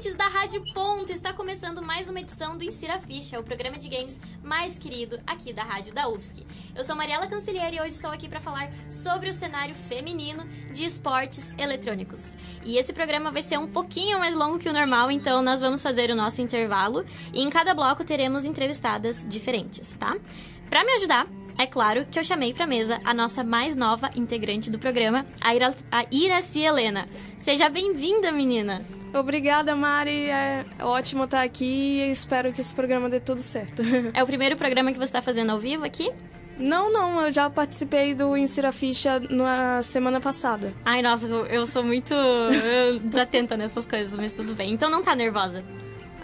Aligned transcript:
ouvintes 0.00 0.16
da 0.16 0.28
Rádio 0.28 0.64
Ponto! 0.72 1.12
Está 1.12 1.30
começando 1.30 1.82
mais 1.82 2.08
uma 2.08 2.20
edição 2.20 2.56
do 2.56 2.64
Insira 2.64 2.98
Ficha, 2.98 3.38
o 3.38 3.44
programa 3.44 3.76
de 3.76 3.86
games 3.86 4.18
mais 4.42 4.78
querido 4.78 5.20
aqui 5.26 5.52
da 5.52 5.62
Rádio 5.62 5.92
da 5.92 6.08
UFSC. 6.08 6.46
Eu 6.74 6.82
sou 6.84 6.96
Mariela 6.96 7.26
Cancelheira 7.26 7.76
e 7.76 7.80
hoje 7.80 7.90
estou 7.90 8.10
aqui 8.10 8.26
para 8.26 8.40
falar 8.40 8.70
sobre 8.90 9.28
o 9.28 9.32
cenário 9.34 9.74
feminino 9.74 10.44
de 10.72 10.86
esportes 10.86 11.52
eletrônicos. 11.58 12.34
E 12.64 12.78
esse 12.78 12.94
programa 12.94 13.30
vai 13.30 13.42
ser 13.42 13.58
um 13.58 13.66
pouquinho 13.66 14.18
mais 14.18 14.34
longo 14.34 14.58
que 14.58 14.70
o 14.70 14.72
normal, 14.72 15.10
então 15.10 15.42
nós 15.42 15.60
vamos 15.60 15.82
fazer 15.82 16.10
o 16.10 16.16
nosso 16.16 16.40
intervalo 16.40 17.04
e 17.30 17.42
em 17.42 17.50
cada 17.50 17.74
bloco 17.74 18.02
teremos 18.02 18.46
entrevistadas 18.46 19.26
diferentes, 19.28 19.98
tá? 19.98 20.16
Para 20.70 20.82
me 20.82 20.92
ajudar, 20.92 21.26
é 21.58 21.66
claro 21.66 22.06
que 22.06 22.18
eu 22.18 22.24
chamei 22.24 22.54
para 22.54 22.66
mesa 22.66 22.98
a 23.04 23.12
nossa 23.12 23.44
mais 23.44 23.76
nova 23.76 24.08
integrante 24.16 24.70
do 24.70 24.78
programa, 24.78 25.26
a, 25.42 25.54
Ira 25.54 25.74
a 25.92 26.06
Iraci 26.10 26.60
Helena. 26.60 27.06
Seja 27.38 27.68
bem-vinda, 27.68 28.32
menina! 28.32 28.99
Obrigada, 29.12 29.74
Mari. 29.74 30.30
É 30.30 30.64
ótimo 30.80 31.24
estar 31.24 31.42
aqui 31.42 32.00
e 32.00 32.10
espero 32.10 32.52
que 32.52 32.60
esse 32.60 32.74
programa 32.74 33.08
dê 33.08 33.20
tudo 33.20 33.40
certo. 33.40 33.82
É 34.14 34.22
o 34.22 34.26
primeiro 34.26 34.56
programa 34.56 34.92
que 34.92 34.98
você 34.98 35.04
está 35.04 35.22
fazendo 35.22 35.50
ao 35.50 35.58
vivo 35.58 35.84
aqui? 35.84 36.10
Não, 36.58 36.92
não, 36.92 37.22
eu 37.22 37.32
já 37.32 37.48
participei 37.48 38.14
do 38.14 38.36
Insira 38.36 38.70
Ficha 38.70 39.18
na 39.30 39.82
semana 39.82 40.20
passada. 40.20 40.74
Ai, 40.84 41.00
nossa, 41.00 41.26
eu 41.26 41.66
sou 41.66 41.82
muito 41.82 42.14
desatenta 43.02 43.56
nessas 43.56 43.86
coisas, 43.86 44.14
mas 44.14 44.32
tudo 44.32 44.54
bem. 44.54 44.72
Então 44.72 44.90
não 44.90 45.02
tá 45.02 45.14
nervosa? 45.14 45.64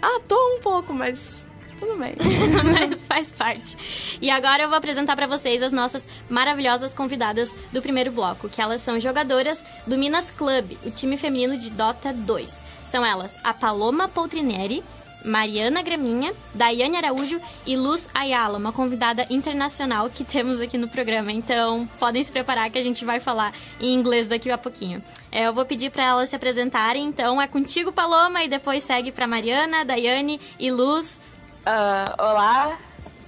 Ah, 0.01 0.19
tô 0.27 0.35
um 0.35 0.61
pouco, 0.61 0.93
mas 0.93 1.47
tudo 1.79 1.97
bem. 1.97 2.15
mas 2.73 3.03
faz 3.03 3.31
parte. 3.31 4.17
E 4.21 4.29
agora 4.29 4.63
eu 4.63 4.69
vou 4.69 4.77
apresentar 4.77 5.15
para 5.15 5.27
vocês 5.27 5.63
as 5.63 5.71
nossas 5.71 6.07
maravilhosas 6.29 6.93
convidadas 6.93 7.55
do 7.71 7.81
primeiro 7.81 8.11
bloco, 8.11 8.49
que 8.49 8.61
elas 8.61 8.81
são 8.81 8.99
jogadoras 8.99 9.63
do 9.85 9.97
Minas 9.97 10.29
Club, 10.29 10.77
o 10.85 10.91
time 10.91 11.17
feminino 11.17 11.57
de 11.57 11.69
Dota 11.69 12.13
2. 12.13 12.66
São 12.89 13.05
elas 13.05 13.37
a 13.43 13.53
Paloma 13.53 14.07
Poltrineri, 14.07 14.83
Mariana 15.25 15.81
Graminha, 15.81 16.33
Daiane 16.53 16.95
Araújo 16.95 17.39
e 17.65 17.75
Luz 17.75 18.09
Ayala, 18.13 18.57
uma 18.57 18.71
convidada 18.71 19.25
internacional 19.29 20.09
que 20.09 20.23
temos 20.23 20.61
aqui 20.61 20.77
no 20.77 20.87
programa. 20.87 21.31
Então, 21.31 21.87
podem 21.99 22.23
se 22.23 22.31
preparar 22.31 22.69
que 22.69 22.77
a 22.77 22.81
gente 22.81 23.03
vai 23.03 23.19
falar 23.19 23.53
em 23.79 23.93
inglês 23.93 24.27
daqui 24.27 24.49
a 24.49 24.57
pouquinho. 24.57 25.03
É, 25.31 25.47
eu 25.47 25.53
vou 25.53 25.65
pedir 25.65 25.91
para 25.91 26.05
elas 26.05 26.29
se 26.29 26.35
apresentarem. 26.35 27.03
Então, 27.05 27.41
é 27.41 27.47
contigo, 27.47 27.91
Paloma, 27.91 28.43
e 28.43 28.47
depois 28.47 28.83
segue 28.83 29.11
para 29.11 29.27
Mariana, 29.27 29.83
Daiane 29.83 30.39
e 30.57 30.71
Luz. 30.71 31.19
Uh, 31.65 32.21
olá, 32.21 32.77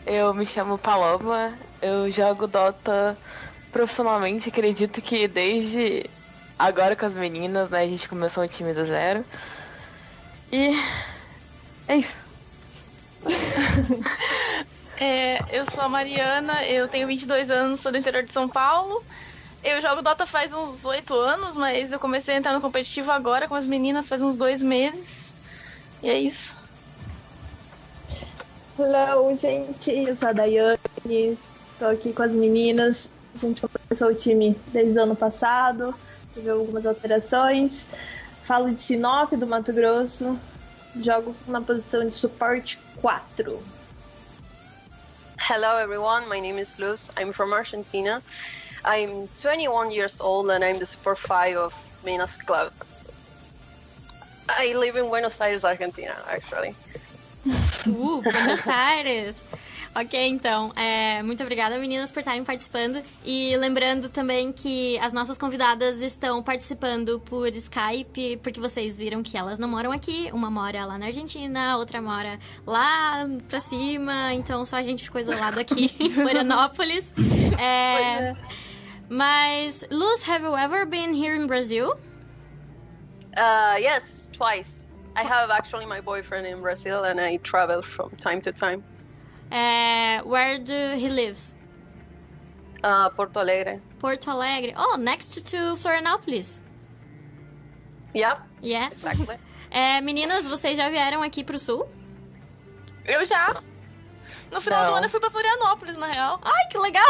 eu 0.05 0.33
me 0.33 0.45
chamo 0.45 0.77
Paloma. 0.77 1.53
Eu 1.81 2.09
jogo 2.09 2.47
Dota 2.47 3.17
profissionalmente. 3.73 4.47
Acredito 4.47 5.01
que 5.01 5.27
desde 5.27 6.09
agora 6.59 6.93
com 6.93 7.05
as 7.05 7.15
meninas, 7.15 7.69
né? 7.69 7.81
A 7.81 7.87
gente 7.87 8.09
começou 8.09 8.43
o 8.43 8.47
time 8.47 8.73
do 8.73 8.85
zero. 8.85 9.23
E 10.51 10.77
é 11.87 11.95
isso. 11.95 12.15
é, 14.99 15.39
eu 15.57 15.65
sou 15.71 15.81
a 15.81 15.89
Mariana, 15.89 16.65
eu 16.65 16.89
tenho 16.89 17.07
22 17.07 17.49
anos, 17.49 17.79
sou 17.79 17.91
do 17.91 17.97
interior 17.97 18.23
de 18.23 18.33
São 18.33 18.49
Paulo. 18.49 19.01
Eu 19.63 19.81
jogo 19.81 20.01
Dota 20.01 20.25
faz 20.25 20.53
uns 20.53 20.83
8 20.83 21.13
anos, 21.13 21.55
mas 21.55 21.91
eu 21.91 21.99
comecei 21.99 22.35
a 22.35 22.37
entrar 22.37 22.53
no 22.53 22.61
competitivo 22.61 23.11
agora 23.11 23.47
com 23.47 23.55
as 23.55 23.65
meninas 23.65 24.07
faz 24.07 24.21
uns 24.21 24.35
dois 24.35 24.61
meses. 24.61 25.31
E 26.03 26.09
é 26.09 26.19
isso. 26.19 26.55
Hello, 28.77 29.33
gente. 29.35 29.91
Eu 29.91 30.15
sou 30.15 30.29
a 30.29 30.33
Daiane, 30.33 31.37
tô 31.77 31.85
aqui 31.85 32.13
com 32.13 32.23
as 32.23 32.31
meninas. 32.31 33.11
A 33.35 33.37
gente 33.37 33.61
começou 33.61 34.09
o 34.09 34.15
time 34.15 34.57
desde 34.67 34.97
o 34.97 35.03
ano 35.03 35.15
passado, 35.15 35.93
teve 36.39 36.49
algumas 36.49 36.85
alterações. 36.85 37.85
Falo 38.41 38.71
de 38.71 38.79
Sinop, 38.79 39.33
do 39.33 39.45
Mato 39.45 39.73
Grosso. 39.73 40.39
Jogo 40.95 41.35
na 41.47 41.61
posição 41.61 42.07
de 42.07 42.15
suporte 42.15 42.79
4. 43.01 43.61
Hello 45.49 45.77
everyone, 45.79 46.27
my 46.27 46.39
name 46.39 46.59
is 46.59 46.77
Luz. 46.79 47.09
I'm 47.17 47.33
from 47.33 47.53
Argentina. 47.53 48.21
I'm 48.85 49.27
21 49.41 49.91
years 49.91 50.19
old 50.21 50.49
and 50.49 50.63
I'm 50.63 50.79
the 50.79 50.85
support 50.85 51.19
5 51.19 51.57
of 51.57 51.73
Minas 52.03 52.35
Club. 52.43 52.71
I 54.47 54.73
live 54.73 54.95
in 54.95 55.09
Buenos 55.09 55.39
Aires, 55.41 55.63
Argentina, 55.63 56.15
actually. 56.27 56.73
Uh, 57.45 58.21
Buenos 58.21 58.67
Aires! 58.67 59.43
Ok, 59.95 60.27
então, 60.27 60.71
é, 60.75 61.21
muito 61.23 61.41
obrigada, 61.41 61.77
meninas, 61.79 62.11
por 62.11 62.19
estarem 62.19 62.43
participando. 62.43 63.01
E 63.25 63.55
lembrando 63.57 64.07
também 64.07 64.51
que 64.51 64.97
as 64.99 65.11
nossas 65.11 65.37
convidadas 65.37 66.01
estão 66.01 66.43
participando 66.43 67.19
por 67.21 67.47
Skype, 67.47 68.37
porque 68.37 68.59
vocês 68.59 68.99
viram 68.99 69.23
que 69.23 69.35
elas 69.35 69.57
não 69.57 69.67
moram 69.67 69.91
aqui. 69.91 70.29
Uma 70.31 70.49
mora 70.49 70.85
lá 70.85 70.97
na 70.97 71.07
Argentina, 71.07 71.75
outra 71.77 72.01
mora 72.01 72.39
lá 72.65 73.27
pra 73.47 73.59
cima. 73.59 74.33
Então, 74.33 74.63
só 74.63 74.77
a 74.77 74.83
gente 74.83 75.03
ficou 75.03 75.19
isolado 75.19 75.59
aqui 75.59 75.91
em 75.99 76.09
Florianópolis. 76.11 77.13
É, 77.59 78.35
mas, 79.09 79.83
Luz, 79.89 80.27
have 80.29 80.45
you 80.45 80.55
ever 80.55 80.85
been 80.85 81.13
here 81.13 81.35
in 81.35 81.47
Brazil? 81.47 81.97
Uh, 83.35 83.77
yes, 83.79 84.29
twice. 84.31 84.87
I 85.15 85.23
have 85.23 85.49
actually 85.51 85.87
my 85.87 85.99
boyfriend 85.99 86.47
in 86.47 86.61
Brazil 86.61 87.03
and 87.03 87.19
I 87.19 87.37
travel 87.37 87.81
from 87.81 88.11
time 88.17 88.39
to 88.41 88.51
time. 88.51 88.83
Uh, 89.51 90.21
where 90.27 90.59
do 90.59 90.95
he 90.95 91.09
lives? 91.09 91.55
Uh, 92.83 93.09
Porto 93.11 93.39
Alegre. 93.39 93.81
Porto 93.99 94.29
Alegre. 94.29 94.73
Oh, 94.77 94.95
next 94.97 95.41
to 95.51 95.75
Florianópolis. 95.75 96.61
Yeah. 98.13 98.39
Yeah. 98.61 98.89
Exactly. 98.91 99.37
É, 99.71 100.01
meninas, 100.01 100.47
vocês 100.47 100.75
já 100.75 100.89
vieram 100.89 101.21
aqui 101.21 101.43
pro 101.43 101.59
sul? 101.59 101.87
Eu 103.05 103.23
já. 103.23 103.53
No 104.51 104.59
final 104.63 104.83
Não. 104.83 104.89
do 104.91 104.95
ano 104.97 105.05
eu 105.05 105.09
fui 105.11 105.19
pra 105.19 105.29
Florianópolis, 105.29 105.95
na 105.95 106.07
real. 106.07 106.39
Ai, 106.43 106.67
que 106.71 106.77
legal! 106.79 107.05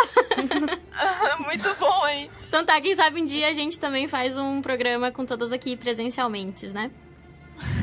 Muito 1.45 1.73
bom, 1.79 2.05
hein? 2.07 2.29
então 2.49 2.65
tá, 2.65 2.81
quem 2.81 2.93
sabe 2.93 3.21
um 3.21 3.25
dia 3.25 3.47
a 3.47 3.53
gente 3.53 3.79
também 3.79 4.09
faz 4.09 4.37
um 4.37 4.61
programa 4.61 5.09
com 5.09 5.25
todas 5.25 5.53
aqui 5.53 5.77
presencialmente, 5.77 6.67
né? 6.67 6.91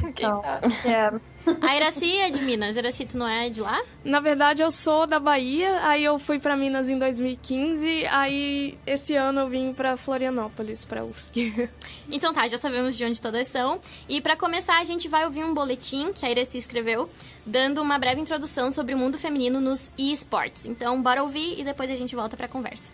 Então, 0.02 0.42
sabe? 0.42 0.88
é, 0.88 1.12
A 1.60 1.76
Iraci 1.76 2.16
é 2.18 2.30
de 2.30 2.42
Minas. 2.42 2.76
Iraci, 2.76 3.06
tu 3.06 3.16
não 3.18 3.28
é 3.28 3.48
de 3.48 3.60
lá? 3.60 3.80
Na 4.04 4.18
verdade, 4.20 4.62
eu 4.62 4.70
sou 4.70 5.06
da 5.06 5.18
Bahia, 5.20 5.80
aí 5.82 6.02
eu 6.04 6.18
fui 6.18 6.38
pra 6.38 6.56
Minas 6.56 6.88
em 6.88 6.98
2015, 6.98 8.06
aí 8.06 8.78
esse 8.86 9.14
ano 9.14 9.40
eu 9.40 9.48
vim 9.48 9.72
pra 9.72 9.96
Florianópolis, 9.96 10.84
pra 10.84 11.04
UFSC. 11.04 11.68
Então 12.08 12.32
tá, 12.32 12.46
já 12.46 12.56
sabemos 12.56 12.96
de 12.96 13.04
onde 13.04 13.20
todas 13.20 13.48
são. 13.48 13.80
E 14.08 14.20
pra 14.20 14.36
começar, 14.36 14.78
a 14.78 14.84
gente 14.84 15.08
vai 15.08 15.24
ouvir 15.24 15.44
um 15.44 15.52
boletim 15.52 16.12
que 16.12 16.24
a 16.24 16.30
Iraci 16.30 16.56
escreveu, 16.56 17.10
dando 17.44 17.82
uma 17.82 17.98
breve 17.98 18.20
introdução 18.20 18.70
sobre 18.70 18.94
o 18.94 18.98
mundo 18.98 19.18
feminino 19.18 19.60
nos 19.60 19.90
eSports. 19.98 20.66
Então, 20.66 21.02
bora 21.02 21.22
ouvir 21.22 21.58
e 21.60 21.64
depois 21.64 21.90
a 21.90 21.96
gente 21.96 22.14
volta 22.14 22.36
pra 22.36 22.46
conversa. 22.48 22.90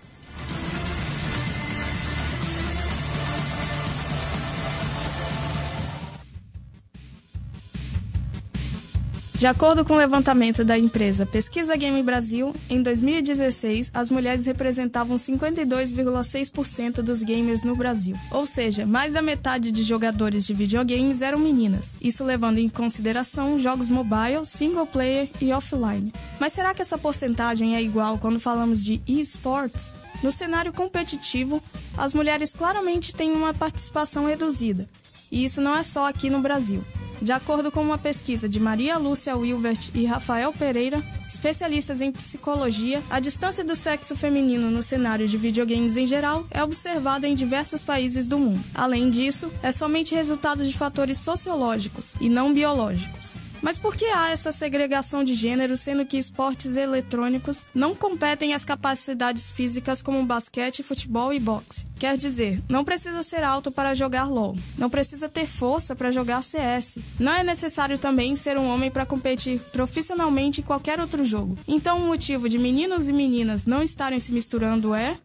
De 9.42 9.48
acordo 9.48 9.84
com 9.84 9.94
o 9.94 9.98
levantamento 9.98 10.64
da 10.64 10.78
empresa 10.78 11.26
Pesquisa 11.26 11.74
Game 11.74 12.00
Brasil, 12.04 12.54
em 12.70 12.80
2016, 12.80 13.90
as 13.92 14.08
mulheres 14.08 14.46
representavam 14.46 15.16
52,6% 15.16 17.02
dos 17.02 17.24
gamers 17.24 17.64
no 17.64 17.74
Brasil. 17.74 18.14
Ou 18.30 18.46
seja, 18.46 18.86
mais 18.86 19.14
da 19.14 19.20
metade 19.20 19.72
de 19.72 19.82
jogadores 19.82 20.46
de 20.46 20.54
videogames 20.54 21.22
eram 21.22 21.40
meninas. 21.40 21.96
Isso 22.00 22.22
levando 22.22 22.58
em 22.58 22.68
consideração 22.68 23.58
jogos 23.58 23.88
mobile, 23.88 24.46
single 24.46 24.86
player 24.86 25.28
e 25.40 25.52
offline. 25.52 26.12
Mas 26.38 26.52
será 26.52 26.72
que 26.72 26.82
essa 26.82 26.96
porcentagem 26.96 27.74
é 27.74 27.82
igual 27.82 28.18
quando 28.18 28.38
falamos 28.38 28.84
de 28.84 29.02
esports? 29.08 29.92
No 30.22 30.30
cenário 30.30 30.72
competitivo, 30.72 31.60
as 31.98 32.14
mulheres 32.14 32.54
claramente 32.54 33.12
têm 33.12 33.32
uma 33.32 33.52
participação 33.52 34.24
reduzida. 34.26 34.88
E 35.32 35.44
isso 35.44 35.62
não 35.62 35.74
é 35.74 35.82
só 35.82 36.06
aqui 36.06 36.28
no 36.28 36.40
Brasil. 36.40 36.84
De 37.22 37.32
acordo 37.32 37.72
com 37.72 37.80
uma 37.80 37.96
pesquisa 37.96 38.48
de 38.48 38.60
Maria 38.60 38.98
Lúcia 38.98 39.36
Wilvert 39.36 39.90
e 39.94 40.04
Rafael 40.04 40.52
Pereira, 40.52 41.02
especialistas 41.28 42.00
em 42.02 42.12
psicologia, 42.12 43.02
a 43.08 43.18
distância 43.18 43.64
do 43.64 43.74
sexo 43.74 44.14
feminino 44.14 44.70
no 44.70 44.82
cenário 44.82 45.26
de 45.26 45.36
videogames 45.36 45.96
em 45.96 46.06
geral 46.06 46.44
é 46.50 46.62
observada 46.62 47.26
em 47.26 47.34
diversos 47.34 47.82
países 47.82 48.26
do 48.26 48.38
mundo. 48.38 48.62
Além 48.74 49.08
disso, 49.08 49.50
é 49.62 49.70
somente 49.70 50.14
resultado 50.14 50.66
de 50.66 50.76
fatores 50.76 51.18
sociológicos 51.18 52.14
e 52.20 52.28
não 52.28 52.52
biológicos. 52.52 53.36
Mas 53.62 53.78
por 53.78 53.94
que 53.94 54.06
há 54.06 54.30
essa 54.30 54.50
segregação 54.50 55.22
de 55.22 55.34
gênero, 55.34 55.76
sendo 55.76 56.04
que 56.04 56.18
esportes 56.18 56.76
eletrônicos 56.76 57.64
não 57.72 57.94
competem 57.94 58.52
às 58.52 58.64
capacidades 58.64 59.52
físicas 59.52 60.02
como 60.02 60.24
basquete, 60.26 60.82
futebol 60.82 61.32
e 61.32 61.38
boxe? 61.38 61.86
Quer 61.96 62.16
dizer, 62.16 62.60
não 62.68 62.84
precisa 62.84 63.22
ser 63.22 63.44
alto 63.44 63.70
para 63.70 63.94
jogar 63.94 64.24
LoL, 64.24 64.56
não 64.76 64.90
precisa 64.90 65.28
ter 65.28 65.46
força 65.46 65.94
para 65.94 66.10
jogar 66.10 66.42
CS, 66.42 66.98
não 67.20 67.32
é 67.32 67.44
necessário 67.44 67.96
também 67.96 68.34
ser 68.34 68.58
um 68.58 68.66
homem 68.68 68.90
para 68.90 69.06
competir 69.06 69.60
profissionalmente 69.70 70.60
em 70.60 70.64
qualquer 70.64 70.98
outro 70.98 71.24
jogo. 71.24 71.56
Então 71.68 71.98
o 71.98 72.06
motivo 72.06 72.48
de 72.48 72.58
meninos 72.58 73.08
e 73.08 73.12
meninas 73.12 73.64
não 73.64 73.82
estarem 73.82 74.18
se 74.18 74.32
misturando 74.32 74.92
é. 74.92 75.16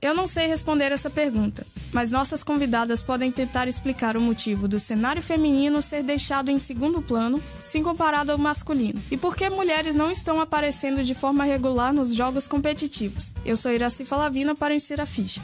Eu 0.00 0.14
não 0.14 0.26
sei 0.26 0.46
responder 0.46 0.92
essa 0.92 1.08
pergunta, 1.08 1.66
mas 1.90 2.10
nossas 2.10 2.44
convidadas 2.44 3.02
podem 3.02 3.32
tentar 3.32 3.66
explicar 3.66 4.14
o 4.14 4.20
motivo 4.20 4.68
do 4.68 4.78
cenário 4.78 5.22
feminino 5.22 5.80
ser 5.80 6.02
deixado 6.02 6.50
em 6.50 6.58
segundo 6.58 7.00
plano, 7.00 7.42
se 7.66 7.82
comparado 7.82 8.30
ao 8.30 8.36
masculino, 8.36 9.02
e 9.10 9.16
por 9.16 9.34
que 9.34 9.48
mulheres 9.48 9.96
não 9.96 10.10
estão 10.10 10.38
aparecendo 10.38 11.02
de 11.02 11.14
forma 11.14 11.44
regular 11.44 11.94
nos 11.94 12.14
jogos 12.14 12.46
competitivos. 12.46 13.32
Eu 13.42 13.56
sou 13.56 13.72
Iraci 13.72 14.04
Falavina 14.04 14.54
para 14.54 14.74
Insira 14.74 15.04
a 15.04 15.06
Ficha. 15.06 15.40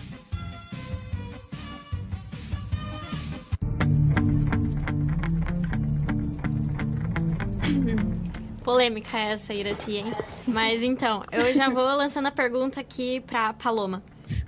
Polêmica 8.62 9.18
essa, 9.18 9.54
Iraci, 9.54 9.96
hein? 9.96 10.12
Mas 10.46 10.82
então, 10.82 11.24
eu 11.32 11.54
já 11.54 11.70
vou 11.70 11.84
lançando 11.96 12.26
a 12.26 12.30
pergunta 12.30 12.80
aqui 12.80 13.20
pra 13.20 13.54
Paloma. 13.54 14.02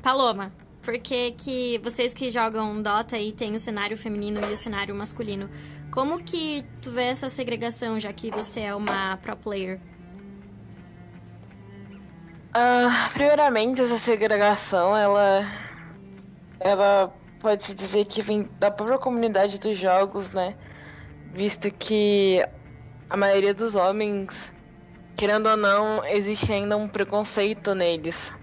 Paloma, 0.05 0.53
por 0.83 0.99
que, 0.99 1.31
que 1.31 1.81
vocês 1.83 2.13
que 2.13 2.29
jogam 2.29 2.83
Dota 2.83 3.17
e 3.17 3.33
tem 3.33 3.55
o 3.55 3.59
cenário 3.59 3.97
feminino 3.97 4.39
e 4.51 4.53
o 4.53 4.57
cenário 4.57 4.95
masculino, 4.95 5.49
como 5.91 6.23
que 6.23 6.63
tu 6.83 6.91
vê 6.91 7.05
essa 7.05 7.31
segregação, 7.31 7.99
já 7.99 8.13
que 8.13 8.31
você 8.31 8.61
é 8.61 8.75
uma 8.75 9.17
pro 9.17 9.35
player? 9.35 9.81
Uh, 12.51 13.13
primeiramente, 13.15 13.81
essa 13.81 13.97
segregação, 13.97 14.95
ela, 14.95 15.43
ela 16.61 17.11
pode-se 17.41 17.75
dizer 17.75 18.05
que 18.05 18.21
vem 18.21 18.47
da 18.61 18.71
própria 18.71 18.99
comunidade 18.99 19.59
dos 19.59 19.79
jogos, 19.79 20.33
né? 20.33 20.55
Visto 21.33 21.71
que 21.71 22.45
a 23.09 23.17
maioria 23.17 23.55
dos 23.55 23.75
homens, 23.75 24.53
querendo 25.17 25.49
ou 25.49 25.57
não, 25.57 26.05
existe 26.05 26.53
ainda 26.53 26.77
um 26.77 26.87
preconceito 26.87 27.75
neles. 27.75 28.35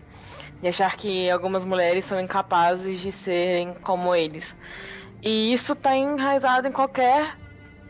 De 0.62 0.68
achar 0.68 0.96
que 0.96 1.30
algumas 1.30 1.66
mulheres 1.66 2.06
são 2.06 2.20
incapazes 2.20 3.00
de 3.00 3.12
serem 3.12 3.74
como 3.76 4.14
eles. 4.16 4.56
E 5.22 5.52
isso 5.54 5.74
está 5.74 5.96
enraizado 5.96 6.68
em 6.68 6.72
qualquer 6.72 7.38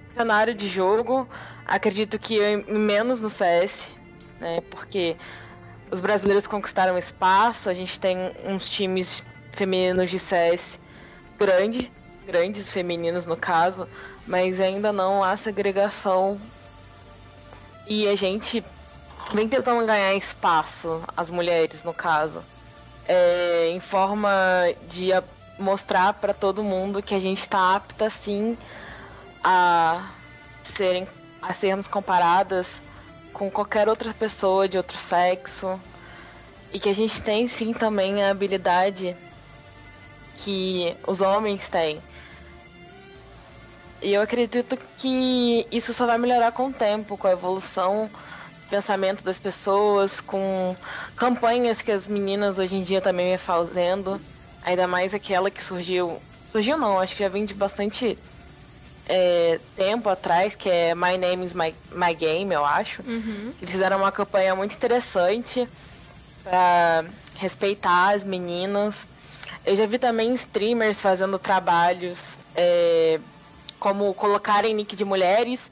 cenário 0.10 0.54
de 0.54 0.68
jogo. 0.68 1.28
Acredito 1.66 2.18
que 2.18 2.40
menos 2.68 3.20
no 3.20 3.30
CS, 3.30 3.92
né? 4.40 4.62
Porque 4.70 5.18
os 5.92 6.00
brasileiros 6.00 6.48
conquistaram 6.48 6.98
espaço, 6.98 7.70
a 7.70 7.74
gente 7.74 8.00
tem 8.00 8.18
uns 8.46 8.70
times 8.70 9.24
femininos 9.52 10.10
de 10.10 10.18
CS 10.18 10.80
grande, 11.38 11.92
grandes 12.26 12.70
femininos 12.70 13.26
no 13.26 13.36
caso, 13.36 13.88
mas 14.26 14.60
ainda 14.60 14.94
não 14.94 15.24
há 15.24 15.36
segregação 15.36 16.40
e 17.88 18.08
a 18.08 18.16
gente 18.16 18.64
vem 19.34 19.50
tentando 19.50 19.86
ganhar 19.86 20.14
espaço, 20.16 21.02
as 21.18 21.30
mulheres 21.30 21.84
no 21.84 21.94
caso, 21.94 22.44
é, 23.08 23.70
em 23.70 23.80
forma 23.80 24.30
de 24.90 25.12
mostrar 25.58 26.14
para 26.14 26.34
todo 26.34 26.64
mundo 26.64 27.02
que 27.02 27.14
a 27.14 27.20
gente 27.20 27.40
está 27.40 27.76
apta 27.76 28.10
sim 28.10 28.58
a 29.44 30.10
serem 30.64 31.08
a 31.42 31.54
sermos 31.54 31.88
comparadas 31.88 32.82
com 33.34 33.50
qualquer 33.50 33.90
outra 33.90 34.14
pessoa 34.14 34.68
de 34.68 34.78
outro 34.78 34.98
sexo 34.98 35.80
e 36.72 36.80
que 36.80 36.90
a 36.90 36.94
gente 36.94 37.22
tem 37.22 37.48
sim 37.48 37.74
também 37.74 38.24
a 38.24 38.30
habilidade 38.30 39.16
que 40.38 40.96
os 41.08 41.22
homens 41.22 41.68
têm. 41.68 42.02
E 44.02 44.14
eu 44.14 44.22
acredito 44.22 44.78
que 44.98 45.68
isso 45.72 45.94
só 45.94 46.06
vai 46.06 46.18
melhorar 46.18 46.52
com 46.52 46.68
o 46.68 46.74
tempo, 46.74 47.18
com 47.18 47.28
a 47.28 47.32
evolução 47.32 48.10
pensamento 48.72 49.22
das 49.22 49.38
pessoas, 49.38 50.22
com 50.22 50.76
campanhas 51.18 51.82
que 51.82 51.92
as 51.92 52.08
meninas 52.08 52.58
hoje 52.58 52.78
em 52.78 52.84
dia 52.84 53.02
também 53.02 53.28
vêm 53.28 53.38
fazendo, 53.38 54.20
ainda 54.64 54.88
mais 54.88 55.14
aquela 55.14 55.52
que 55.52 55.62
surgiu. 55.62 56.18
Surgiu 56.50 56.78
não, 56.78 56.98
acho 56.98 57.14
que 57.14 57.22
já 57.22 57.28
vem 57.28 57.44
de 57.44 57.54
bastante 57.54 58.18
é, 59.08 59.60
tempo 59.76 60.08
atrás, 60.08 60.56
que 60.56 60.70
é 60.70 60.96
My 60.96 61.18
Name 61.18 61.46
is 61.46 61.54
My, 61.54 61.76
My 61.92 62.16
Game, 62.16 62.54
eu 62.54 62.66
acho. 62.66 63.02
Uhum. 63.02 63.54
Eles 63.62 63.70
fizeram 63.70 63.98
uma 63.98 64.12
campanha 64.12 64.56
muito 64.56 64.74
interessante 64.74 65.68
para 66.42 67.04
respeitar 67.36 68.16
as 68.16 68.24
meninas. 68.24 69.06
Eu 69.66 69.76
já 69.76 69.86
vi 69.86 70.00
também 70.00 70.34
streamers 70.34 71.02
fazendo 71.02 71.38
trabalhos 71.38 72.38
é, 72.56 73.20
como 73.80 74.14
colocarem 74.14 74.74
nick 74.74 74.96
de 74.96 75.04
mulheres 75.04 75.70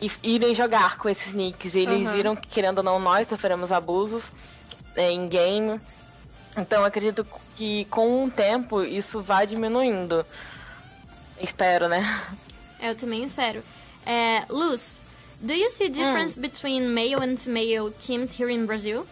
e 0.00 0.10
irem 0.22 0.54
jogar 0.54 0.96
com 0.96 1.08
esses 1.08 1.34
nicks. 1.34 1.74
E 1.74 1.80
eles 1.80 2.08
uhum. 2.08 2.14
viram 2.14 2.36
que, 2.36 2.48
querendo 2.48 2.78
ou 2.78 2.84
não, 2.84 2.98
nós 2.98 3.28
sofremos 3.28 3.72
abusos 3.72 4.32
é, 4.96 5.10
em 5.10 5.28
game. 5.28 5.80
Então 6.56 6.84
acredito 6.84 7.26
que 7.54 7.84
com 7.86 8.24
o 8.24 8.30
tempo 8.30 8.82
isso 8.82 9.20
vai 9.20 9.46
diminuindo. 9.46 10.24
Espero, 11.40 11.88
né? 11.88 12.02
Eu 12.80 12.94
também 12.94 13.24
espero. 13.24 13.62
É, 14.06 14.44
Luz, 14.48 15.00
do 15.40 15.52
you 15.52 15.70
see 15.70 15.88
difference 15.88 16.38
hum. 16.38 16.42
between 16.42 16.88
male 16.88 17.22
and 17.22 17.36
female 17.36 17.90
teams 17.90 18.38
here 18.38 18.52
in 18.52 18.66
Brazil? 18.66 19.06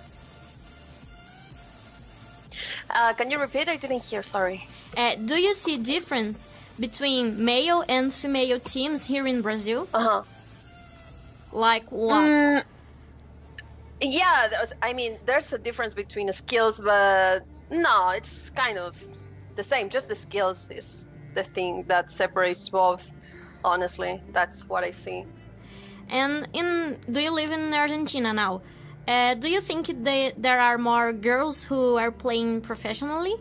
Uh, 2.90 3.12
can 3.14 3.30
you 3.30 3.38
repeat? 3.38 3.68
I 3.68 3.76
didn't 3.76 4.04
hear. 4.04 4.22
Sorry. 4.22 4.66
Uh, 4.96 5.16
do 5.16 5.36
you 5.36 5.54
see 5.54 5.76
difference 5.76 6.48
between 6.78 7.44
male 7.44 7.84
and 7.88 8.12
female 8.12 8.58
teams 8.60 9.06
here 9.06 9.26
in 9.26 9.42
Brazil? 9.42 9.88
Uh 9.92 10.00
huh. 10.00 10.22
Like 11.56 11.90
what? 11.90 12.22
Mm, 12.22 12.62
yeah, 14.02 14.48
was, 14.60 14.74
I 14.82 14.92
mean, 14.92 15.18
there's 15.24 15.54
a 15.54 15.58
difference 15.58 15.94
between 15.94 16.26
the 16.26 16.34
skills, 16.34 16.78
but 16.78 17.46
no, 17.70 18.10
it's 18.10 18.50
kind 18.50 18.76
of 18.76 19.02
the 19.54 19.62
same. 19.62 19.88
Just 19.88 20.08
the 20.08 20.14
skills 20.14 20.68
is 20.70 21.08
the 21.34 21.44
thing 21.44 21.84
that 21.88 22.10
separates 22.10 22.68
both. 22.68 23.10
Honestly, 23.64 24.20
that's 24.34 24.68
what 24.68 24.84
I 24.84 24.90
see. 24.90 25.24
And 26.10 26.46
in, 26.52 26.98
do 27.10 27.20
you 27.20 27.30
live 27.30 27.50
in 27.50 27.72
Argentina 27.72 28.34
now? 28.34 28.60
Uh, 29.08 29.32
do 29.32 29.48
you 29.48 29.62
think 29.62 30.04
they, 30.04 30.34
there 30.36 30.60
are 30.60 30.76
more 30.76 31.14
girls 31.14 31.64
who 31.64 31.96
are 31.96 32.10
playing 32.10 32.60
professionally? 32.60 33.34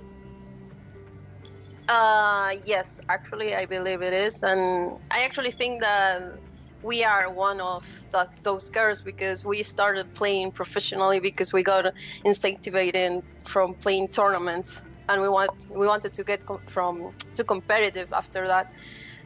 Uh, 1.90 2.56
yes, 2.64 3.02
actually, 3.10 3.56
I 3.56 3.66
believe 3.66 4.02
it 4.02 4.14
is, 4.14 4.42
and 4.42 4.98
I 5.12 5.26
actually 5.26 5.52
think 5.52 5.82
that 5.82 6.40
we 6.86 7.04
are 7.04 7.34
one 7.34 7.62
of 7.62 7.84
the, 8.12 8.28
those 8.44 8.70
girls 8.70 9.02
because 9.04 9.44
we 9.46 9.64
started 9.64 10.08
playing 10.16 10.52
professionally 10.54 11.20
because 11.20 11.52
we 11.54 11.64
got 11.64 11.94
incentivized 12.26 13.22
from 13.48 13.76
playing 13.82 14.10
tournaments, 14.10 14.82
and 15.10 15.22
we 15.22 15.30
want 15.30 15.52
we 15.70 15.88
wanted 15.88 16.14
to 16.14 16.24
get 16.24 16.40
com- 16.48 16.60
from 16.70 17.12
to 17.36 17.44
competitive 17.44 18.10
after 18.14 18.48
that, 18.48 18.68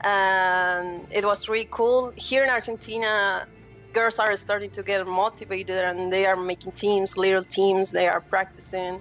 and 0.04 1.06
it 1.12 1.26
was 1.26 1.48
really 1.50 1.68
cool. 1.72 2.12
Here 2.16 2.44
in 2.44 2.50
Argentina, 2.50 3.46
girls 3.94 4.20
are 4.20 4.36
starting 4.38 4.72
to 4.74 4.84
get 4.84 5.06
motivated, 5.08 5.80
and 5.84 6.12
they 6.12 6.26
are 6.26 6.38
making 6.38 6.74
teams, 6.78 7.18
little 7.18 7.44
teams. 7.52 7.92
They 7.92 8.08
are 8.08 8.24
practicing. 8.30 9.00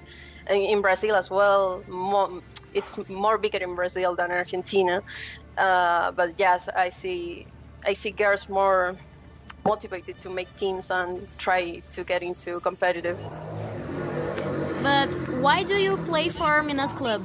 In 0.50 0.80
Brazil 0.80 1.14
as 1.16 1.28
well, 1.30 1.84
it's 2.72 2.96
more 3.08 3.38
bigger 3.38 3.58
in 3.58 3.74
Brazil 3.76 4.16
than 4.16 4.30
Argentina. 4.30 5.02
Uh, 5.58 6.12
but 6.12 6.30
yes, 6.38 6.68
I 6.74 6.90
see 6.90 7.46
I 7.84 7.92
see 7.94 8.10
girls 8.10 8.48
more 8.48 8.96
motivated 9.64 10.18
to 10.20 10.30
make 10.30 10.54
teams 10.56 10.90
and 10.90 11.28
try 11.38 11.82
to 11.92 12.04
get 12.04 12.22
into 12.22 12.60
competitive. 12.60 13.18
But 14.82 15.08
why 15.42 15.64
do 15.64 15.74
you 15.74 15.96
play 15.98 16.28
for 16.28 16.62
Minas 16.62 16.92
Club? 16.92 17.22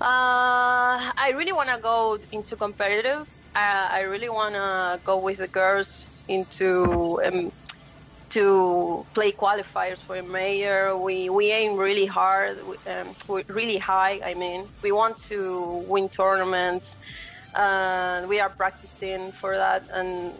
Uh, 0.00 1.12
I 1.26 1.34
really 1.36 1.52
want 1.52 1.68
to 1.68 1.78
go 1.82 2.18
into 2.32 2.56
competitive. 2.56 3.28
Uh, 3.54 3.88
I 3.90 4.02
really 4.02 4.30
want 4.30 4.54
to 4.54 5.00
go 5.04 5.18
with 5.18 5.38
the 5.38 5.48
girls 5.48 6.06
into 6.28 7.20
um, 7.24 7.52
to 8.30 9.04
play 9.12 9.32
qualifiers 9.32 9.98
for 9.98 10.16
a 10.16 10.22
mayor. 10.22 10.96
We 10.96 11.28
we 11.28 11.52
aim 11.52 11.76
really 11.76 12.06
hard, 12.06 12.58
um, 12.86 13.14
really 13.48 13.76
high. 13.76 14.20
I 14.24 14.34
mean, 14.34 14.68
we 14.82 14.92
want 14.92 15.18
to 15.28 15.84
win 15.86 16.08
tournaments. 16.08 16.96
And 17.54 18.28
we 18.28 18.40
are 18.40 18.50
practicing 18.50 19.32
for 19.32 19.56
that, 19.56 19.82
and 19.92 20.32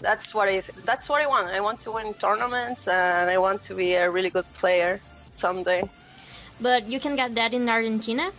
that's 0.00 0.34
what 0.34 0.48
I 0.48 0.62
that's 0.84 1.08
what 1.08 1.22
I 1.22 1.26
want. 1.26 1.48
I 1.48 1.60
want 1.60 1.80
to 1.80 1.92
win 1.92 2.14
tournaments, 2.14 2.88
and 2.88 3.30
I 3.30 3.38
want 3.38 3.62
to 3.62 3.74
be 3.74 3.94
a 3.94 4.10
really 4.10 4.30
good 4.30 4.50
player 4.54 5.00
someday. 5.32 5.82
But 6.60 6.88
you 6.88 6.98
can 6.98 7.16
get 7.16 7.34
that 7.36 7.54
in 7.54 7.68
Argentina. 7.68 8.30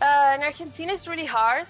Uh, 0.00 0.36
in 0.36 0.42
Argentina, 0.42 0.92
it's 0.94 1.06
really 1.06 1.26
hard. 1.26 1.66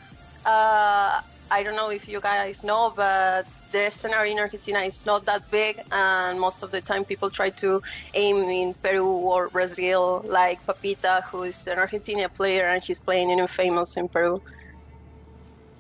Uh, 0.47 1.21
I 1.51 1.63
don't 1.65 1.75
know 1.75 1.91
if 1.91 2.09
you 2.09 2.21
guys 2.21 2.63
know, 2.63 2.93
but 2.95 3.47
the 3.73 3.91
scenario 3.91 4.33
in 4.33 4.39
Argentina 4.39 4.81
is 4.81 5.05
not 5.05 5.25
that 5.27 5.51
big, 5.51 5.81
and 5.91 6.41
most 6.41 6.63
of 6.63 6.71
the 6.71 6.81
time 6.81 7.05
people 7.05 7.31
try 7.31 7.51
to 7.51 7.83
aim 8.15 8.37
in 8.37 8.75
Peru 8.75 9.05
or 9.05 9.49
Brazil, 9.49 10.25
like 10.27 10.65
Papita, 10.67 11.25
who 11.25 11.43
is 11.43 11.67
an 11.67 11.79
Argentina 11.79 12.29
player 12.29 12.67
and 12.67 12.83
she's 12.83 13.01
playing 13.01 13.31
in 13.31 13.39
Infamous 13.39 13.97
in 13.97 14.09
Peru. 14.09 14.41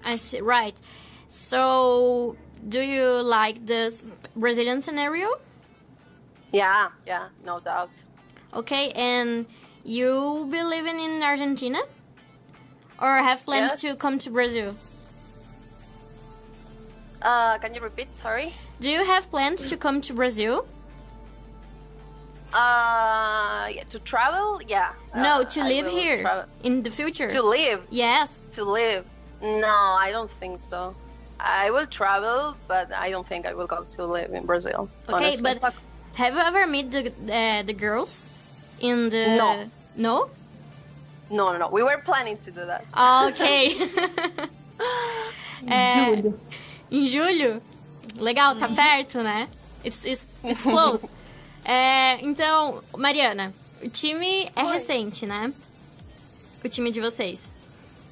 I 0.04 0.16
see, 0.16 0.40
right. 0.40 0.74
So, 1.28 2.36
do 2.68 2.80
you 2.80 3.06
like 3.22 3.66
this 3.66 4.14
Brazilian 4.36 4.82
scenario? 4.82 5.28
Yeah, 6.52 6.88
yeah, 7.06 7.28
no 7.44 7.60
doubt. 7.60 7.90
Okay, 8.54 8.90
and 8.92 9.46
you 9.84 10.48
be 10.50 10.62
living 10.62 10.98
in 10.98 11.22
Argentina? 11.22 11.80
Or 12.98 13.18
have 13.18 13.44
plans 13.44 13.70
Yes. 13.72 13.80
to 13.82 13.96
come 13.96 14.18
to 14.18 14.30
Brazil? 14.30 14.76
Uh, 17.22 17.58
can 17.58 17.74
you 17.74 17.80
repeat? 17.80 18.12
Sorry. 18.12 18.52
Do 18.80 18.90
you 18.90 19.04
have 19.04 19.30
plans 19.30 19.68
to 19.70 19.76
come 19.76 20.00
to 20.02 20.12
Brazil? 20.14 20.66
Uh, 22.52 23.68
yeah, 23.70 23.84
to 23.90 23.98
travel? 24.00 24.60
Yeah. 24.66 24.92
no, 25.14 25.40
Uh, 25.42 25.44
to 25.44 25.60
I 25.60 25.68
live 25.68 25.86
here 25.88 26.22
travel- 26.22 26.48
in 26.64 26.82
the 26.82 26.90
future. 26.90 27.28
To 27.28 27.42
live. 27.42 27.84
yes. 27.90 28.42
To 28.56 28.64
live. 28.64 29.04
No, 29.42 29.96
I 29.98 30.10
don't 30.12 30.30
think 30.30 30.60
so. 30.60 30.94
I 31.38 31.70
will 31.70 31.86
travel, 31.86 32.54
but 32.68 32.92
I 32.92 33.10
don't 33.10 33.26
think 33.26 33.46
I 33.46 33.54
will 33.54 33.66
go 33.66 33.84
to 33.96 34.06
live 34.06 34.34
in 34.34 34.44
Brazil. 34.44 34.88
Okay, 35.08 35.14
honestly. 35.14 35.58
but 35.60 35.74
have 36.14 36.34
you 36.34 36.40
ever 36.40 36.66
met 36.66 36.92
the 36.92 37.08
uh, 37.08 37.62
the 37.62 37.72
girls 37.72 38.28
in 38.80 39.08
the 39.08 39.36
No. 39.36 39.70
No? 39.96 40.30
no, 41.30 41.52
no, 41.52 41.58
no. 41.58 41.68
We 41.68 41.82
were 41.82 41.98
planning 42.04 42.36
to 42.44 42.50
do 42.50 42.66
that. 42.66 42.84
Ok. 42.94 43.76
É, 45.66 45.94
Júlio. 45.94 46.40
em 46.90 47.04
julho? 47.06 47.62
Legal, 48.16 48.56
tá 48.56 48.66
perto, 48.68 49.22
né? 49.22 49.46
It's, 49.84 50.04
it's, 50.06 50.38
it's 50.42 50.62
close. 50.62 51.06
É, 51.62 52.18
então, 52.22 52.82
Mariana, 52.96 53.52
o 53.82 53.88
time 53.90 54.50
é 54.56 54.62
recente, 54.62 55.26
né? 55.26 55.52
O 56.64 56.68
time 56.70 56.90
de 56.90 57.02
vocês. 57.02 57.52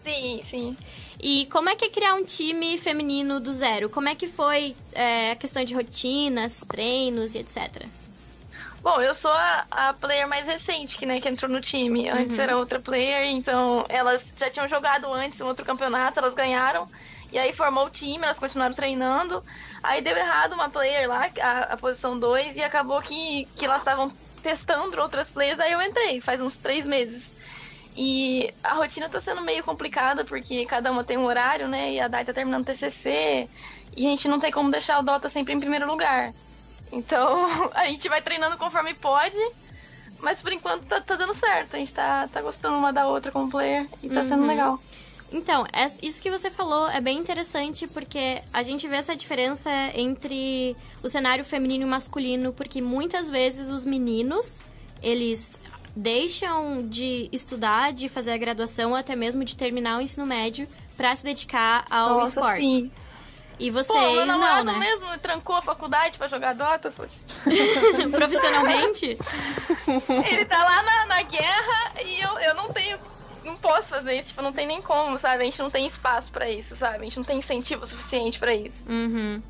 Sim, 0.04 0.42
sim. 0.44 0.76
E 1.20 1.46
como 1.46 1.68
é 1.68 1.74
que 1.74 1.84
é 1.84 1.90
criar 1.90 2.14
um 2.14 2.24
time 2.24 2.78
feminino 2.78 3.40
do 3.40 3.52
zero? 3.52 3.88
Como 3.88 4.08
é 4.08 4.14
que 4.14 4.26
foi 4.26 4.76
é, 4.92 5.32
a 5.32 5.36
questão 5.36 5.64
de 5.64 5.74
rotinas, 5.74 6.64
treinos 6.68 7.34
e 7.34 7.38
etc? 7.38 7.86
Bom, 8.80 9.00
eu 9.00 9.12
sou 9.12 9.32
a, 9.32 9.66
a 9.70 9.92
player 9.92 10.28
mais 10.28 10.46
recente 10.46 10.96
que, 10.96 11.04
né, 11.04 11.20
que 11.20 11.28
entrou 11.28 11.50
no 11.50 11.60
time. 11.60 12.08
Antes 12.08 12.38
era 12.38 12.56
outra 12.56 12.78
player, 12.78 13.26
então 13.26 13.84
elas 13.88 14.32
já 14.36 14.48
tinham 14.48 14.68
jogado 14.68 15.12
antes 15.12 15.40
um 15.40 15.46
outro 15.46 15.64
campeonato, 15.64 16.20
elas 16.20 16.34
ganharam. 16.34 16.88
E 17.32 17.38
aí 17.38 17.52
formou 17.52 17.86
o 17.86 17.90
time, 17.90 18.24
elas 18.24 18.38
continuaram 18.38 18.74
treinando. 18.74 19.42
Aí 19.82 20.00
deu 20.00 20.16
errado 20.16 20.52
uma 20.52 20.70
player 20.70 21.08
lá, 21.08 21.28
a, 21.40 21.60
a 21.72 21.76
posição 21.76 22.18
2, 22.18 22.56
e 22.56 22.62
acabou 22.62 23.02
que, 23.02 23.46
que 23.56 23.64
elas 23.64 23.78
estavam 23.78 24.12
testando 24.42 25.00
outras 25.00 25.30
players, 25.30 25.58
aí 25.58 25.72
eu 25.72 25.82
entrei, 25.82 26.20
faz 26.20 26.40
uns 26.40 26.54
três 26.54 26.86
meses. 26.86 27.32
E 28.00 28.54
a 28.62 28.74
rotina 28.74 29.08
tá 29.08 29.20
sendo 29.20 29.40
meio 29.40 29.64
complicada, 29.64 30.24
porque 30.24 30.64
cada 30.66 30.92
uma 30.92 31.02
tem 31.02 31.16
um 31.18 31.24
horário, 31.24 31.66
né? 31.66 31.94
E 31.94 32.00
a 32.00 32.06
Dai 32.06 32.24
tá 32.24 32.32
terminando 32.32 32.62
o 32.62 32.64
TCC. 32.64 33.48
E 33.96 34.06
a 34.06 34.10
gente 34.10 34.28
não 34.28 34.38
tem 34.38 34.52
como 34.52 34.70
deixar 34.70 35.00
o 35.00 35.02
Dota 35.02 35.28
sempre 35.28 35.52
em 35.52 35.58
primeiro 35.58 35.84
lugar. 35.84 36.32
Então, 36.92 37.44
a 37.74 37.86
gente 37.86 38.08
vai 38.08 38.22
treinando 38.22 38.56
conforme 38.56 38.94
pode. 38.94 39.36
Mas 40.20 40.40
por 40.40 40.52
enquanto 40.52 40.84
tá, 40.84 41.00
tá 41.00 41.16
dando 41.16 41.34
certo. 41.34 41.74
A 41.74 41.78
gente 41.80 41.92
tá, 41.92 42.28
tá 42.28 42.40
gostando 42.40 42.76
uma 42.76 42.92
da 42.92 43.08
outra 43.08 43.32
como 43.32 43.50
player. 43.50 43.84
E 44.00 44.08
tá 44.08 44.24
sendo 44.24 44.46
legal. 44.46 44.78
Então, 45.32 45.66
es- 45.74 45.98
isso 46.00 46.22
que 46.22 46.30
você 46.30 46.52
falou 46.52 46.88
é 46.88 47.00
bem 47.00 47.18
interessante 47.18 47.88
porque 47.88 48.40
a 48.52 48.62
gente 48.62 48.86
vê 48.86 48.94
essa 48.96 49.16
diferença 49.16 49.68
entre 49.94 50.76
o 51.02 51.08
cenário 51.08 51.44
feminino 51.44 51.84
e 51.84 51.88
masculino, 51.88 52.52
porque 52.52 52.80
muitas 52.80 53.28
vezes 53.28 53.68
os 53.68 53.84
meninos, 53.84 54.60
eles 55.02 55.58
deixam 55.98 56.86
de 56.88 57.28
estudar, 57.32 57.92
de 57.92 58.08
fazer 58.08 58.30
a 58.30 58.36
graduação, 58.38 58.94
até 58.94 59.16
mesmo 59.16 59.44
de 59.44 59.56
terminar 59.56 59.98
o 59.98 60.00
ensino 60.00 60.24
médio 60.24 60.68
para 60.96 61.14
se 61.16 61.24
dedicar 61.24 61.84
ao 61.90 62.18
Nossa, 62.18 62.28
esporte. 62.28 62.70
sim. 62.70 62.90
E 63.58 63.72
Pô, 63.72 63.82
vocês 63.82 64.14
meu 64.14 64.24
não, 64.24 64.62
né? 64.62 64.78
mesmo 64.78 65.18
trancou 65.18 65.56
a 65.56 65.62
faculdade 65.62 66.16
pra 66.16 66.28
jogar 66.28 66.54
Dota, 66.54 66.92
poxa. 66.92 67.16
Profissionalmente? 68.14 69.18
Ele 70.30 70.44
tá 70.44 70.58
lá 70.62 70.82
na, 70.84 71.06
na 71.06 71.22
guerra 71.22 71.94
e 72.04 72.20
eu, 72.20 72.38
eu 72.38 72.54
não 72.54 72.72
tenho. 72.72 72.96
Não 73.44 73.56
posso 73.56 73.88
fazer 73.88 74.14
isso, 74.16 74.28
tipo, 74.28 74.42
não 74.42 74.52
tem 74.52 74.66
nem 74.66 74.80
como, 74.80 75.18
sabe? 75.18 75.42
A 75.42 75.44
gente 75.44 75.58
não 75.58 75.70
tem 75.70 75.86
espaço 75.86 76.30
pra 76.30 76.48
isso, 76.48 76.76
sabe? 76.76 76.98
A 76.98 77.04
gente 77.04 77.16
não 77.16 77.24
tem 77.24 77.38
incentivo 77.38 77.84
suficiente 77.84 78.38
pra 78.38 78.54
isso. 78.54 78.84
Uhum. 78.88 79.42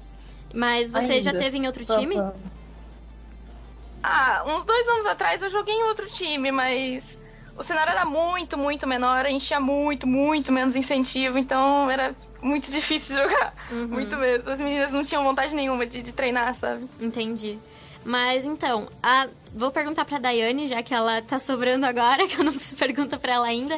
Mas 0.54 0.90
você 0.92 1.20
já 1.20 1.30
Ainda. 1.32 1.42
teve 1.42 1.58
em 1.58 1.66
outro 1.66 1.84
time? 1.84 2.16
Aham. 2.16 2.34
Ah, 4.02 4.44
uns 4.46 4.64
dois 4.64 4.86
anos 4.88 5.06
atrás 5.06 5.42
eu 5.42 5.50
joguei 5.50 5.74
em 5.74 5.84
outro 5.84 6.06
time, 6.06 6.50
mas 6.52 7.18
o 7.56 7.62
cenário 7.62 7.90
era 7.90 8.04
muito, 8.04 8.56
muito 8.56 8.86
menor, 8.86 9.26
a 9.26 9.28
gente 9.28 9.46
tinha 9.46 9.60
muito, 9.60 10.06
muito 10.06 10.52
menos 10.52 10.76
incentivo, 10.76 11.36
então 11.38 11.90
era 11.90 12.14
muito 12.40 12.70
difícil 12.70 13.16
jogar. 13.22 13.52
Uhum. 13.70 13.88
Muito 13.88 14.16
mesmo. 14.16 14.50
As 14.50 14.58
meninas 14.58 14.92
não 14.92 15.02
tinham 15.04 15.24
vontade 15.24 15.54
nenhuma 15.54 15.84
de, 15.86 16.02
de 16.02 16.12
treinar, 16.12 16.54
sabe? 16.54 16.86
Entendi. 17.00 17.58
Mas 18.04 18.46
então, 18.46 18.88
a- 19.02 19.28
vou 19.52 19.72
perguntar 19.72 20.04
pra 20.04 20.18
Daiane, 20.18 20.68
já 20.68 20.82
que 20.82 20.94
ela 20.94 21.20
tá 21.20 21.38
sobrando 21.38 21.84
agora, 21.84 22.26
que 22.28 22.38
eu 22.40 22.44
não 22.44 22.52
fiz 22.52 22.72
pergunta 22.74 23.18
pra 23.18 23.34
ela 23.34 23.46
ainda. 23.46 23.74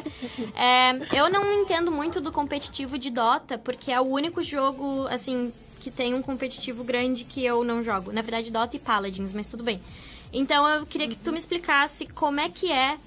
É, 0.55 1.17
eu 1.17 1.27
não 1.29 1.51
entendo 1.61 1.91
muito 1.91 2.21
do 2.21 2.31
competitivo 2.31 2.97
de 2.99 3.09
Dota, 3.09 3.57
porque 3.57 3.91
é 3.91 3.99
o 3.99 4.03
único 4.05 4.43
jogo, 4.43 5.07
assim, 5.07 5.51
que 5.79 5.89
tem 5.89 6.13
um 6.13 6.21
competitivo 6.21 6.83
grande 6.83 7.23
que 7.23 7.43
eu 7.43 7.63
não 7.63 7.81
jogo. 7.81 8.13
Na 8.13 8.21
verdade, 8.21 8.51
Dota 8.51 8.75
e 8.75 8.79
Paladins, 8.79 9.33
mas 9.33 9.47
tudo 9.47 9.63
bem. 9.63 9.81
Então 10.33 10.67
eu 10.67 10.85
queria 10.85 11.07
que 11.07 11.15
tu 11.15 11.31
me 11.31 11.37
explicasse 11.37 12.05
como 12.07 12.39
é 12.39 12.49
que 12.49 12.71
é 12.71 12.97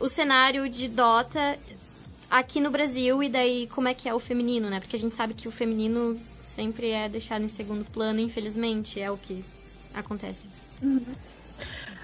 o 0.00 0.08
cenário 0.08 0.68
de 0.68 0.88
Dota 0.88 1.58
aqui 2.30 2.60
no 2.60 2.70
Brasil 2.70 3.22
e 3.22 3.28
daí 3.28 3.68
como 3.68 3.88
é 3.88 3.94
que 3.94 4.08
é 4.08 4.14
o 4.14 4.18
feminino, 4.18 4.68
né? 4.68 4.80
Porque 4.80 4.96
a 4.96 4.98
gente 4.98 5.14
sabe 5.14 5.34
que 5.34 5.46
o 5.46 5.52
feminino 5.52 6.18
sempre 6.44 6.90
é 6.90 7.08
deixado 7.08 7.44
em 7.44 7.48
segundo 7.48 7.84
plano, 7.84 8.20
infelizmente, 8.20 9.00
é 9.00 9.10
o 9.10 9.16
que 9.16 9.44
acontece. 9.94 10.48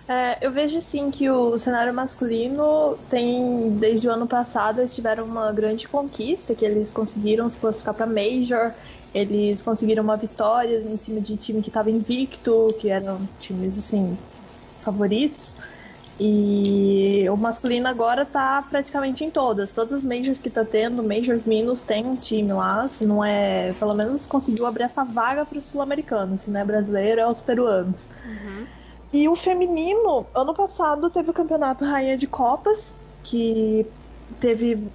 É, 0.08 0.36
eu 0.40 0.50
vejo 0.50 0.80
sim 0.80 1.12
que 1.12 1.30
o 1.30 1.56
cenário 1.56 1.94
masculino 1.94 2.98
tem, 3.08 3.70
desde 3.78 4.08
o 4.08 4.12
ano 4.12 4.26
passado, 4.26 4.80
eles 4.80 4.94
tiveram 4.94 5.24
uma 5.24 5.52
grande 5.52 5.86
conquista, 5.86 6.56
que 6.56 6.64
eles 6.64 6.90
conseguiram 6.90 7.48
se 7.48 7.56
classificar 7.58 7.94
para 7.94 8.04
Major, 8.04 8.72
eles 9.14 9.62
conseguiram 9.62 10.02
uma 10.02 10.16
vitória 10.16 10.78
em 10.78 10.98
cima 10.98 11.20
de 11.20 11.36
time 11.36 11.62
que 11.62 11.68
estava 11.68 11.88
invicto, 11.88 12.68
que 12.80 12.90
eram 12.90 13.20
times 13.38 13.78
assim 13.78 14.18
favoritos. 14.82 15.56
E 16.20 17.26
o 17.30 17.36
masculino 17.36 17.88
agora 17.88 18.24
tá 18.24 18.62
praticamente 18.68 19.24
em 19.24 19.30
todas. 19.30 19.72
Todas 19.72 19.92
as 19.92 20.04
majors 20.04 20.40
que 20.40 20.50
tá 20.50 20.64
tendo, 20.64 21.02
majors 21.02 21.44
minus, 21.44 21.80
tem 21.80 22.06
um 22.06 22.14
time 22.14 22.52
lá. 22.52 22.86
Se 22.88 23.06
não 23.06 23.24
é. 23.24 23.72
Pelo 23.72 23.94
menos 23.94 24.26
conseguiu 24.26 24.66
abrir 24.66 24.84
essa 24.84 25.04
vaga 25.04 25.44
para 25.44 25.58
os 25.58 25.64
sul-americanos. 25.64 26.42
Se 26.42 26.50
não 26.50 26.60
é 26.60 26.64
brasileiro, 26.64 27.20
é 27.20 27.26
os 27.26 27.40
peruanos. 27.42 28.08
E 29.12 29.28
o 29.28 29.36
feminino, 29.36 30.26
ano 30.34 30.54
passado 30.54 31.10
teve 31.10 31.30
o 31.30 31.34
campeonato 31.34 31.84
Rainha 31.84 32.16
de 32.16 32.26
Copas, 32.26 32.94
que 33.22 33.86
teve, 34.40 34.88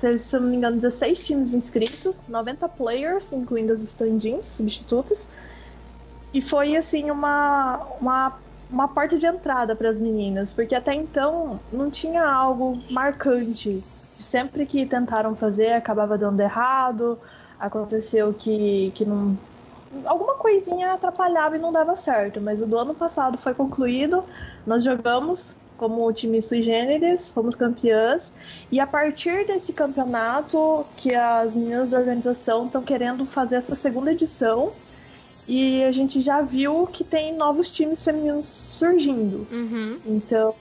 teve, 0.00 0.18
se 0.18 0.34
eu 0.34 0.40
não 0.40 0.48
me 0.48 0.56
engano, 0.56 0.76
16 0.76 1.26
times 1.26 1.54
inscritos, 1.54 2.22
90 2.28 2.68
players, 2.70 3.32
incluindo 3.32 3.72
as 3.72 3.82
stand-ins, 3.82 4.46
substitutas. 4.46 5.28
E 6.32 6.40
foi, 6.40 6.76
assim, 6.76 7.10
uma, 7.10 7.80
uma, 8.00 8.38
uma 8.70 8.88
porta 8.88 9.18
de 9.18 9.26
entrada 9.26 9.74
para 9.74 9.88
as 9.88 10.00
meninas, 10.00 10.52
porque 10.52 10.74
até 10.74 10.94
então 10.94 11.58
não 11.72 11.90
tinha 11.90 12.24
algo 12.24 12.78
marcante. 12.90 13.82
Sempre 14.18 14.66
que 14.66 14.84
tentaram 14.84 15.34
fazer, 15.34 15.72
acabava 15.72 16.16
dando 16.16 16.40
errado, 16.40 17.18
aconteceu 17.58 18.34
que, 18.34 18.92
que 18.94 19.04
não, 19.04 19.36
alguma 20.04 20.34
coisinha 20.34 20.92
atrapalhava 20.92 21.56
e 21.56 21.58
não 21.58 21.72
dava 21.72 21.96
certo, 21.96 22.40
mas 22.40 22.60
o 22.60 22.66
do 22.66 22.78
ano 22.78 22.94
passado 22.94 23.38
foi 23.38 23.54
concluído. 23.54 24.24
Nós 24.66 24.84
jogamos 24.84 25.56
como 25.76 26.12
time 26.12 26.42
sui 26.42 26.60
generis, 26.60 27.30
fomos 27.30 27.54
campeãs, 27.54 28.34
e 28.70 28.78
a 28.78 28.86
partir 28.86 29.46
desse 29.46 29.72
campeonato 29.72 30.84
que 30.94 31.14
as 31.14 31.54
meninas 31.54 31.92
da 31.92 31.98
organização 31.98 32.66
estão 32.66 32.82
querendo 32.82 33.24
fazer 33.24 33.56
essa 33.56 33.74
segunda 33.74 34.12
edição, 34.12 34.72
e 35.52 35.82
a 35.82 35.90
gente 35.90 36.20
já 36.20 36.40
viu 36.42 36.86
que 36.86 37.02
tem 37.02 37.34
novos 37.34 37.68
times 37.72 38.04
femininos 38.04 38.46
surgindo. 38.46 39.48
Uhum. 39.50 39.98
Então, 40.06 40.54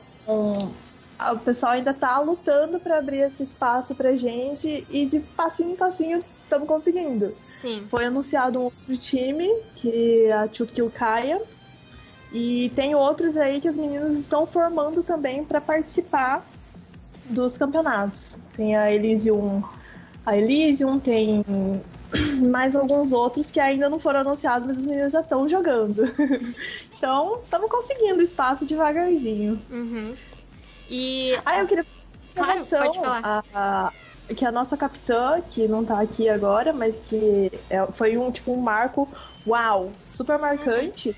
a- 1.19 1.33
o 1.33 1.37
pessoal 1.37 1.73
ainda 1.73 1.93
tá 1.93 2.19
lutando 2.19 2.79
para 2.79 2.97
abrir 2.97 3.19
esse 3.19 3.43
espaço 3.43 3.93
pra 3.93 4.15
gente 4.15 4.83
e 4.89 5.05
de 5.05 5.19
passinho 5.19 5.73
em 5.73 5.75
passinho 5.75 6.19
estamos 6.43 6.67
conseguindo. 6.67 7.35
Sim. 7.45 7.85
Foi 7.87 8.05
anunciado 8.05 8.59
um 8.59 8.63
outro 8.63 8.97
time, 8.97 9.47
que 9.75 10.25
é 10.25 10.31
a 10.33 10.49
Chukilkaya. 10.51 11.39
E 12.33 12.71
tem 12.75 12.95
outros 12.95 13.37
aí 13.37 13.61
que 13.61 13.67
as 13.67 13.77
meninas 13.77 14.15
estão 14.17 14.47
formando 14.47 15.03
também 15.03 15.43
para 15.45 15.61
participar 15.61 16.43
dos 17.25 17.59
campeonatos. 17.59 18.39
Tem 18.55 18.75
a 18.75 18.91
Elysium, 18.91 19.61
a 20.25 20.35
Elysium, 20.35 20.99
tem 20.99 21.43
mais 22.49 22.75
alguns 22.75 23.11
outros 23.11 23.51
que 23.51 23.59
ainda 23.59 23.89
não 23.89 23.99
foram 23.99 24.21
anunciados, 24.21 24.67
mas 24.67 24.77
as 24.77 24.85
meninas 24.85 25.11
já 25.11 25.21
estão 25.21 25.47
jogando. 25.47 26.03
então, 26.97 27.39
estamos 27.43 27.69
conseguindo 27.69 28.21
espaço 28.21 28.65
devagarzinho. 28.65 29.61
Uhum. 29.69 30.15
E. 30.89 31.33
Ah, 31.45 31.59
eu 31.59 31.67
queria 31.67 31.85
Claro, 32.35 32.65
pode 32.65 32.97
falar. 32.99 33.21
a- 33.23 33.43
a- 33.53 33.93
que 34.35 34.45
a 34.45 34.51
nossa 34.51 34.77
capitã, 34.77 35.41
que 35.49 35.67
não 35.67 35.83
tá 35.83 35.99
aqui 35.99 36.29
agora, 36.29 36.71
mas 36.71 36.99
que 36.99 37.51
é- 37.69 37.85
foi 37.91 38.15
um 38.17 38.31
tipo 38.31 38.51
um 38.53 38.57
marco, 38.57 39.07
uau, 39.47 39.91
super 40.13 40.37
marcante. 40.37 41.15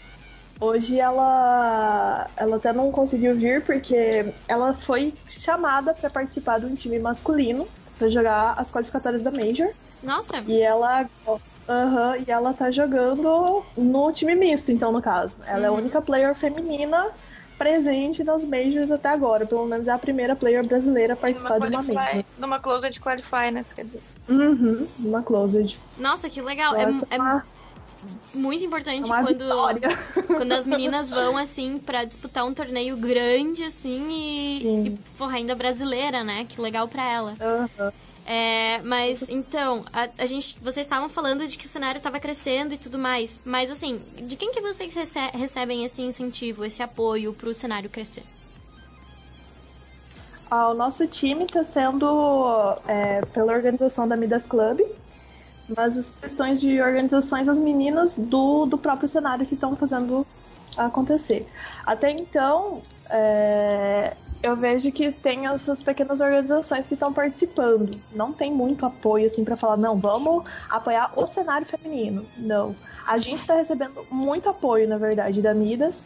Hoje 0.60 1.00
ela, 1.00 2.29
ela 2.38 2.55
até 2.57 2.71
não 2.71 2.91
conseguiu 2.91 3.36
vir 3.36 3.63
porque 3.65 4.31
ela 4.48 4.74
foi 4.74 5.13
chamada 5.27 5.93
para 5.93 6.10
participar 6.10 6.60
de 6.60 6.67
um 6.67 6.75
time 6.75 7.00
masculino 7.00 7.67
para 7.98 8.07
jogar 8.10 8.53
as 8.57 8.71
qualificatórias 8.71 9.24
da 9.24 9.31
Major. 9.31 9.69
Nossa. 10.03 10.43
E 10.48 10.62
ela, 10.62 11.08
uhum, 11.27 12.24
e 12.27 12.31
ela 12.31 12.53
tá 12.53 12.72
jogando 12.72 13.63
no 13.77 14.12
time 14.12 14.36
misto, 14.36 14.72
então 14.72 14.91
no 14.91 15.01
caso. 15.01 15.38
Ela 15.46 15.60
uhum. 15.60 15.63
é 15.63 15.67
a 15.67 15.72
única 15.72 16.01
player 16.01 16.34
feminina 16.36 17.10
presente 17.58 18.24
nas 18.24 18.43
Majors 18.43 18.89
até 18.89 19.10
agora. 19.10 19.46
Pelo 19.46 19.65
menos 19.67 19.88
é 19.88 19.91
a 19.91 20.00
primeira 20.00 20.36
player 20.36 20.65
brasileira 20.65 21.13
a 21.13 21.17
participar 21.17 21.60
de 21.60 21.67
uma 21.67 21.84
Major. 21.84 22.24
Numa 22.39 22.60
Closed 22.60 23.00
Qualify, 23.00 23.51
né? 23.51 23.63
Quer 23.75 23.86
dizer. 23.86 24.01
Uhum, 24.27 24.88
numa 24.98 25.22
Closed. 25.22 25.79
Nossa, 25.98 26.29
que 26.29 26.41
legal. 26.41 26.75
é, 26.75 26.84
é, 27.12 27.17
uma 27.17 27.43
muito 28.34 28.63
importante 28.63 29.12
é 29.12 29.24
quando, 29.24 29.46
quando 30.27 30.51
as 30.53 30.65
meninas 30.65 31.10
vão, 31.10 31.38
assim, 31.38 31.77
para 31.77 32.03
disputar 32.03 32.46
um 32.46 32.53
torneio 32.53 32.98
grande, 32.98 33.63
assim, 33.63 34.10
e, 34.10 34.88
e, 34.88 35.00
porra, 35.17 35.38
ainda 35.38 35.53
brasileira, 35.53 36.24
né? 36.24 36.46
Que 36.48 36.60
legal 36.60 36.88
pra 36.88 37.03
ela. 37.03 37.36
Uhum. 37.39 37.91
É, 38.25 38.79
mas, 38.83 39.27
então, 39.29 39.83
a, 39.91 40.07
a, 40.17 40.25
gente, 40.25 40.57
vocês 40.61 40.85
estavam 40.85 41.09
falando 41.09 41.45
de 41.47 41.57
que 41.57 41.65
o 41.65 41.69
cenário 41.69 41.97
estava 41.97 42.19
crescendo 42.19 42.73
e 42.73 42.77
tudo 42.77 42.97
mais, 42.97 43.39
mas, 43.43 43.71
assim, 43.71 44.01
de 44.17 44.35
quem 44.35 44.51
que 44.51 44.61
vocês 44.61 44.93
rece 44.93 45.19
recebem 45.33 45.83
esse 45.83 46.01
incentivo, 46.01 46.63
esse 46.63 46.83
apoio 46.83 47.33
pro 47.33 47.53
cenário 47.53 47.89
crescer? 47.89 48.23
Ah, 50.49 50.69
o 50.69 50.73
nosso 50.73 51.07
time 51.07 51.45
está 51.45 51.63
sendo 51.63 52.77
é, 52.87 53.21
pela 53.33 53.53
organização 53.53 54.07
da 54.07 54.17
Midas 54.17 54.45
Club, 54.45 54.81
mas 55.77 55.97
as 55.97 56.09
questões 56.09 56.59
de 56.59 56.81
organizações, 56.81 57.47
as 57.47 57.57
meninas 57.57 58.15
do, 58.17 58.65
do 58.65 58.77
próprio 58.77 59.07
cenário 59.07 59.45
que 59.45 59.53
estão 59.53 59.75
fazendo 59.75 60.27
acontecer. 60.77 61.47
Até 61.85 62.11
então, 62.11 62.81
é, 63.09 64.13
eu 64.43 64.55
vejo 64.55 64.91
que 64.91 65.12
tem 65.12 65.48
essas 65.48 65.83
pequenas 65.83 66.19
organizações 66.19 66.88
que 66.88 66.95
estão 66.95 67.13
participando. 67.13 67.91
Não 68.13 68.33
tem 68.33 68.51
muito 68.51 68.86
apoio 68.86 69.27
assim 69.27 69.43
para 69.43 69.55
falar, 69.55 69.77
não, 69.77 69.98
vamos 69.98 70.43
apoiar 70.69 71.12
o 71.15 71.27
cenário 71.27 71.65
feminino. 71.65 72.25
Não. 72.38 72.75
A 73.05 73.17
gente 73.17 73.39
está 73.39 73.55
recebendo 73.55 74.05
muito 74.12 74.50
apoio, 74.50 74.88
na 74.88 74.98
verdade, 74.98 75.41
da 75.41 75.53
Midas. 75.53 76.03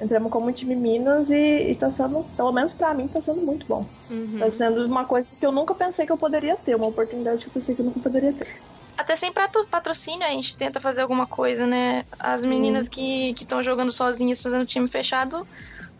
Entramos 0.00 0.32
como 0.32 0.50
time 0.50 0.74
Minas 0.74 1.30
e, 1.30 1.70
está 1.70 1.90
sendo, 1.90 2.24
pelo 2.36 2.52
menos 2.52 2.72
para 2.72 2.92
mim, 2.94 3.04
está 3.04 3.20
sendo 3.20 3.42
muito 3.42 3.64
bom. 3.66 3.86
Uhum. 4.10 4.38
Tá 4.40 4.50
sendo 4.50 4.84
uma 4.86 5.04
coisa 5.04 5.26
que 5.38 5.46
eu 5.46 5.52
nunca 5.52 5.74
pensei 5.74 6.04
que 6.04 6.12
eu 6.12 6.18
poderia 6.18 6.56
ter, 6.56 6.74
uma 6.74 6.86
oportunidade 6.86 7.44
que 7.44 7.48
eu 7.48 7.52
pensei 7.52 7.74
que 7.74 7.80
eu 7.80 7.86
nunca 7.86 8.00
poderia 8.00 8.32
ter. 8.32 8.48
Até 8.96 9.16
sem 9.16 9.32
patrocínio 9.32 10.24
a 10.24 10.30
gente 10.30 10.56
tenta 10.56 10.80
fazer 10.80 11.00
alguma 11.00 11.26
coisa, 11.26 11.66
né? 11.66 12.04
As 12.18 12.44
meninas 12.44 12.88
que 12.88 13.30
estão 13.30 13.62
jogando 13.62 13.90
sozinhas, 13.90 14.40
fazendo 14.40 14.64
time 14.64 14.86
fechado, 14.86 15.46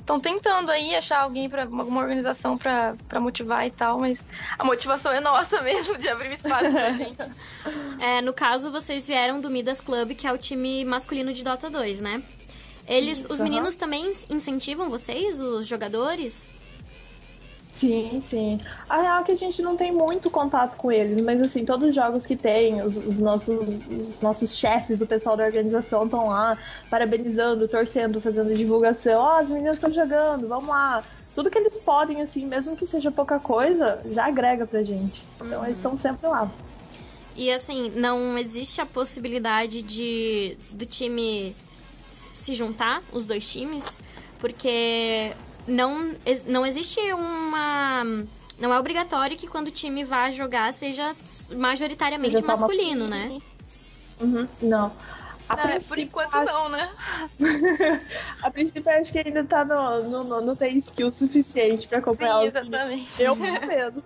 estão 0.05 0.21
tentando 0.21 0.71
aí 0.71 0.95
achar 0.95 1.21
alguém 1.21 1.49
para 1.49 1.63
alguma 1.63 2.03
organização 2.03 2.59
para 2.59 2.95
motivar 3.19 3.67
e 3.67 3.71
tal, 3.71 3.99
mas 3.99 4.23
a 4.59 4.63
motivação 4.63 5.11
é 5.11 5.19
nossa 5.19 5.61
mesmo 5.65 5.97
de 5.97 6.09
abrir 6.09 6.35
espaço 6.35 6.71
pra 6.71 6.91
gente. 6.93 7.17
É, 7.99 8.21
no 8.21 8.35
caso, 8.35 8.71
vocês 8.71 9.07
vieram 9.07 9.41
do 9.41 9.49
Midas 9.51 9.81
Club, 9.81 10.13
que 10.13 10.27
é 10.27 10.33
o 10.33 10.39
time 10.39 10.85
masculino 10.85 11.33
de 11.33 11.43
Dota 11.43 11.71
2, 11.71 12.01
né? 12.01 12.23
Eles, 12.87 13.21
Isso, 13.21 13.33
os 13.33 13.41
meninos 13.41 13.77
também 13.77 14.13
incentivam 14.29 14.91
vocês, 14.91 15.41
os 15.41 15.67
jogadores? 15.67 16.51
Sim, 17.75 18.21
sim. 18.23 18.61
A 18.89 19.01
real 19.01 19.21
é 19.23 19.25
que 19.25 19.33
a 19.33 19.35
gente 19.35 19.61
não 19.61 19.75
tem 19.75 19.91
muito 19.91 20.31
contato 20.31 20.77
com 20.77 20.93
eles, 20.93 21.21
mas 21.21 21.41
assim, 21.41 21.65
todos 21.65 21.89
os 21.89 21.95
jogos 21.95 22.25
que 22.25 22.37
tem, 22.37 22.81
os, 22.81 22.97
os 22.97 23.19
nossos, 23.19 23.89
os 23.89 24.21
nossos 24.21 24.57
chefes, 24.57 25.01
o 25.01 25.07
pessoal 25.07 25.37
da 25.37 25.45
organização 25.45 26.05
estão 26.05 26.29
lá 26.29 26.57
parabenizando, 26.89 27.67
torcendo, 27.67 28.21
fazendo 28.21 28.55
divulgação. 28.55 29.21
Ó, 29.21 29.35
oh, 29.35 29.41
as 29.41 29.51
meninas 29.51 29.75
estão 29.75 29.91
jogando, 29.91 30.47
vamos 30.47 30.69
lá. 30.69 31.03
Tudo 31.35 31.51
que 31.51 31.59
eles 31.59 31.77
podem, 31.79 32.23
assim, 32.23 32.47
mesmo 32.47 32.77
que 32.77 32.87
seja 32.87 33.11
pouca 33.11 33.41
coisa, 33.41 34.01
já 34.09 34.27
agrega 34.27 34.69
pra 34.69 34.85
gente. 34.85 35.25
Então 35.35 35.59
uhum. 35.59 35.65
eles 35.65 35.77
estão 35.77 35.97
sempre 35.97 36.29
lá. 36.29 36.49
E 37.35 37.51
assim, 37.51 37.91
não 37.91 38.39
existe 38.39 38.81
a 38.81 38.87
possibilidade 38.87 39.83
de 39.83 40.57
do 40.71 40.87
time 40.87 41.57
se 42.09 42.55
juntar, 42.55 43.03
os 43.13 43.27
dois 43.27 43.45
times, 43.51 43.85
porque 44.39 45.33
não, 45.67 46.15
não 46.47 46.67
existe 46.67 47.01
uma. 47.13 48.05
Não 48.59 48.73
é 48.73 48.79
obrigatório 48.79 49.37
que 49.37 49.47
quando 49.47 49.69
o 49.69 49.73
time 49.73 50.05
vá 50.05 50.31
jogar 50.31 50.73
seja 50.73 51.15
majoritariamente 51.57 52.37
seja 52.37 52.47
masculino, 52.47 53.09
né? 53.09 53.41
Uhum, 54.21 54.49
não. 54.63 54.93
A 55.49 55.57
não, 55.57 55.81
por 55.81 55.99
enquanto 55.99 56.35
acho... 56.35 56.53
não, 56.53 56.69
né? 56.71 56.91
a 58.41 58.51
princípio 58.51 58.91
acho 58.93 59.13
que 59.13 59.19
ainda 59.19 59.45
tá 59.45 59.65
no, 59.65 60.05
no, 60.05 60.25
no, 60.25 60.41
não 60.41 60.57
tem 60.57 60.79
skill 60.79 61.13
suficiente 61.13 61.87
pra 61.87 61.99
acompanhar 61.99 62.41
Sim, 62.41 62.47
exatamente. 62.47 63.23
Eu 63.23 63.37
menos. 63.37 64.03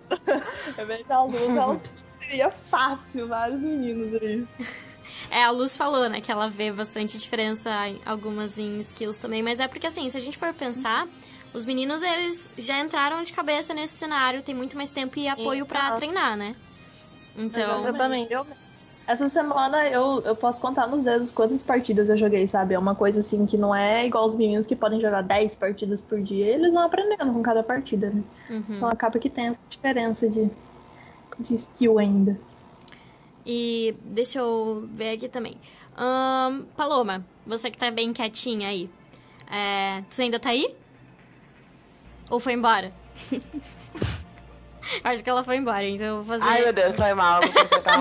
É 0.77 0.85
bem 0.85 1.05
da 1.05 1.23
luz, 1.23 1.41
ela 1.41 1.79
seria 2.19 2.51
fácil 2.51 3.27
vários 3.27 3.61
meninos 3.61 4.13
aí. 4.21 4.47
É, 5.31 5.43
a 5.43 5.51
Luz 5.51 5.77
falou, 5.77 6.09
né, 6.09 6.21
que 6.21 6.31
ela 6.31 6.49
vê 6.49 6.71
bastante 6.71 7.17
diferença, 7.17 7.69
algumas 8.03 8.57
em 8.57 8.79
skills 8.79 9.17
também, 9.17 9.43
mas 9.43 9.59
é 9.59 9.67
porque 9.67 9.85
assim, 9.85 10.09
se 10.09 10.17
a 10.17 10.19
gente 10.19 10.37
for 10.37 10.51
pensar, 10.53 11.07
os 11.53 11.65
meninos, 11.65 12.01
eles 12.01 12.51
já 12.57 12.79
entraram 12.79 13.23
de 13.23 13.33
cabeça 13.33 13.73
nesse 13.73 13.95
cenário, 13.95 14.41
tem 14.41 14.53
muito 14.53 14.77
mais 14.77 14.91
tempo 14.91 15.17
e 15.17 15.27
apoio 15.27 15.65
para 15.65 15.91
treinar, 15.93 16.37
né? 16.37 16.55
Então. 17.37 17.81
Exatamente. 17.81 18.33
Essa 19.07 19.27
semana 19.27 19.87
eu, 19.87 20.21
eu 20.23 20.35
posso 20.35 20.61
contar 20.61 20.85
nos 20.85 21.03
dedos 21.03 21.31
quantas 21.31 21.63
partidas 21.63 22.09
eu 22.09 22.17
joguei, 22.17 22.47
sabe? 22.47 22.75
É 22.75 22.79
uma 22.79 22.93
coisa 22.93 23.21
assim 23.21 23.43
que 23.47 23.57
não 23.57 23.73
é 23.73 24.05
igual 24.05 24.23
os 24.23 24.35
meninos 24.35 24.67
que 24.67 24.75
podem 24.75 24.99
jogar 24.99 25.23
10 25.23 25.55
partidas 25.55 25.99
por 25.99 26.21
dia. 26.21 26.45
Eles 26.45 26.75
vão 26.75 26.83
aprendendo 26.83 27.33
com 27.33 27.41
cada 27.41 27.63
partida, 27.63 28.11
né? 28.11 28.21
Uhum. 28.51 28.63
Então 28.69 28.87
acaba 28.87 29.17
que 29.17 29.27
tem 29.27 29.47
essa 29.47 29.61
diferença 29.67 30.29
de, 30.29 30.47
de 31.39 31.55
skill 31.55 31.97
ainda. 31.97 32.39
E 33.43 33.95
deixa 34.05 34.37
eu 34.37 34.87
ver 34.93 35.15
aqui 35.15 35.27
também. 35.27 35.57
Um, 35.97 36.65
Paloma, 36.77 37.25
você 37.47 37.71
que 37.71 37.79
tá 37.79 37.89
bem 37.89 38.13
quietinha 38.13 38.67
aí. 38.67 38.87
É, 39.49 40.03
você 40.07 40.21
ainda 40.21 40.39
tá 40.39 40.49
aí? 40.49 40.75
Ou 42.29 42.39
foi 42.39 42.53
embora? 42.53 42.91
Acho 45.03 45.23
que 45.23 45.29
ela 45.29 45.43
foi 45.43 45.57
embora, 45.57 45.85
então 45.85 46.05
eu 46.05 46.23
vou 46.23 46.39
fazer. 46.39 46.43
Ai, 46.49 46.61
meu 46.63 46.73
Deus, 46.73 46.95
foi 46.95 47.13
mal, 47.13 47.41
vou 47.41 47.65
tentar 47.65 47.99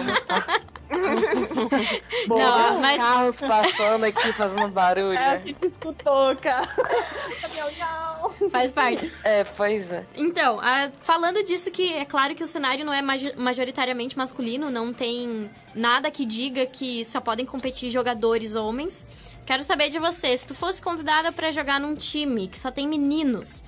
Bom, 2.26 2.38
não, 2.38 2.80
mas... 2.80 2.96
carros 2.96 3.40
passando 3.40 4.04
aqui 4.04 4.32
fazendo 4.32 4.68
barulho. 4.68 5.18
É, 5.18 5.38
que 5.38 5.52
te 5.52 5.66
escutou, 5.66 6.34
cara. 6.36 6.66
Faz 8.50 8.72
parte. 8.72 9.12
É, 9.22 9.44
pois 9.44 9.90
é. 9.92 10.04
Então, 10.14 10.58
a, 10.60 10.90
falando 11.02 11.42
disso 11.44 11.70
que 11.70 11.92
é 11.92 12.04
claro 12.04 12.34
que 12.34 12.42
o 12.42 12.46
cenário 12.46 12.84
não 12.84 12.92
é 12.92 13.02
majoritariamente 13.02 14.16
masculino, 14.16 14.70
não 14.70 14.92
tem 14.92 15.50
nada 15.74 16.10
que 16.10 16.24
diga 16.24 16.64
que 16.64 17.04
só 17.04 17.20
podem 17.20 17.44
competir 17.44 17.90
jogadores 17.90 18.54
homens. 18.54 19.06
Quero 19.44 19.62
saber 19.62 19.90
de 19.90 19.98
você, 19.98 20.36
se 20.36 20.46
tu 20.46 20.54
fosse 20.54 20.80
convidada 20.80 21.32
para 21.32 21.52
jogar 21.52 21.80
num 21.80 21.94
time 21.94 22.48
que 22.48 22.58
só 22.58 22.70
tem 22.70 22.86
meninos, 22.86 23.62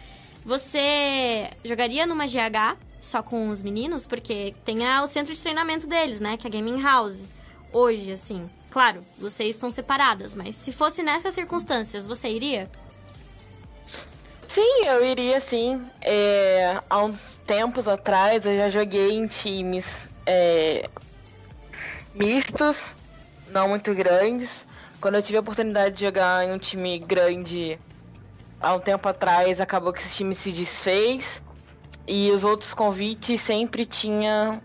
você 0.44 1.50
jogaria 1.64 2.07
numa 2.07 2.26
GH 2.26 2.76
só 3.00 3.22
com 3.22 3.48
os 3.48 3.62
meninos? 3.62 4.07
Porque 4.07 4.55
tem 4.64 4.87
a, 4.87 5.03
o 5.03 5.07
centro 5.07 5.33
de 5.33 5.40
treinamento 5.40 5.87
deles, 5.87 6.20
né? 6.20 6.37
Que 6.37 6.46
é 6.46 6.50
a 6.50 6.53
Gaming 6.53 6.83
House. 6.83 7.22
Hoje, 7.72 8.12
assim. 8.12 8.46
Claro, 8.70 9.05
vocês 9.18 9.50
estão 9.50 9.70
separadas, 9.70 10.35
mas 10.35 10.55
se 10.55 10.72
fosse 10.72 11.03
nessas 11.03 11.35
circunstâncias, 11.35 12.07
você 12.07 12.29
iria? 12.29 12.70
Sim, 14.50 14.85
eu 14.85 15.05
iria 15.05 15.40
sim. 15.40 15.81
É, 16.00 16.81
há 16.88 17.05
uns 17.05 17.38
tempos 17.38 17.87
atrás 17.87 18.46
eu 18.46 18.57
já 18.57 18.68
joguei 18.68 19.12
em 19.12 19.26
times 19.26 20.09
é, 20.26 20.88
mistos, 22.14 22.94
não 23.48 23.68
muito 23.68 23.94
grandes. 23.94 24.66
Quando 25.00 25.14
eu 25.16 25.22
tive 25.22 25.38
a 25.38 25.40
oportunidade 25.40 25.96
de 25.96 26.05
jogar 26.05 26.44
em 26.44 26.53
um 26.53 26.59
time 26.59 26.98
grande 26.98 27.79
há 28.61 28.75
um 28.75 28.81
tempo 28.81 29.09
atrás, 29.09 29.61
acabou 29.61 29.92
que 29.92 30.01
esse 30.01 30.16
time 30.16 30.35
se 30.35 30.53
desfez. 30.53 31.42
E 32.07 32.31
os 32.31 32.44
outros 32.44 32.75
convites 32.75 33.40
sempre 33.40 33.87
tinha 33.87 34.61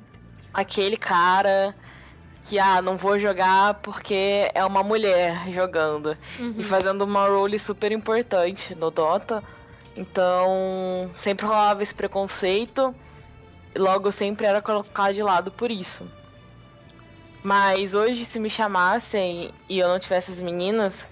aquele 0.54 0.98
cara 0.98 1.76
que, 2.42 2.60
ah, 2.60 2.82
não 2.82 2.98
vou 2.98 3.18
jogar 3.18 3.76
porque 3.76 4.52
é 4.54 4.64
uma 4.66 4.84
mulher 4.84 5.52
jogando. 5.52 6.18
Uhum. 6.40 6.56
E 6.58 6.64
fazendo 6.64 7.04
uma 7.04 7.28
role 7.28 7.58
super 7.58 7.92
importante 7.92 8.76
no 8.76 8.92
Dota. 8.92 9.44
Então, 9.96 11.10
sempre 11.18 11.46
rolava 11.46 11.82
esse 11.82 11.96
preconceito. 11.96 12.94
E 13.74 13.80
logo 13.80 14.12
sempre 14.12 14.46
era 14.46 14.62
colocado 14.62 15.14
de 15.14 15.24
lado 15.24 15.52
por 15.52 15.72
isso. 15.72 16.06
Mas 17.44 17.94
hoje, 17.94 18.26
se 18.26 18.40
me 18.40 18.50
chamassem 18.50 19.52
e 19.70 19.78
eu 19.78 19.88
não 19.88 20.00
tivesse 20.00 20.32
as 20.32 20.42
meninas, 20.42 21.08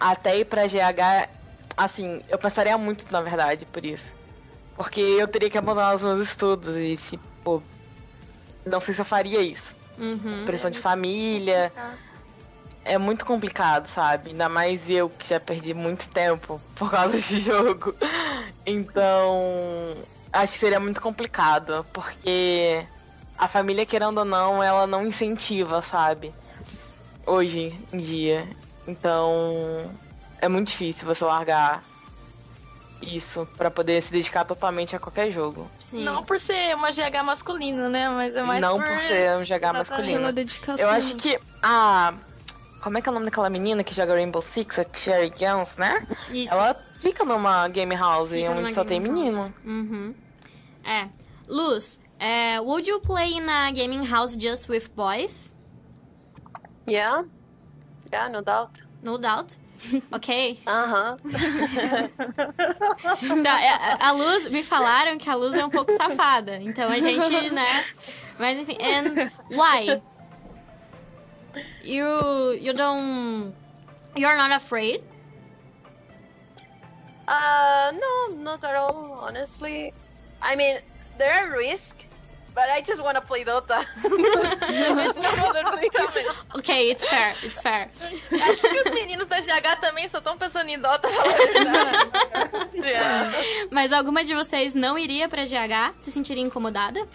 até 0.00 0.38
ir 0.38 0.44
pra 0.44 0.66
GH 0.66 1.37
Assim, 1.78 2.20
eu 2.28 2.36
passaria 2.36 2.76
muito, 2.76 3.06
na 3.12 3.20
verdade, 3.22 3.64
por 3.64 3.86
isso. 3.86 4.12
Porque 4.74 5.00
eu 5.00 5.28
teria 5.28 5.48
que 5.48 5.56
abandonar 5.56 5.94
os 5.94 6.02
meus 6.02 6.20
estudos 6.20 6.76
e 6.76 6.96
se, 6.96 7.16
pô, 7.44 7.62
não 8.66 8.80
sei 8.80 8.94
se 8.94 9.00
eu 9.00 9.04
faria 9.04 9.40
isso. 9.40 9.76
Uhum. 9.96 10.44
Pressão 10.44 10.72
de 10.72 10.78
família. 10.80 11.72
é 12.84 12.98
muito 12.98 13.24
complicado, 13.24 13.86
sabe? 13.86 14.30
Ainda 14.30 14.48
mais 14.48 14.90
eu 14.90 15.08
que 15.08 15.28
já 15.28 15.38
perdi 15.38 15.72
muito 15.72 16.08
tempo 16.08 16.60
por 16.74 16.90
causa 16.90 17.16
de 17.16 17.38
jogo. 17.40 17.94
Então, 18.66 19.94
acho 20.32 20.54
que 20.54 20.58
seria 20.58 20.80
muito 20.80 21.00
complicado, 21.00 21.86
porque 21.92 22.84
a 23.36 23.46
família, 23.46 23.86
querendo 23.86 24.18
ou 24.18 24.24
não, 24.24 24.60
ela 24.62 24.84
não 24.84 25.06
incentiva, 25.06 25.80
sabe? 25.80 26.34
Hoje 27.24 27.78
em 27.92 27.98
dia. 27.98 28.48
Então, 28.86 29.84
é 30.40 30.48
muito 30.48 30.68
difícil 30.68 31.06
você 31.06 31.24
largar 31.24 31.82
isso 33.00 33.46
para 33.56 33.70
poder 33.70 34.02
se 34.02 34.12
dedicar 34.12 34.44
totalmente 34.44 34.96
a 34.96 34.98
qualquer 34.98 35.30
jogo. 35.30 35.70
Sim. 35.78 36.02
Não 36.04 36.24
por 36.24 36.38
ser 36.38 36.74
uma 36.74 36.90
GH 36.90 37.22
masculina, 37.24 37.88
né? 37.88 38.08
Mas 38.08 38.34
é 38.34 38.42
mais 38.42 38.60
Não 38.60 38.76
por, 38.76 38.86
por 38.86 38.98
ser 38.98 39.36
um 39.36 39.42
GH 39.42 39.72
masculino. 39.72 40.18
Pela 40.18 40.32
dedicação. 40.32 40.84
Eu 40.84 40.90
acho 40.90 41.16
que 41.16 41.38
a 41.62 42.14
como 42.82 42.96
é 42.96 43.02
que 43.02 43.08
é 43.08 43.10
o 43.10 43.14
nome 43.14 43.26
daquela 43.26 43.50
menina 43.50 43.82
que 43.82 43.94
joga 43.94 44.14
Rainbow 44.14 44.40
Six, 44.40 44.78
a 44.78 44.84
Cherry 44.92 45.30
Guns, 45.30 45.76
né? 45.76 46.06
Isso. 46.30 46.52
Ela 46.52 46.74
fica 47.00 47.24
numa 47.24 47.68
game 47.68 47.94
house 47.94 48.30
Fica 48.30 48.50
onde 48.50 48.72
só 48.72 48.84
tem 48.84 49.02
house. 49.02 49.12
menino. 49.12 49.54
Uhum. 49.64 50.14
É. 50.84 51.08
Luz, 51.48 51.98
é, 52.18 52.60
would 52.60 52.88
you 52.88 53.00
play 53.00 53.32
in 53.34 53.48
a 53.48 53.70
gaming 53.72 54.04
house 54.04 54.36
just 54.36 54.68
with 54.68 54.88
boys? 54.94 55.56
Yeah, 56.86 57.24
yeah, 58.12 58.28
no 58.28 58.42
doubt. 58.42 58.80
No 59.02 59.18
doubt. 59.18 59.56
Ok. 60.12 60.60
Uh. 60.66 61.16
Tá, 63.42 63.60
é, 63.62 63.68
a- 63.70 64.08
a 64.08 64.10
Luz, 64.12 64.48
me 64.50 64.62
falaram 64.62 65.18
que 65.18 65.28
a 65.28 65.34
Luz 65.34 65.56
é 65.56 65.64
um 65.64 65.70
pouco 65.70 65.92
safada. 65.96 66.56
Então 66.60 66.88
a 66.90 66.98
gente, 67.00 67.50
né? 67.50 67.84
Mas 68.38 68.58
enfim. 68.58 68.76
And 68.80 69.30
why? 69.50 70.00
You, 71.82 72.54
you 72.54 72.72
don't. 72.74 73.52
You're 74.16 74.36
not 74.36 74.52
afraid? 74.52 75.02
Uh, 77.26 77.92
no, 77.92 78.36
not 78.42 78.64
at 78.64 78.74
all. 78.74 79.18
Honestly, 79.22 79.92
I 80.40 80.56
mean 80.56 80.78
there 81.18 81.32
are 81.32 81.58
risks, 81.58 82.06
but 82.58 82.68
I 82.68 82.82
just 82.82 83.00
want 83.00 83.14
to 83.14 83.22
play 83.22 83.44
Dota. 83.44 83.78
Ok, 86.54 86.90
it's 86.90 87.06
fair, 87.06 87.34
it's 87.44 87.62
fair. 87.62 87.86
Acho 87.86 88.60
que 88.60 88.80
os 88.80 88.90
meninos 88.94 89.28
da 89.28 89.40
GH 89.40 89.80
também 89.80 90.08
só 90.08 90.18
estão 90.18 90.36
pensando 90.36 90.68
em 90.68 90.78
Dota, 90.78 91.08
pra 91.08 91.10
falar 91.10 91.34
a 91.34 91.46
verdade. 91.46 92.76
Yeah. 92.76 93.32
Mas 93.70 93.92
alguma 93.92 94.24
de 94.24 94.34
vocês 94.34 94.74
não 94.74 94.98
iria 94.98 95.28
pra 95.28 95.44
GH? 95.44 95.94
Se 96.00 96.10
sentiria 96.10 96.42
incomodada? 96.42 97.06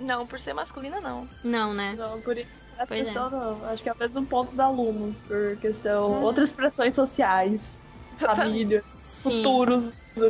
Não, 0.00 0.26
por 0.26 0.40
ser 0.40 0.52
masculina, 0.52 1.00
não. 1.00 1.28
Não, 1.44 1.72
né? 1.72 1.94
Não, 1.96 2.20
por 2.20 2.36
isso 2.36 2.48
a 2.78 2.86
Pois 2.86 3.00
é. 3.00 3.04
questão 3.04 3.30
não. 3.30 3.64
Acho 3.70 3.82
que 3.82 3.88
é 3.88 3.92
o 3.92 3.98
mesmo 3.98 4.26
ponto 4.26 4.54
da 4.56 4.64
aluno, 4.64 5.14
porque 5.28 5.72
são 5.74 6.22
outras 6.22 6.50
pressões 6.52 6.94
sociais, 6.94 7.78
família, 8.20 8.84
Sim. 9.02 9.42
futuros. 9.42 9.92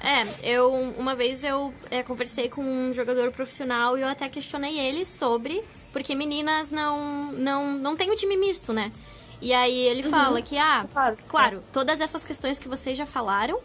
É, 0.00 0.52
eu 0.54 0.72
uma 0.72 1.14
vez 1.14 1.44
eu 1.44 1.72
é, 1.90 2.02
conversei 2.02 2.48
com 2.48 2.62
um 2.62 2.92
jogador 2.92 3.30
profissional 3.30 3.96
e 3.96 4.00
eu 4.00 4.08
até 4.08 4.28
questionei 4.28 4.78
ele 4.80 5.04
sobre 5.04 5.62
porque 5.92 6.14
meninas 6.14 6.72
não 6.72 7.30
não 7.32 7.72
não 7.74 7.94
tem 7.94 8.10
o 8.10 8.16
time 8.16 8.36
misto, 8.36 8.72
né? 8.72 8.90
E 9.40 9.52
aí 9.52 9.78
ele 9.78 10.02
fala 10.02 10.40
que 10.42 10.58
ah, 10.58 10.86
Claro. 10.92 11.16
claro, 11.28 11.62
todas 11.72 12.00
essas 12.00 12.24
questões 12.24 12.58
que 12.58 12.68
vocês 12.68 12.96
já 12.96 13.06
falaram 13.06 13.60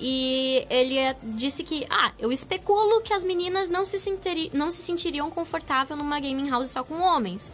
e 0.00 0.66
ele 0.68 0.98
é, 0.98 1.16
disse 1.22 1.62
que 1.62 1.86
ah, 1.88 2.12
eu 2.18 2.32
especulo 2.32 3.00
que 3.02 3.12
as 3.12 3.22
meninas 3.22 3.68
não 3.68 3.86
se 3.86 3.98
sentiri, 3.98 4.50
não 4.52 4.70
se 4.70 4.82
sentiriam 4.82 5.30
confortável 5.30 5.96
numa 5.96 6.18
gaming 6.18 6.48
house 6.48 6.70
só 6.70 6.82
com 6.82 7.00
homens. 7.00 7.50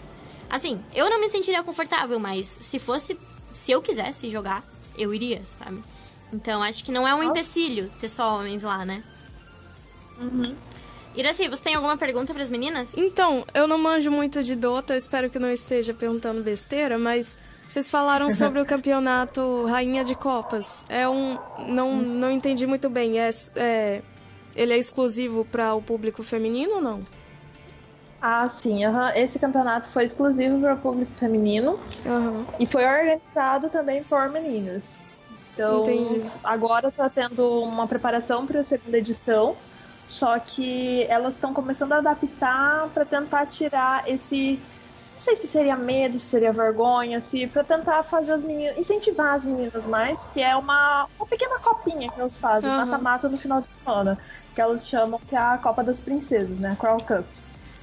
Assim, 0.49 0.81
eu 0.95 1.09
não 1.11 1.21
me 1.21 1.29
sentiria 1.29 1.63
confortável, 1.63 2.19
mas 2.19 2.47
se 2.61 2.79
fosse 2.79 3.19
se 3.53 3.73
eu 3.73 3.83
quisesse 3.83 4.31
jogar, 4.31 4.65
eu 5.01 5.13
iria, 5.15 5.43
sabe? 5.59 5.81
Então 6.33 6.63
acho 6.63 6.85
que 6.85 6.93
não 6.93 7.07
é 7.07 7.15
um 7.15 7.23
empecilho 7.23 7.91
ter 8.01 8.09
só 8.09 8.37
homens 8.39 8.63
lá, 8.63 8.85
né? 8.85 9.03
Iraci, 11.15 11.49
você 11.49 11.63
tem 11.63 11.75
alguma 11.75 11.97
pergunta 11.97 12.33
para 12.33 12.43
as 12.43 12.51
meninas? 12.51 12.97
Então, 12.97 13.45
eu 13.53 13.67
não 13.67 13.79
manjo 13.79 14.11
muito 14.11 14.43
de 14.43 14.55
Dota, 14.55 14.93
eu 14.95 14.99
espero 14.99 15.29
que 15.29 15.39
não 15.39 15.51
esteja 15.51 15.93
perguntando 15.93 16.43
besteira, 16.43 16.99
mas 16.99 17.37
vocês 17.69 17.91
falaram 17.91 18.31
sobre 18.33 18.61
o 18.61 18.67
campeonato 18.67 19.65
Rainha 19.67 20.05
de 20.05 20.15
Copas. 20.15 20.85
É 20.89 21.09
um. 21.09 21.37
Não, 21.67 21.97
não 21.97 22.31
entendi 22.31 22.67
muito 22.67 22.89
bem. 22.89 23.19
É, 23.19 23.31
é- 23.57 24.03
ele 24.55 24.73
é 24.73 24.79
exclusivo 24.79 25.45
para 25.45 25.75
o 25.75 25.83
público 25.83 26.23
feminino 26.23 26.75
ou 26.77 26.81
não? 26.81 27.03
Ah, 28.21 28.49
sim. 28.49 28.85
aham. 28.85 29.13
Esse 29.15 29.39
campeonato 29.39 29.89
foi 29.89 30.05
exclusivo 30.05 30.61
para 30.61 30.75
o 30.75 30.79
público 30.79 31.13
feminino 31.15 31.79
Aham. 32.07 32.45
e 32.59 32.67
foi 32.67 32.85
organizado 32.85 33.71
também 33.71 34.03
por 34.05 34.29
meninas. 34.31 35.01
Então, 35.55 35.81
Entendi. 35.81 36.31
agora 36.45 36.89
está 36.89 37.09
tendo 37.09 37.63
uma 37.63 37.87
preparação 37.87 38.47
para 38.47 38.61
a 38.61 38.65
segunda 38.65 38.99
edição, 38.99 39.57
só 40.05 40.39
que 40.39 41.05
elas 41.09 41.35
estão 41.35 41.53
começando 41.53 41.93
a 41.93 41.99
adaptar 41.99 42.89
para 42.89 43.05
tentar 43.05 43.47
tirar 43.47 44.09
esse. 44.09 44.59
Não 45.15 45.21
sei 45.21 45.37
se 45.37 45.47
seria 45.49 45.77
medo, 45.77 46.19
se 46.19 46.27
seria 46.27 46.51
vergonha, 46.51 47.21
se 47.21 47.47
para 47.47 47.63
tentar 47.63 48.03
fazer 48.03 48.33
as 48.33 48.43
meninas, 48.43 48.79
incentivar 48.79 49.35
as 49.35 49.45
meninas 49.45 49.87
mais, 49.87 50.25
que 50.33 50.41
é 50.41 50.57
uma, 50.57 51.07
uma 51.19 51.27
pequena 51.27 51.59
copinha 51.59 52.11
que 52.11 52.19
elas 52.19 52.39
fazem, 52.39 52.71
mata-mata 52.71 53.29
no 53.29 53.37
final 53.37 53.61
de 53.61 53.67
semana, 53.85 54.19
que 54.55 54.61
elas 54.63 54.89
chamam 54.89 55.21
que 55.29 55.37
é 55.37 55.39
a 55.39 55.59
Copa 55.59 55.85
das 55.85 56.01
Princesas, 56.01 56.59
né? 56.59 56.75
Crown 56.81 56.97
Cup. 57.01 57.27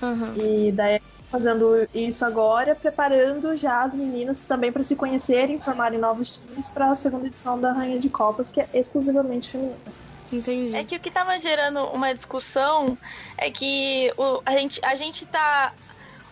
Aham. 0.01 0.33
E 0.38 0.71
daí 0.71 0.99
fazendo 1.29 1.88
isso 1.93 2.23
agora, 2.23 2.73
preparando 2.73 3.55
já 3.57 3.83
as 3.83 3.93
meninas 3.93 4.41
também 4.41 4.71
para 4.71 4.83
se 4.83 4.95
conhecerem, 4.95 5.60
formarem 5.60 5.99
novos 5.99 6.38
times 6.38 6.69
para 6.69 6.91
a 6.91 6.95
segunda 6.95 7.27
edição 7.27 7.60
da 7.60 7.73
Rainha 7.73 7.99
de 7.99 8.10
Copas, 8.10 8.51
que 8.51 8.62
é 8.62 8.69
exclusivamente 8.73 9.51
feminina. 9.51 9.77
Entendi. 10.31 10.75
É 10.75 10.83
que 10.86 10.95
o 10.95 10.99
que 10.99 11.12
tava 11.12 11.38
gerando 11.39 11.79
uma 11.88 12.13
discussão 12.13 12.97
é 13.38 13.49
que 13.51 14.12
o, 14.17 14.41
a, 14.45 14.51
gente, 14.51 14.79
a 14.83 14.95
gente 14.95 15.25
tá. 15.25 15.73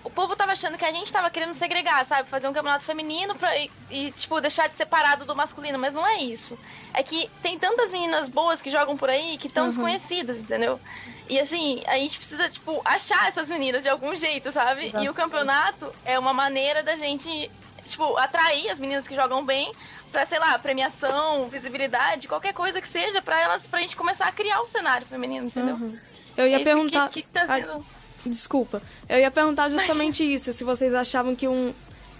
O 0.03 0.09
povo 0.11 0.35
tava 0.35 0.51
achando 0.51 0.77
que 0.77 0.85
a 0.85 0.91
gente 0.91 1.11
tava 1.11 1.31
querendo 1.31 1.55
segregar, 1.55 2.05
sabe? 2.05 2.29
Fazer 2.29 2.47
um 2.47 2.53
campeonato 2.53 2.83
feminino 2.83 3.35
pra, 3.35 3.57
e, 3.57 3.71
e, 3.89 4.11
tipo, 4.11 4.39
deixar 4.39 4.67
de 4.69 4.77
separado 4.77 5.25
do 5.25 5.35
masculino, 5.35 5.79
mas 5.79 5.95
não 5.95 6.05
é 6.05 6.17
isso. 6.17 6.59
É 6.93 7.01
que 7.01 7.27
tem 7.41 7.57
tantas 7.57 7.91
meninas 7.91 8.29
boas 8.29 8.61
que 8.61 8.69
jogam 8.69 8.95
por 8.95 9.09
aí 9.09 9.37
que 9.39 9.47
estão 9.47 9.63
Uhum. 9.63 9.69
desconhecidas, 9.69 10.37
entendeu? 10.37 10.79
E 11.29 11.39
assim, 11.39 11.81
a 11.87 11.97
gente 11.97 12.17
precisa, 12.17 12.49
tipo, 12.49 12.81
achar 12.85 13.27
essas 13.27 13.49
meninas 13.49 13.83
de 13.83 13.89
algum 13.89 14.15
jeito, 14.15 14.51
sabe? 14.51 14.81
E 14.81 14.85
o 14.85 14.87
Exatamente. 14.87 15.13
campeonato 15.13 15.91
é 16.05 16.19
uma 16.19 16.33
maneira 16.33 16.83
da 16.83 16.95
gente, 16.95 17.49
tipo, 17.85 18.15
atrair 18.17 18.69
as 18.69 18.79
meninas 18.79 19.07
que 19.07 19.15
jogam 19.15 19.43
bem 19.43 19.71
pra, 20.11 20.25
sei 20.25 20.39
lá, 20.39 20.57
premiação, 20.59 21.47
visibilidade, 21.47 22.27
qualquer 22.27 22.53
coisa 22.53 22.79
que 22.79 22.87
seja, 22.87 23.21
pra 23.21 23.39
elas, 23.41 23.65
pra 23.65 23.81
gente 23.81 23.95
começar 23.95 24.27
a 24.27 24.31
criar 24.31 24.61
o 24.61 24.67
cenário 24.67 25.05
feminino, 25.07 25.47
entendeu? 25.47 25.75
Aham. 25.75 25.93
Eu 26.37 26.47
ia 26.47 26.55
Esse 26.57 26.63
perguntar. 26.63 27.09
Que, 27.09 27.21
que 27.21 27.29
tá 27.29 27.47
sendo... 27.47 27.85
Desculpa. 28.25 28.81
Eu 29.07 29.19
ia 29.19 29.31
perguntar 29.31 29.69
justamente 29.69 30.23
isso, 30.33 30.51
se 30.51 30.63
vocês 30.63 30.93
achavam 30.93 31.35
que 31.35 31.47
um, 31.47 31.73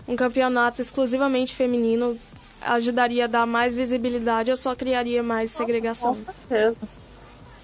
um 0.07 0.15
campeonato 0.15 0.81
exclusivamente 0.81 1.53
feminino 1.53 2.19
ajudaria 2.61 3.25
a 3.25 3.27
dar 3.27 3.45
mais 3.45 3.75
visibilidade 3.75 4.49
ou 4.49 4.57
só 4.57 4.75
criaria 4.75 5.21
mais 5.21 5.51
segregação. 5.51 6.15
Com 6.15 6.23
certeza. 6.23 6.77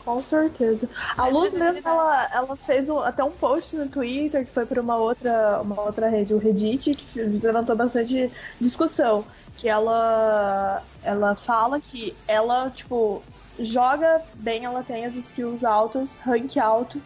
Com 0.03 0.21
certeza. 0.23 0.89
A 1.15 1.27
Luz 1.27 1.53
mesmo, 1.53 1.87
ela, 1.87 2.29
ela 2.33 2.57
fez 2.57 2.89
um- 2.89 2.99
até 2.99 3.23
um 3.23 3.31
post 3.31 3.75
no 3.77 3.87
Twitter, 3.87 4.45
que 4.45 4.51
foi 4.51 4.65
para 4.65 4.81
uma 4.81 4.97
outra, 4.97 5.61
uma 5.61 5.79
outra 5.81 6.09
rede, 6.09 6.33
o 6.33 6.39
Reddit, 6.39 6.95
que 6.95 7.21
levantou 7.21 7.75
bastante 7.75 8.31
discussão. 8.59 9.23
Que 9.55 9.69
ela, 9.69 10.81
ela 11.03 11.35
fala 11.35 11.79
que 11.79 12.15
ela, 12.27 12.69
tipo, 12.71 13.21
joga 13.59 14.21
bem, 14.35 14.65
ela 14.65 14.81
tem 14.83 15.05
as 15.05 15.15
skills 15.15 15.63
altas, 15.63 16.17
rank 16.17 16.57
alto. 16.57 17.01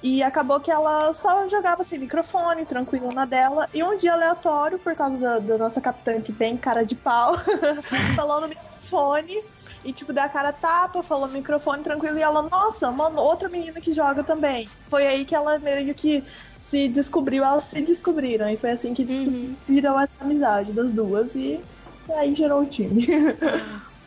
E 0.00 0.22
acabou 0.22 0.60
que 0.60 0.70
ela 0.70 1.12
só 1.12 1.48
jogava 1.48 1.82
sem 1.82 1.98
microfone, 1.98 2.64
tranquilo 2.64 3.10
na 3.12 3.24
dela. 3.24 3.68
E 3.74 3.82
um 3.82 3.96
dia 3.96 4.12
aleatório, 4.12 4.78
por 4.78 4.94
causa 4.94 5.16
da, 5.18 5.38
da 5.40 5.58
nossa 5.58 5.80
capitã, 5.80 6.20
que 6.20 6.30
bem 6.30 6.56
cara 6.56 6.84
de 6.84 6.94
pau, 6.94 7.34
falou 8.14 8.40
no 8.40 8.46
microfone. 8.48 9.42
E, 9.84 9.92
tipo, 9.92 10.12
deu 10.12 10.22
a 10.22 10.28
cara 10.28 10.52
tapa, 10.52 11.02
falou 11.02 11.26
no 11.26 11.32
microfone 11.32 11.82
tranquilo. 11.82 12.18
E 12.18 12.22
ela, 12.22 12.48
nossa, 12.50 12.90
uma 12.90 13.08
outra 13.20 13.48
menina 13.48 13.80
que 13.80 13.92
joga 13.92 14.24
também. 14.24 14.68
Foi 14.88 15.06
aí 15.06 15.24
que 15.24 15.34
ela 15.34 15.58
meio 15.58 15.94
que 15.94 16.24
se 16.62 16.88
descobriu, 16.88 17.44
elas 17.44 17.64
se 17.64 17.80
descobriram. 17.82 18.48
E 18.48 18.56
foi 18.56 18.70
assim 18.70 18.94
que 18.94 19.04
descobriram 19.04 19.98
essa 20.00 20.12
amizade 20.20 20.72
das 20.72 20.92
duas. 20.92 21.34
E 21.34 21.60
aí 22.10 22.34
gerou 22.34 22.62
o 22.62 22.66
time. 22.66 23.06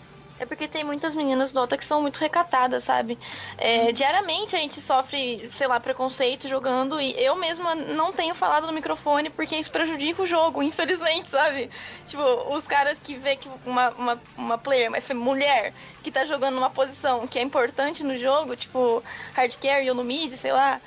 É 0.41 0.45
porque 0.45 0.67
tem 0.67 0.83
muitas 0.83 1.13
meninas 1.13 1.51
Dota 1.51 1.77
que 1.77 1.85
são 1.85 2.01
muito 2.01 2.17
recatadas, 2.17 2.85
sabe? 2.85 3.15
É, 3.59 3.91
diariamente 3.91 4.55
a 4.55 4.59
gente 4.59 4.81
sofre, 4.81 5.51
sei 5.55 5.67
lá, 5.67 5.79
preconceito 5.79 6.49
jogando 6.49 6.99
e 6.99 7.13
eu 7.23 7.35
mesma 7.35 7.75
não 7.75 8.11
tenho 8.11 8.33
falado 8.33 8.65
no 8.65 8.73
microfone 8.73 9.29
porque 9.29 9.55
isso 9.55 9.69
prejudica 9.69 10.23
o 10.23 10.25
jogo, 10.25 10.63
infelizmente, 10.63 11.29
sabe? 11.29 11.69
Tipo, 12.07 12.23
os 12.55 12.65
caras 12.65 12.97
que 13.03 13.17
vê 13.17 13.35
que 13.35 13.47
uma, 13.63 13.89
uma, 13.91 14.21
uma 14.35 14.57
player, 14.57 14.89
uma 14.89 15.13
mulher, 15.13 15.75
que 16.01 16.09
tá 16.09 16.25
jogando 16.25 16.55
numa 16.55 16.71
posição 16.71 17.27
que 17.27 17.37
é 17.37 17.43
importante 17.43 18.03
no 18.03 18.17
jogo, 18.17 18.55
tipo 18.55 19.03
hard 19.35 19.55
carry 19.57 19.89
ou 19.91 19.95
no 19.95 20.03
mid, 20.03 20.31
sei 20.31 20.51
lá, 20.51 20.81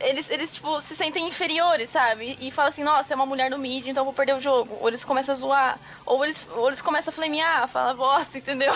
eles, 0.00 0.30
eles, 0.30 0.54
tipo, 0.54 0.80
se 0.80 0.94
sentem 0.94 1.26
inferiores, 1.26 1.90
sabe? 1.90 2.36
E, 2.40 2.48
e 2.48 2.50
falam 2.50 2.70
assim, 2.70 2.84
nossa, 2.84 3.12
é 3.12 3.16
uma 3.16 3.26
mulher 3.26 3.50
no 3.50 3.58
mid, 3.58 3.86
então 3.86 4.02
eu 4.02 4.06
vou 4.06 4.14
perder 4.14 4.34
o 4.34 4.40
jogo. 4.40 4.76
Ou 4.80 4.88
eles 4.88 5.04
começam 5.04 5.32
a 5.32 5.36
zoar, 5.36 5.78
ou 6.06 6.24
eles, 6.24 6.44
ou 6.54 6.66
eles 6.68 6.80
começam 6.80 7.10
a 7.10 7.14
flamear, 7.14 7.68
falar 7.68 7.94
bosta, 7.94 8.38
entendeu? 8.38 8.74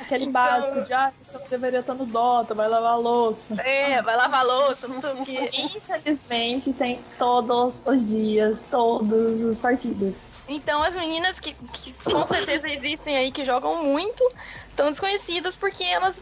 Aquele 0.00 0.26
básico 0.26 0.82
de, 0.82 0.92
ah, 0.92 1.12
você 1.32 1.48
deveria 1.48 1.80
estar 1.80 1.94
no 1.94 2.04
Dota, 2.04 2.54
vai 2.54 2.68
lavar 2.68 2.98
louça. 2.98 3.60
É, 3.62 4.02
vai 4.02 4.16
lavar 4.16 4.44
louça, 4.44 4.88
não 4.88 5.00
sei 5.00 5.12
o 5.12 5.24
quê. 5.24 5.50
Infelizmente 5.76 6.72
tem 6.72 7.00
todos 7.18 7.82
os 7.86 8.08
dias, 8.08 8.64
todas 8.70 9.42
as 9.42 9.58
partidas. 9.58 10.14
Então 10.48 10.82
as 10.82 10.94
meninas 10.94 11.38
que, 11.40 11.54
que 11.72 11.92
com 12.04 12.26
certeza 12.26 12.68
existem 12.68 13.16
aí, 13.16 13.32
que 13.32 13.44
jogam 13.44 13.84
muito, 13.84 14.28
estão 14.70 14.90
desconhecidas 14.90 15.56
porque 15.56 15.84
elas 15.84 16.18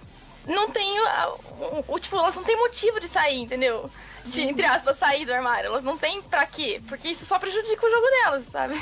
não 0.46 0.70
têm 0.70 1.00
o, 1.00 1.84
o, 1.88 1.98
tipo, 1.98 2.16
elas 2.16 2.34
não 2.34 2.42
têm 2.42 2.56
motivo 2.56 3.00
de 3.00 3.08
sair, 3.08 3.40
entendeu? 3.40 3.88
De, 4.24 4.42
entre 4.42 4.64
aspas, 4.66 4.98
sair 4.98 5.24
do 5.24 5.32
armário. 5.32 5.66
Elas 5.66 5.84
não 5.84 5.96
têm 5.96 6.22
pra 6.22 6.46
quê? 6.46 6.80
Porque 6.88 7.08
isso 7.08 7.24
só 7.24 7.38
prejudica 7.38 7.86
o 7.86 7.90
jogo 7.90 8.06
delas, 8.06 8.46
sabe? 8.46 8.80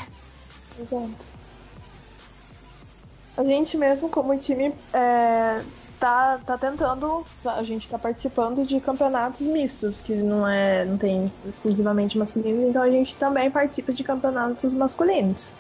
Exato. 0.78 1.30
A 3.36 3.44
gente 3.44 3.76
mesmo, 3.76 4.08
como 4.08 4.36
time, 4.38 4.74
é, 4.92 5.62
tá, 5.98 6.38
tá 6.44 6.58
tentando. 6.58 7.24
A 7.44 7.62
gente 7.62 7.88
tá 7.88 7.98
participando 7.98 8.66
de 8.66 8.80
campeonatos 8.80 9.46
mistos, 9.46 10.00
que 10.00 10.14
não 10.14 10.46
é. 10.46 10.84
não 10.84 10.98
tem 10.98 11.30
exclusivamente 11.46 12.18
masculinos, 12.18 12.68
então 12.68 12.82
a 12.82 12.90
gente 12.90 13.16
também 13.16 13.50
participa 13.50 13.92
de 13.92 14.02
campeonatos 14.02 14.74
masculinos. 14.74 15.54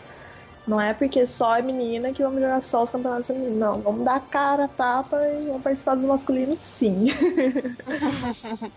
Não 0.66 0.80
é 0.80 0.92
porque 0.94 1.26
só 1.26 1.56
é 1.56 1.62
menina 1.62 2.12
que 2.12 2.22
vamos 2.22 2.40
jogar 2.40 2.60
só 2.60 2.82
os 2.82 2.90
campeonatos 2.90 3.26
femininos. 3.26 3.56
Não, 3.56 3.80
vamos 3.80 4.04
dar 4.04 4.20
cara, 4.20 4.68
tapa 4.68 5.16
e 5.28 5.46
vamos 5.46 5.62
participar 5.62 5.94
dos 5.96 6.04
masculinos, 6.04 6.58
sim. 6.58 7.06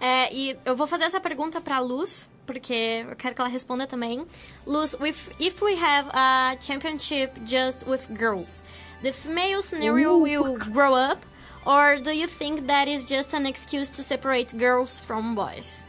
é, 0.00 0.34
e 0.34 0.58
eu 0.64 0.76
vou 0.76 0.86
fazer 0.86 1.04
essa 1.04 1.20
pergunta 1.20 1.60
pra 1.60 1.78
Luz, 1.78 2.28
porque 2.44 3.04
eu 3.08 3.16
quero 3.16 3.34
que 3.34 3.40
ela 3.40 3.48
responda 3.48 3.86
também. 3.86 4.26
Luz, 4.66 4.94
if, 5.00 5.30
if 5.40 5.62
we 5.62 5.74
have 5.74 6.10
a 6.12 6.56
championship 6.60 7.32
just 7.46 7.86
with 7.86 8.06
girls, 8.10 8.62
the 9.02 9.12
female 9.12 9.62
scenario 9.62 10.18
will 10.18 10.58
grow 10.58 10.94
up? 10.94 11.24
Or 11.64 11.98
do 12.00 12.12
you 12.12 12.28
think 12.28 12.66
that 12.68 12.88
is 12.88 13.04
just 13.04 13.34
an 13.34 13.44
excuse 13.46 13.90
to 13.90 14.02
separate 14.02 14.56
girls 14.56 15.00
from 15.00 15.34
boys? 15.34 15.85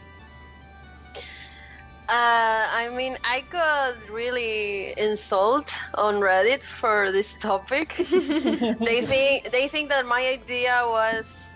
Uh, 2.08 2.66
I 2.72 2.88
mean, 2.88 3.18
I 3.22 3.44
got 3.52 3.94
really 4.10 4.98
insult 4.98 5.70
on 5.92 6.14
Reddit 6.22 6.62
for 6.62 7.12
this 7.12 7.36
topic. 7.36 7.96
they 7.98 9.02
think 9.02 9.50
they 9.50 9.68
think 9.68 9.90
that 9.90 10.06
my 10.06 10.26
idea 10.26 10.84
was 10.86 11.52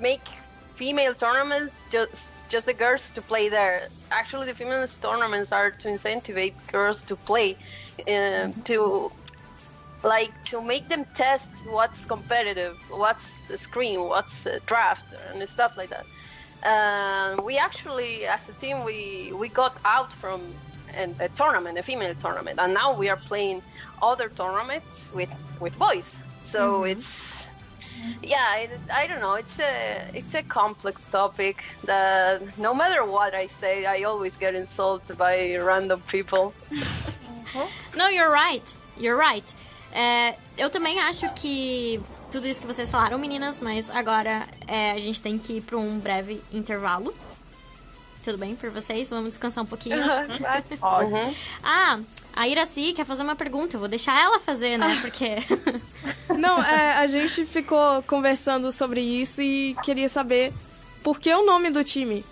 make 0.00 0.26
female 0.74 1.14
tournaments 1.14 1.84
just 1.90 2.48
just 2.48 2.64
the 2.64 2.72
girls 2.72 3.10
to 3.10 3.20
play 3.20 3.50
there. 3.50 3.88
Actually, 4.10 4.46
the 4.46 4.54
female 4.54 4.86
tournaments 4.86 5.52
are 5.52 5.70
to 5.70 5.88
incentivize 5.88 6.54
girls 6.72 7.04
to 7.04 7.16
play, 7.16 7.54
um, 8.08 8.54
to 8.64 9.12
like 10.02 10.32
to 10.44 10.62
make 10.62 10.88
them 10.88 11.04
test 11.14 11.50
what's 11.66 12.06
competitive, 12.06 12.78
what's 12.88 13.50
a 13.50 13.58
screen, 13.58 14.00
what's 14.00 14.46
a 14.46 14.60
draft, 14.60 15.12
and 15.28 15.46
stuff 15.46 15.76
like 15.76 15.90
that. 15.90 16.06
Uh, 16.64 17.36
we 17.44 17.58
actually, 17.58 18.26
as 18.26 18.48
a 18.48 18.52
team, 18.54 18.84
we 18.84 19.32
we 19.32 19.48
got 19.48 19.76
out 19.84 20.12
from 20.12 20.40
an, 20.94 21.14
a 21.20 21.28
tournament, 21.28 21.78
a 21.78 21.82
female 21.82 22.14
tournament, 22.14 22.58
and 22.58 22.72
now 22.72 22.96
we 22.96 23.08
are 23.08 23.16
playing 23.16 23.62
other 24.02 24.28
tournaments 24.28 25.10
with 25.14 25.34
with 25.60 25.78
boys. 25.78 26.18
So 26.42 26.60
mm-hmm. 26.60 26.92
it's 26.92 27.46
yeah, 28.22 28.56
it, 28.56 28.70
I 28.92 29.06
don't 29.06 29.20
know. 29.20 29.34
It's 29.34 29.58
a 29.60 30.08
it's 30.14 30.34
a 30.34 30.42
complex 30.42 31.06
topic 31.08 31.64
that 31.84 32.40
no 32.58 32.74
matter 32.74 33.04
what 33.04 33.34
I 33.34 33.46
say, 33.46 33.84
I 33.86 34.02
always 34.04 34.36
get 34.36 34.54
insulted 34.54 35.18
by 35.18 35.56
random 35.56 36.00
people. 36.06 36.54
no, 37.96 38.08
you're 38.08 38.30
right. 38.30 38.74
You're 38.98 39.16
right. 39.16 39.54
É, 39.92 40.34
eu 40.58 40.68
também 40.70 40.98
acho 40.98 41.28
que 41.34 42.00
tudo 42.34 42.48
isso 42.48 42.60
que 42.60 42.66
vocês 42.66 42.90
falaram, 42.90 43.16
meninas, 43.16 43.60
mas 43.60 43.88
agora 43.90 44.44
é, 44.66 44.90
a 44.90 44.98
gente 44.98 45.20
tem 45.20 45.38
que 45.38 45.58
ir 45.58 45.60
para 45.60 45.76
um 45.76 46.00
breve 46.00 46.42
intervalo. 46.52 47.14
Tudo 48.24 48.36
bem 48.36 48.56
por 48.56 48.70
vocês? 48.70 49.08
Vamos 49.08 49.30
descansar 49.30 49.62
um 49.62 49.66
pouquinho. 49.66 49.98
Uhum. 50.82 51.34
Ah, 51.62 52.00
a 52.34 52.48
Iraci 52.48 52.92
quer 52.92 53.04
fazer 53.04 53.22
uma 53.22 53.36
pergunta. 53.36 53.76
Eu 53.76 53.80
vou 53.80 53.88
deixar 53.88 54.20
ela 54.20 54.40
fazer, 54.40 54.76
né? 54.76 54.98
Porque. 55.00 55.36
Não, 56.36 56.60
é, 56.60 56.96
a 56.96 57.06
gente 57.06 57.46
ficou 57.46 58.02
conversando 58.02 58.72
sobre 58.72 59.00
isso 59.00 59.40
e 59.40 59.76
queria 59.84 60.08
saber 60.08 60.52
por 61.04 61.20
que 61.20 61.32
o 61.32 61.46
nome 61.46 61.70
do 61.70 61.84
time. 61.84 62.24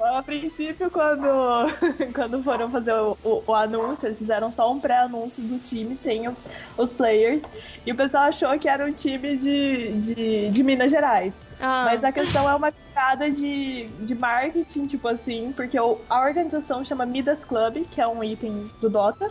A 0.00 0.22
princípio, 0.22 0.90
quando, 0.90 1.28
quando 2.14 2.42
foram 2.42 2.70
fazer 2.70 2.94
o, 2.94 3.18
o, 3.22 3.42
o 3.46 3.54
anúncio, 3.54 4.06
eles 4.06 4.18
fizeram 4.18 4.50
só 4.50 4.72
um 4.72 4.80
pré-anúncio 4.80 5.42
do 5.42 5.58
time 5.58 5.94
sem 5.94 6.26
os, 6.26 6.42
os 6.78 6.92
players. 6.92 7.42
E 7.84 7.92
o 7.92 7.94
pessoal 7.94 8.24
achou 8.24 8.58
que 8.58 8.66
era 8.66 8.86
um 8.86 8.92
time 8.92 9.36
de, 9.36 9.92
de, 9.98 10.48
de 10.48 10.62
Minas 10.62 10.90
Gerais. 10.90 11.44
Ah. 11.60 11.84
Mas 11.84 12.02
a 12.02 12.10
questão 12.10 12.48
é 12.48 12.54
uma 12.54 12.72
piada 12.72 13.30
de, 13.30 13.88
de 14.00 14.14
marketing, 14.14 14.86
tipo 14.86 15.06
assim, 15.06 15.52
porque 15.54 15.78
o, 15.78 15.98
a 16.08 16.22
organização 16.22 16.82
chama 16.82 17.04
Midas 17.04 17.44
Club, 17.44 17.84
que 17.90 18.00
é 18.00 18.08
um 18.08 18.24
item 18.24 18.70
do 18.80 18.88
Dota. 18.88 19.30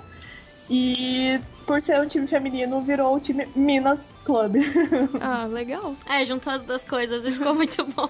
E 0.69 1.41
por 1.65 1.81
ser 1.81 1.99
um 1.99 2.07
time 2.07 2.27
feminino, 2.27 2.81
virou 2.81 3.15
o 3.15 3.19
time 3.19 3.47
Minas 3.55 4.09
Club. 4.23 4.57
Ah, 5.21 5.45
legal. 5.45 5.95
É, 6.07 6.23
juntou 6.23 6.53
as 6.53 6.63
duas 6.63 6.83
coisas 6.83 7.25
e 7.25 7.31
ficou 7.31 7.55
muito 7.55 7.83
bom. 7.85 8.09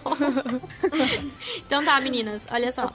então 1.66 1.84
tá, 1.84 2.00
meninas, 2.02 2.48
olha 2.52 2.72
só. 2.72 2.92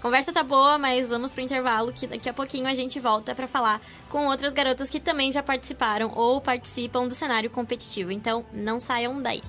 Conversa 0.00 0.32
tá 0.32 0.42
boa, 0.42 0.76
mas 0.76 1.08
vamos 1.08 1.32
pro 1.32 1.42
intervalo 1.42 1.92
que 1.92 2.06
daqui 2.06 2.28
a 2.28 2.32
pouquinho 2.32 2.66
a 2.66 2.74
gente 2.74 3.00
volta 3.00 3.34
para 3.34 3.46
falar 3.46 3.80
com 4.10 4.26
outras 4.26 4.52
garotas 4.52 4.90
que 4.90 5.00
também 5.00 5.32
já 5.32 5.42
participaram 5.42 6.12
ou 6.14 6.40
participam 6.40 7.08
do 7.08 7.14
cenário 7.14 7.48
competitivo. 7.48 8.12
Então, 8.12 8.44
não 8.52 8.80
saiam 8.80 9.22
daí. 9.22 9.42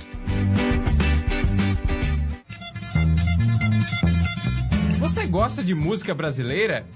Você 4.99 5.27
gosta 5.27 5.63
de 5.63 5.75
música 5.75 6.15
brasileira? 6.15 6.87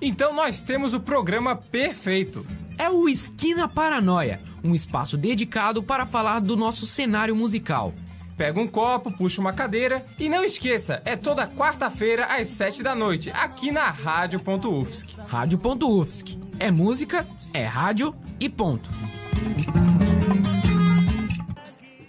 Então 0.00 0.34
nós 0.34 0.62
temos 0.62 0.94
o 0.94 0.98
programa 0.98 1.54
perfeito. 1.54 2.44
É 2.76 2.90
o 2.90 3.08
Esquina 3.08 3.68
Paranoia, 3.68 4.40
um 4.64 4.74
espaço 4.74 5.16
dedicado 5.16 5.84
para 5.84 6.04
falar 6.04 6.40
do 6.40 6.56
nosso 6.56 6.84
cenário 6.84 7.36
musical 7.36 7.94
Pega 8.36 8.60
um 8.60 8.66
copo, 8.66 9.12
puxa 9.12 9.40
uma 9.40 9.52
cadeira 9.52 10.04
e 10.18 10.28
não 10.28 10.44
esqueça, 10.44 11.02
é 11.04 11.16
toda 11.16 11.46
quarta-feira 11.46 12.26
às 12.26 12.48
sete 12.48 12.82
da 12.82 12.94
noite, 12.94 13.30
aqui 13.30 13.70
na 13.70 13.90
Rádio.UFSC. 13.90 15.16
Rádio.UFSC. 15.26 16.38
É 16.58 16.70
música, 16.70 17.26
é 17.52 17.64
rádio 17.64 18.14
e 18.40 18.48
ponto. 18.48 18.88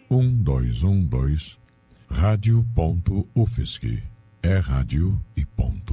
Um, 0.10 0.32
dois, 0.32 0.84
um, 0.84 1.04
dois. 1.04 1.58
Rádio.UFSC. 2.10 4.04
É 4.44 4.58
rádio 4.58 5.20
e 5.36 5.44
ponto. 5.46 5.93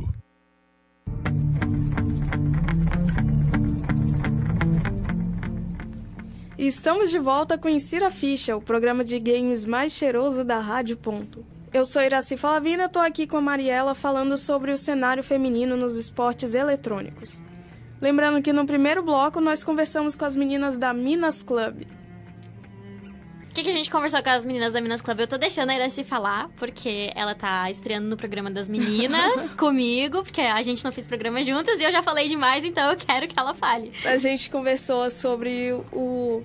E 6.61 6.67
estamos 6.67 7.11
de 7.11 7.19
volta 7.19 7.57
com 7.57 7.71
Insira 7.71 8.11
Ficha, 8.11 8.55
o 8.55 8.61
programa 8.61 9.03
de 9.03 9.19
games 9.19 9.65
mais 9.65 9.95
cheiroso 9.95 10.45
da 10.45 10.59
Rádio 10.59 10.95
Ponto. 10.95 11.43
Eu 11.73 11.87
sou 11.87 12.03
Iraci 12.03 12.37
Falavina, 12.37 12.85
estou 12.85 13.01
aqui 13.01 13.27
com 13.27 13.39
a 13.39 13.41
Mariela 13.41 13.95
falando 13.95 14.37
sobre 14.37 14.71
o 14.71 14.77
cenário 14.77 15.25
feminino 15.25 15.75
nos 15.75 15.97
esportes 15.97 16.55
eletrônicos. 16.55 17.41
Lembrando 17.99 18.43
que 18.43 18.53
no 18.53 18.67
primeiro 18.67 19.03
bloco 19.03 19.41
nós 19.41 19.65
conversamos 19.65 20.15
com 20.15 20.27
as 20.27 20.37
meninas 20.37 20.77
da 20.77 20.93
Minas 20.93 21.43
Club. 21.43 21.85
O 23.51 23.53
que, 23.53 23.65
que, 23.65 23.69
a 23.69 23.73
gente 23.73 23.91
conversou 23.91 24.23
com 24.23 24.31
as 24.31 24.45
meninas 24.45 24.73
da 24.73 24.81
Minas 24.81 25.03
Club? 25.03 25.19
Eu 25.19 25.27
tô 25.27 25.37
deixando 25.37 25.71
a 25.71 25.75
Iraci 25.75 26.05
falar, 26.05 26.49
porque 26.57 27.11
ela 27.17 27.35
tá 27.35 27.69
estreando 27.69 28.07
no 28.07 28.17
programa 28.17 28.49
das 28.49 28.69
meninas 28.69 29.53
comigo, 29.59 30.23
porque 30.23 30.41
a 30.41 30.63
gente 30.63 30.85
não 30.85 30.93
fez 30.93 31.05
programa 31.05 31.43
juntas 31.43 31.81
e 31.81 31.83
eu 31.83 31.91
já 31.91 32.01
falei 32.01 32.29
demais, 32.29 32.65
então 32.65 32.93
eu 32.93 32.97
quero 32.97 33.27
que 33.27 33.37
ela 33.37 33.53
fale. 33.53 33.93
A 34.05 34.17
gente 34.19 34.49
conversou 34.49 35.11
sobre 35.11 35.73
o. 35.93 36.45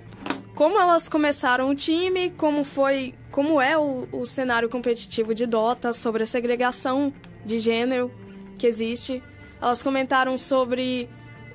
como 0.55 0.79
elas 0.79 1.07
começaram 1.07 1.69
o 1.69 1.75
time, 1.75 2.31
como 2.31 2.63
foi. 2.63 3.13
como 3.29 3.61
é 3.61 3.77
o, 3.77 4.07
o 4.11 4.25
cenário 4.25 4.67
competitivo 4.67 5.35
de 5.35 5.45
Dota, 5.45 5.93
sobre 5.93 6.23
a 6.23 6.27
segregação 6.27 7.13
de 7.45 7.59
gênero 7.59 8.11
que 8.57 8.65
existe. 8.65 9.21
Elas 9.61 9.83
comentaram 9.83 10.39
sobre 10.39 11.07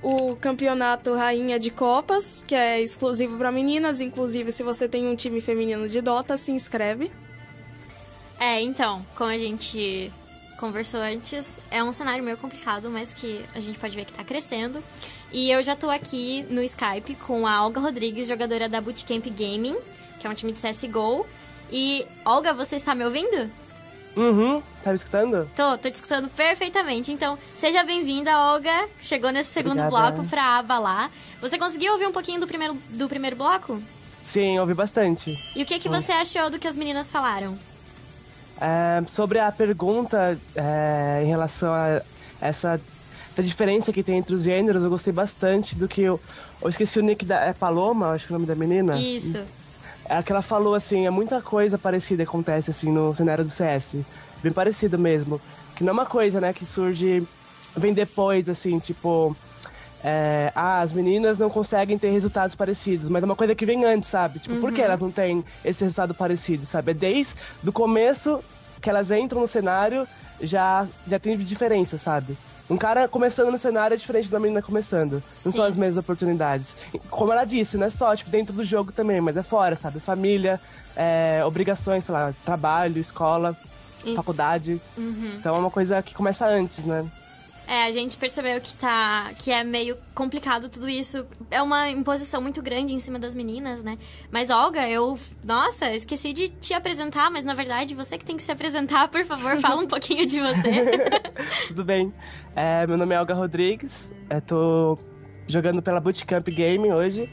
o 0.03 0.35
campeonato 0.37 1.15
Rainha 1.15 1.59
de 1.59 1.71
Copas, 1.71 2.45
que 2.47 2.55
é 2.55 2.81
exclusivo 2.81 3.37
para 3.37 3.53
meninas. 3.53 4.01
Inclusive, 4.01 4.51
se 4.53 4.63
você 4.63 4.89
tem 4.89 5.07
um 5.07 5.15
time 5.15 5.41
feminino 5.41 5.87
de 5.89 6.01
Dota, 6.01 6.37
se 6.37 6.53
inscreve. 6.53 7.11
É, 8.39 8.61
então, 8.61 9.05
como 9.15 9.31
a 9.31 9.37
gente 9.37 10.11
conversou 10.59 11.01
antes, 11.01 11.59
é 11.71 11.83
um 11.83 11.93
cenário 11.93 12.25
meio 12.25 12.37
complicado, 12.37 12.91
mas 12.91 13.13
que 13.13 13.45
a 13.55 13.61
gente 13.61 13.79
pode 13.79 13.95
ver 13.95 14.05
que 14.05 14.13
tá 14.13 14.25
crescendo. 14.25 14.83
E 15.33 15.51
eu 15.51 15.63
já 15.63 15.77
tô 15.77 15.91
aqui 15.91 16.45
no 16.51 16.63
Skype 16.63 17.15
com 17.27 17.47
a 17.47 17.65
Olga 17.65 17.81
Rodrigues, 17.81 18.27
jogadora 18.27 18.69
da 18.69 18.81
Bootcamp 18.81 19.25
Gaming, 19.27 19.77
que 20.19 20.27
é 20.27 20.31
um 20.31 20.35
time 20.35 20.53
de 20.53 20.61
CSGO. 20.61 21.27
E, 21.71 22.07
Olga, 22.25 22.53
você 22.53 22.77
está 22.77 22.95
me 22.95 23.05
ouvindo? 23.05 23.51
Uhum, 24.17 24.61
tá 24.83 24.91
me 24.91 24.97
escutando? 24.97 25.49
Tô, 25.55 25.79
tô 25.79 25.91
te 25.91 25.95
escutando 25.95 26.29
perfeitamente. 26.29 27.13
Então, 27.13 27.39
seja 27.57 27.85
bem-vinda, 27.85 28.37
Olga. 28.39 28.89
Chegou 29.01 29.31
nesse 29.31 29.53
segundo 29.53 29.81
Obrigada. 29.81 30.13
bloco 30.13 30.29
pra 30.29 30.59
abalar. 30.59 31.11
Você 31.41 31.59
conseguiu 31.59 31.93
ouvir 31.93 32.07
um 32.07 32.13
pouquinho 32.13 32.41
do 32.41 32.47
primeiro, 32.47 32.77
do 32.91 33.09
primeiro 33.09 33.37
bloco? 33.37 33.81
Sim, 34.25 34.59
ouvi 34.59 34.75
bastante. 34.75 35.39
E 35.57 35.63
o 35.63 35.67
que, 35.67 35.79
que 35.79 35.89
você 35.89 36.13
achou 36.13 36.51
do 36.51 36.59
que 36.59 36.69
as 36.69 36.77
meninas 36.77 37.11
falaram? 37.11 37.59
É, 38.61 39.03
sobre 39.07 39.39
a 39.39 39.51
pergunta 39.51 40.39
é, 40.55 41.23
em 41.23 41.27
relação 41.27 41.73
a 41.73 42.03
essa, 42.41 42.81
essa 43.33 43.43
diferença 43.43 43.93
que 43.93 44.03
tem 44.03 44.19
entre 44.19 44.35
os 44.35 44.43
gêneros, 44.43 44.83
eu 44.83 44.91
gostei 44.91 45.13
bastante 45.13 45.77
do 45.77 45.89
que 45.89 46.03
eu. 46.03 46.21
Eu 46.61 46.69
esqueci 46.69 46.99
o 46.99 47.03
nick 47.03 47.25
da. 47.25 47.41
É 47.41 47.55
Paloma, 47.55 48.11
acho 48.11 48.27
que 48.27 48.33
é 48.33 48.37
o 48.37 48.39
nome 48.39 48.47
da 48.47 48.55
menina? 48.55 49.01
Isso. 49.01 49.39
É 50.11 50.21
que 50.25 50.33
ela 50.33 50.43
falou 50.43 50.75
assim, 50.75 51.07
é 51.07 51.11
muita 51.11 51.41
coisa 51.41 51.79
parecida 51.79 52.25
que 52.25 52.29
acontece 52.29 52.71
assim 52.71 52.91
no 52.91 53.15
cenário 53.15 53.45
do 53.45 53.51
CS. 53.51 53.99
Bem 54.43 54.53
parecido 54.53 54.99
mesmo. 54.99 55.41
Que 55.77 55.85
não 55.85 55.91
é 55.91 55.93
uma 55.93 56.07
coisa, 56.07 56.41
né, 56.41 56.53
que 56.53 56.67
surge. 56.67 57.23
vem 57.77 57.95
depois, 57.95 58.49
assim, 58.49 58.79
tipo. 58.81 59.37
É, 60.03 60.51
ah, 60.57 60.81
as 60.81 60.93
meninas 60.93 61.39
não 61.39 61.49
conseguem 61.51 61.97
ter 61.99 62.11
resultados 62.11 62.55
parecidos, 62.57 63.09
mas 63.09 63.23
é 63.23 63.27
uma 63.27 63.37
coisa 63.37 63.55
que 63.55 63.65
vem 63.67 63.85
antes, 63.85 64.09
sabe? 64.09 64.39
Tipo, 64.41 64.57
por 64.57 64.73
que 64.73 64.81
Uhum. 64.81 64.87
elas 64.87 65.01
não 65.01 65.11
têm 65.11 65.45
esse 65.65 65.85
resultado 65.85 66.15
parecido, 66.15 66.65
sabe? 66.67 66.91
É 66.93 66.95
desde 66.95 67.35
o 67.65 67.71
começo 67.71 68.43
que 68.81 68.89
elas 68.91 69.11
entram 69.11 69.43
no 69.43 69.47
cenário, 69.47 70.09
já, 70.41 70.87
já 71.07 71.19
tem 71.19 71.37
diferença, 71.37 71.99
sabe? 71.99 72.37
Um 72.71 72.77
cara 72.77 73.09
começando 73.09 73.51
no 73.51 73.59
cenário 73.59 73.95
é 73.95 73.97
diferente 73.97 74.29
uma 74.29 74.39
menina 74.39 74.63
começando. 74.63 75.15
Não 75.45 75.53
são 75.53 75.65
Sim. 75.65 75.71
as 75.71 75.77
mesmas 75.77 75.97
oportunidades. 75.97 76.77
Como 77.11 77.33
ela 77.33 77.45
disse, 77.45 77.77
não 77.77 77.87
é 77.87 77.91
só, 77.91 78.15
tipo, 78.15 78.31
dentro 78.31 78.55
do 78.55 78.63
jogo 78.65 78.93
também, 78.93 79.21
mas 79.21 79.37
é 79.37 79.43
fora, 79.43 79.75
sabe? 79.75 79.99
Família, 79.99 80.61
é, 80.97 81.43
obrigações, 81.45 82.05
sei 82.05 82.13
lá, 82.13 82.33
trabalho, 82.45 83.01
escola, 83.01 83.57
Isso. 84.05 84.15
faculdade. 84.15 84.81
Uhum. 84.97 85.33
Então 85.37 85.57
é 85.57 85.59
uma 85.59 85.71
coisa 85.71 86.01
que 86.01 86.15
começa 86.15 86.47
antes, 86.47 86.85
né? 86.85 87.05
É, 87.71 87.85
a 87.85 87.91
gente 87.93 88.17
percebeu 88.17 88.61
que 88.61 88.75
tá. 88.75 89.31
que 89.39 89.53
é 89.53 89.63
meio 89.63 89.97
complicado 90.13 90.69
tudo 90.69 90.89
isso. 90.89 91.25
É 91.53 91.63
uma 91.63 91.89
imposição 91.89 92.43
muito 92.43 92.61
grande 92.61 92.93
em 92.93 92.99
cima 92.99 93.17
das 93.17 93.33
meninas, 93.33 93.85
né? 93.85 93.97
Mas, 94.29 94.51
Olga, 94.51 94.89
eu. 94.89 95.17
Nossa, 95.45 95.89
esqueci 95.95 96.33
de 96.33 96.49
te 96.49 96.75
apresentar, 96.75 97.31
mas 97.31 97.45
na 97.45 97.55
verdade 97.55 97.95
você 97.95 98.19
que 98.19 98.25
tem 98.25 98.37
que 98.37 98.43
se 98.43 98.51
apresentar, 98.51 99.07
por 99.07 99.25
favor, 99.25 99.57
fala 99.59 99.83
um 99.83 99.87
pouquinho 99.87 100.27
de 100.27 100.41
você. 100.41 101.11
Tudo 101.69 101.85
bem. 101.85 102.13
É, 102.57 102.85
meu 102.89 102.99
nome 102.99 103.15
é 103.15 103.21
Olga 103.21 103.35
Rodrigues, 103.35 104.13
é, 104.29 104.41
tô 104.41 104.99
jogando 105.47 105.81
pela 105.81 106.01
Bootcamp 106.01 106.49
Gaming 106.49 106.91
hoje 106.91 107.31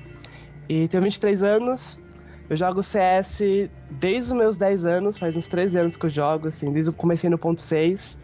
e 0.69 0.88
tenho 0.88 1.02
23 1.02 1.41
anos. 1.41 2.00
Eu 2.47 2.56
jogo 2.56 2.84
CS 2.84 3.41
desde 3.89 4.32
os 4.34 4.38
meus 4.38 4.56
10 4.56 4.86
anos, 4.86 5.17
faz 5.17 5.36
uns 5.36 5.47
13 5.47 5.80
anos 5.80 5.97
que 5.97 6.06
eu 6.06 6.10
jogo, 6.12 6.47
assim, 6.47 6.71
desde 6.71 6.91
eu 6.91 6.93
comecei 6.93 7.28
no 7.28 7.39
ponto 7.39 7.60
6. 7.60 8.19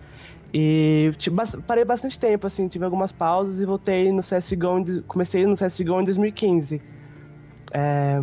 E 0.54 1.12
tipo, 1.18 1.36
parei 1.64 1.84
bastante 1.84 2.20
tempo, 2.20 2.46
assim, 2.46 2.68
tive 2.68 2.86
algumas 2.86 3.12
pausas 3.12 3.60
e 3.60 3.66
voltei 3.66 4.12
no 4.12 4.22
CSGO, 4.22 4.78
em, 4.78 5.02
comecei 5.02 5.46
no 5.48 5.54
CSGO 5.54 6.00
em 6.02 6.04
2015. 6.04 6.80
É, 7.74 8.18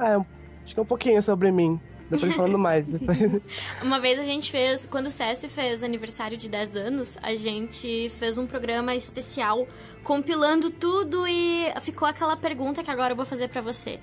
é, 0.00 0.16
acho 0.64 0.74
que 0.74 0.78
é 0.78 0.82
um 0.82 0.86
pouquinho 0.86 1.22
sobre 1.22 1.52
mim, 1.52 1.78
depois 2.10 2.34
falando 2.34 2.58
mais. 2.58 2.88
depois. 2.88 3.40
Uma 3.80 4.00
vez 4.00 4.18
a 4.18 4.24
gente 4.24 4.50
fez, 4.50 4.84
quando 4.84 5.06
o 5.06 5.10
CS 5.12 5.44
fez 5.48 5.84
aniversário 5.84 6.36
de 6.36 6.48
10 6.48 6.76
anos, 6.76 7.18
a 7.22 7.36
gente 7.36 8.10
fez 8.18 8.36
um 8.36 8.46
programa 8.46 8.94
especial 8.96 9.64
compilando 10.02 10.70
tudo 10.70 11.24
e 11.28 11.66
ficou 11.82 12.08
aquela 12.08 12.36
pergunta 12.36 12.82
que 12.82 12.90
agora 12.90 13.12
eu 13.12 13.16
vou 13.16 13.24
fazer 13.26 13.48
pra 13.48 13.60
você. 13.60 14.00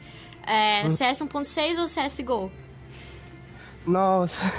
É, 0.48 0.88
Hum. 0.88 0.90
CS 0.90 1.20
1.6 1.20 1.78
ou 1.80 1.86
CSGO? 1.86 2.50
Nossa. 3.86 4.42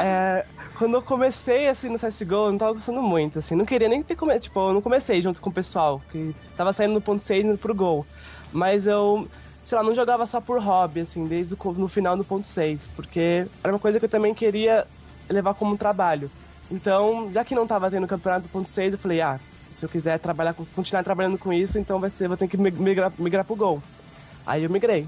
É, 0.00 0.44
quando 0.76 0.94
eu 0.94 1.02
comecei, 1.02 1.68
assim, 1.68 1.88
no 1.88 1.98
CSGO, 1.98 2.46
eu 2.46 2.50
não 2.52 2.58
tava 2.58 2.72
gostando 2.74 3.02
muito, 3.02 3.40
assim. 3.40 3.56
Não 3.56 3.64
queria 3.64 3.88
nem 3.88 4.00
ter 4.00 4.14
começado, 4.14 4.42
tipo, 4.42 4.60
eu 4.60 4.72
não 4.72 4.80
comecei 4.80 5.20
junto 5.20 5.40
com 5.40 5.50
o 5.50 5.52
pessoal, 5.52 6.00
que 6.12 6.32
tava 6.56 6.72
saindo 6.72 6.94
no 6.94 7.00
ponto 7.00 7.20
6 7.20 7.44
e 7.44 7.48
indo 7.48 7.58
pro 7.58 7.74
gol. 7.74 8.06
Mas 8.52 8.86
eu, 8.86 9.28
sei 9.64 9.76
lá, 9.76 9.82
não 9.82 9.92
jogava 9.92 10.24
só 10.24 10.40
por 10.40 10.60
hobby, 10.62 11.00
assim, 11.00 11.26
desde 11.26 11.54
o 11.54 11.72
no 11.72 11.88
final 11.88 12.16
do 12.16 12.24
ponto 12.24 12.46
6, 12.46 12.88
porque 12.94 13.44
era 13.64 13.72
uma 13.72 13.78
coisa 13.80 13.98
que 13.98 14.04
eu 14.04 14.08
também 14.08 14.32
queria 14.32 14.86
levar 15.28 15.54
como 15.54 15.72
um 15.72 15.76
trabalho. 15.76 16.30
Então, 16.70 17.28
já 17.34 17.44
que 17.44 17.56
não 17.56 17.66
tava 17.66 17.90
tendo 17.90 18.06
campeonato 18.06 18.46
do 18.46 18.50
ponto 18.52 18.68
6, 18.68 18.92
eu 18.92 18.98
falei, 18.98 19.20
ah, 19.20 19.40
se 19.72 19.84
eu 19.84 19.88
quiser 19.88 20.16
trabalhar, 20.20 20.54
continuar 20.76 21.02
trabalhando 21.02 21.38
com 21.38 21.52
isso, 21.52 21.76
então 21.76 21.98
vai 21.98 22.10
ser, 22.10 22.28
vou 22.28 22.36
ter 22.36 22.46
que 22.46 22.56
mi- 22.56 22.70
migrar, 22.70 23.12
migrar 23.18 23.44
pro 23.44 23.56
gol. 23.56 23.82
Aí 24.46 24.62
eu 24.62 24.70
migrei. 24.70 25.06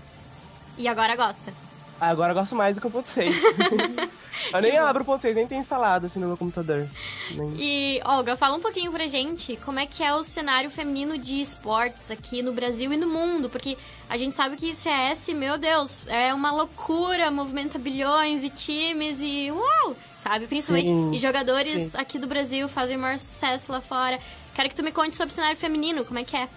E 0.76 0.88
agora 0.88 1.14
gosta? 1.14 1.52
Agora 2.00 2.30
eu 2.32 2.34
gosto 2.34 2.54
mais 2.54 2.74
do 2.76 2.80
que 2.80 2.86
o 2.86 2.90
ponto 2.90 3.06
6. 3.06 3.34
eu 4.54 4.62
nem 4.62 4.78
abro 4.78 5.02
o 5.02 5.06
ponto 5.06 5.20
6, 5.20 5.34
nem 5.36 5.46
tenho 5.46 5.60
instalado 5.60 6.06
assim 6.06 6.18
no 6.18 6.26
meu 6.26 6.36
computador. 6.36 6.88
Nem- 7.32 7.54
E, 7.58 8.00
Olga, 8.04 8.36
fala 8.36 8.56
um 8.56 8.60
pouquinho 8.60 8.90
pra 8.90 9.06
gente 9.06 9.56
como 9.64 9.78
é 9.78 9.86
que 9.86 10.02
é 10.02 10.14
o 10.14 10.22
cenário 10.24 10.70
feminino 10.70 11.18
de 11.18 11.40
esportes 11.40 12.10
aqui 12.10 12.42
no 12.42 12.52
Brasil 12.52 12.92
e 12.92 12.96
no 12.96 13.06
mundo, 13.06 13.48
porque 13.50 13.76
a 14.08 14.16
gente 14.16 14.34
sabe 14.34 14.56
que 14.56 14.74
CS, 14.74 15.28
meu 15.34 15.58
Deus, 15.58 16.06
é 16.08 16.32
uma 16.32 16.50
loucura, 16.50 17.30
movimenta 17.30 17.78
bilhões 17.78 18.42
e 18.42 18.48
times 18.50 19.18
e 19.20 19.50
uau, 19.52 19.94
sabe? 20.22 20.46
Principalmente, 20.46 20.88
Sim, 20.88 21.10
e 21.12 21.18
jogadores 21.18 21.92
sim. 21.92 21.98
aqui 21.98 22.18
do 22.18 22.26
Brasil 22.26 22.68
fazem 22.68 22.96
maior 22.96 23.18
sucesso 23.18 23.70
lá 23.70 23.80
fora. 23.80 24.18
Quero 24.54 24.68
que 24.68 24.74
tu 24.74 24.82
me 24.82 24.90
conte 24.90 25.16
sobre 25.16 25.32
o 25.32 25.34
cenário 25.34 25.56
feminino, 25.56 26.04
como 26.04 26.18
é 26.18 26.24
que 26.24 26.36
é? 26.36 26.48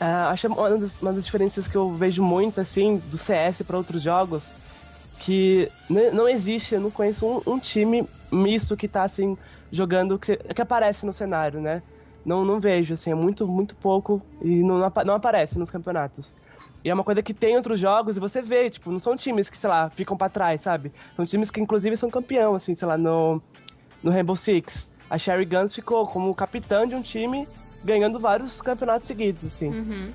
Ah, 0.00 0.30
acho 0.30 0.48
uma 0.48 0.78
das, 0.78 1.00
uma 1.00 1.12
das 1.12 1.24
diferenças 1.24 1.68
que 1.68 1.76
eu 1.76 1.90
vejo 1.90 2.22
muito, 2.22 2.60
assim, 2.60 2.96
do 2.96 3.16
CS 3.16 3.62
para 3.62 3.76
outros 3.76 4.02
jogos, 4.02 4.52
que 5.18 5.70
não 5.88 6.28
existe, 6.28 6.74
eu 6.74 6.80
não 6.80 6.90
conheço 6.90 7.26
um, 7.26 7.54
um 7.54 7.58
time 7.58 8.06
misto 8.30 8.76
que 8.76 8.88
tá, 8.88 9.04
assim, 9.04 9.36
jogando, 9.70 10.18
que, 10.18 10.36
que 10.36 10.62
aparece 10.62 11.06
no 11.06 11.12
cenário, 11.12 11.60
né? 11.60 11.82
Não, 12.24 12.44
não 12.44 12.58
vejo, 12.58 12.94
assim, 12.94 13.12
é 13.12 13.14
muito, 13.14 13.46
muito 13.46 13.76
pouco 13.76 14.20
e 14.42 14.62
não, 14.62 14.78
não 14.78 15.14
aparece 15.14 15.58
nos 15.58 15.70
campeonatos. 15.70 16.34
E 16.84 16.90
é 16.90 16.94
uma 16.94 17.04
coisa 17.04 17.22
que 17.22 17.32
tem 17.32 17.54
em 17.54 17.56
outros 17.56 17.80
jogos 17.80 18.16
e 18.16 18.20
você 18.20 18.42
vê, 18.42 18.68
tipo, 18.68 18.90
não 18.90 18.98
são 18.98 19.16
times 19.16 19.48
que, 19.48 19.56
sei 19.56 19.70
lá, 19.70 19.88
ficam 19.88 20.16
pra 20.16 20.28
trás, 20.28 20.60
sabe? 20.60 20.92
São 21.16 21.24
times 21.24 21.50
que, 21.50 21.60
inclusive, 21.60 21.96
são 21.96 22.10
campeão, 22.10 22.54
assim, 22.54 22.76
sei 22.76 22.86
lá, 22.86 22.98
no, 22.98 23.42
no 24.02 24.10
Rainbow 24.10 24.36
Six. 24.36 24.90
A 25.08 25.18
Sherry 25.18 25.46
Guns 25.46 25.74
ficou 25.74 26.06
como 26.06 26.34
capitã 26.34 26.86
de 26.86 26.94
um 26.94 27.00
time 27.00 27.48
ganhando 27.84 28.18
vários 28.18 28.60
campeonatos 28.62 29.06
seguidos, 29.06 29.44
assim. 29.44 29.68
Uhum. 29.68 30.10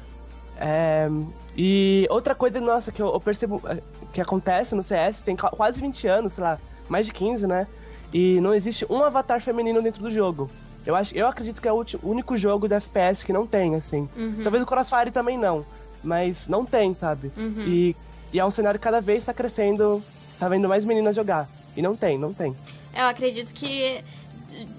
É, 0.58 1.08
e 1.56 2.06
outra 2.10 2.36
coisa, 2.36 2.60
nossa, 2.60 2.92
que 2.92 3.02
eu, 3.02 3.08
eu 3.14 3.20
percebo 3.20 3.62
é, 3.66 3.78
que 4.12 4.20
acontece 4.20 4.76
no 4.76 4.84
CS, 4.84 5.22
tem 5.22 5.36
qua- 5.36 5.52
quase 5.52 5.80
20 5.80 6.08
anos, 6.08 6.34
sei 6.34 6.44
lá, 6.44 6.58
mais 6.90 7.06
de 7.06 7.14
15, 7.14 7.48
né? 7.48 7.68
E 8.14 8.40
não 8.42 8.54
existe 8.54 8.86
um 8.90 9.04
avatar 9.04 9.40
feminino 9.42 9.82
dentro 9.82 10.02
do 10.02 10.12
jogo. 10.12 10.50
Eu, 10.86 10.96
acho, 10.96 11.16
eu 11.16 11.28
acredito 11.28 11.62
que 11.62 11.68
é 11.68 11.72
o 11.72 11.86
único 12.04 12.36
jogo 12.36 12.68
da 12.68 12.78
FPS 12.78 13.24
que 13.24 13.32
não 13.32 13.46
tem, 13.46 13.76
assim. 13.76 14.10
Uhum. 14.18 14.40
Talvez 14.42 14.64
o 14.64 14.66
Crossfire 14.66 15.12
também 15.12 15.38
não, 15.38 15.66
mas 16.04 16.48
não 16.48 16.66
tem, 16.66 16.94
sabe? 16.94 17.32
Uhum. 17.38 17.64
E 17.68 17.96
E 18.34 18.40
é 18.40 18.46
um 18.46 18.52
cenário 18.52 18.80
que 18.80 18.84
cada 18.84 19.02
vez 19.02 19.20
está 19.20 19.34
crescendo, 19.34 20.04
tá 20.40 20.48
vendo 20.48 20.68
mais 20.68 20.84
meninas 20.86 21.16
jogar. 21.16 21.50
E 21.78 21.82
não 21.82 21.96
tem, 21.96 22.18
não 22.18 22.34
tem. 22.34 22.56
Eu 22.96 23.06
acredito 23.06 23.54
que 23.54 24.04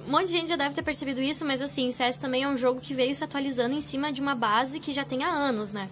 um 0.07 0.11
monte 0.11 0.27
de 0.27 0.33
gente 0.33 0.49
já 0.49 0.57
deve 0.57 0.75
ter 0.75 0.83
percebido 0.83 1.21
isso, 1.21 1.45
mas 1.45 1.63
assim, 1.63 1.91
CS 1.93 2.17
também 2.17 2.43
é 2.45 2.49
um 2.49 2.57
jogo 2.57 2.81
que 2.81 2.95
veio 2.95 3.15
se 3.15 3.23
atualizando 3.25 3.75
em 3.75 3.81
cima 3.81 4.13
de 4.13 4.21
uma 4.21 4.35
base 4.35 4.81
que 4.81 4.93
já 4.93 5.05
tem 5.05 5.23
há 5.25 5.29
anos, 5.29 5.73
né? 5.73 5.89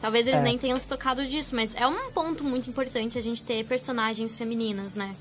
Talvez 0.00 0.26
eles 0.26 0.40
É. 0.40 0.42
nem 0.42 0.58
tenham 0.58 0.78
se 0.78 0.86
tocado 0.88 1.24
disso, 1.24 1.54
mas 1.54 1.74
é 1.74 1.86
um 1.86 2.10
ponto 2.10 2.42
muito 2.42 2.68
importante 2.68 3.16
a 3.16 3.20
gente 3.22 3.42
ter 3.42 3.64
personagens 3.64 4.36
femininas, 4.36 4.94
né? 4.94 5.14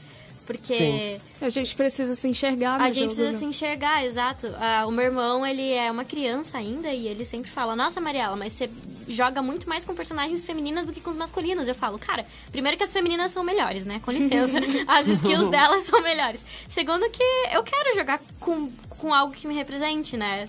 Porque 0.46 1.20
A 1.42 1.50
gente 1.50 1.76
precisa 1.76 2.16
se 2.16 2.28
enxergar 2.28 2.80
a 2.82 2.90
gente 2.90 3.06
precisa 3.08 3.32
né? 3.32 3.38
se 3.38 3.46
enxergar, 3.46 4.06
exato. 4.06 4.48
Ah, 4.60 4.86
o 4.88 4.92
meu 4.92 5.06
irmão, 5.06 5.46
ele 5.46 5.72
é 5.72 5.90
uma 5.90 6.04
criança 6.04 6.58
ainda 6.58 6.92
e 6.92 7.08
ele 7.08 7.24
sempre 7.26 7.50
fala: 7.50 7.76
Nossa, 7.76 8.02
Mariela, 8.02 8.36
mas 8.36 8.54
você 8.54 8.70
joga 9.08 9.42
muito 9.42 9.68
mais 9.70 9.86
com 9.86 9.94
personagens 9.96 10.44
femininas 10.46 10.86
do 10.86 10.92
que 10.94 11.00
com 11.02 11.10
os 11.10 11.18
masculinos. 11.18 11.68
Eu 11.68 11.76
falo, 11.76 11.98
cara, 12.00 12.26
primeiro 12.52 12.78
que 12.78 12.84
as 12.84 12.92
femininas 12.92 13.32
são 13.32 13.44
melhores, 13.44 13.86
né? 13.86 14.02
Com 14.04 14.12
licença. 14.12 14.60
as 14.88 15.08
skills 15.08 15.50
delas 15.50 15.86
são 15.86 16.02
melhores. 16.02 16.44
Segundo 16.70 17.10
que 17.10 17.24
eu 17.52 17.64
quero 17.64 17.96
jogar 17.96 18.20
com, 18.40 18.70
com 18.90 19.14
algo 19.14 19.34
que 19.34 19.48
me 19.48 19.54
represente, 19.54 20.18
né? 20.18 20.48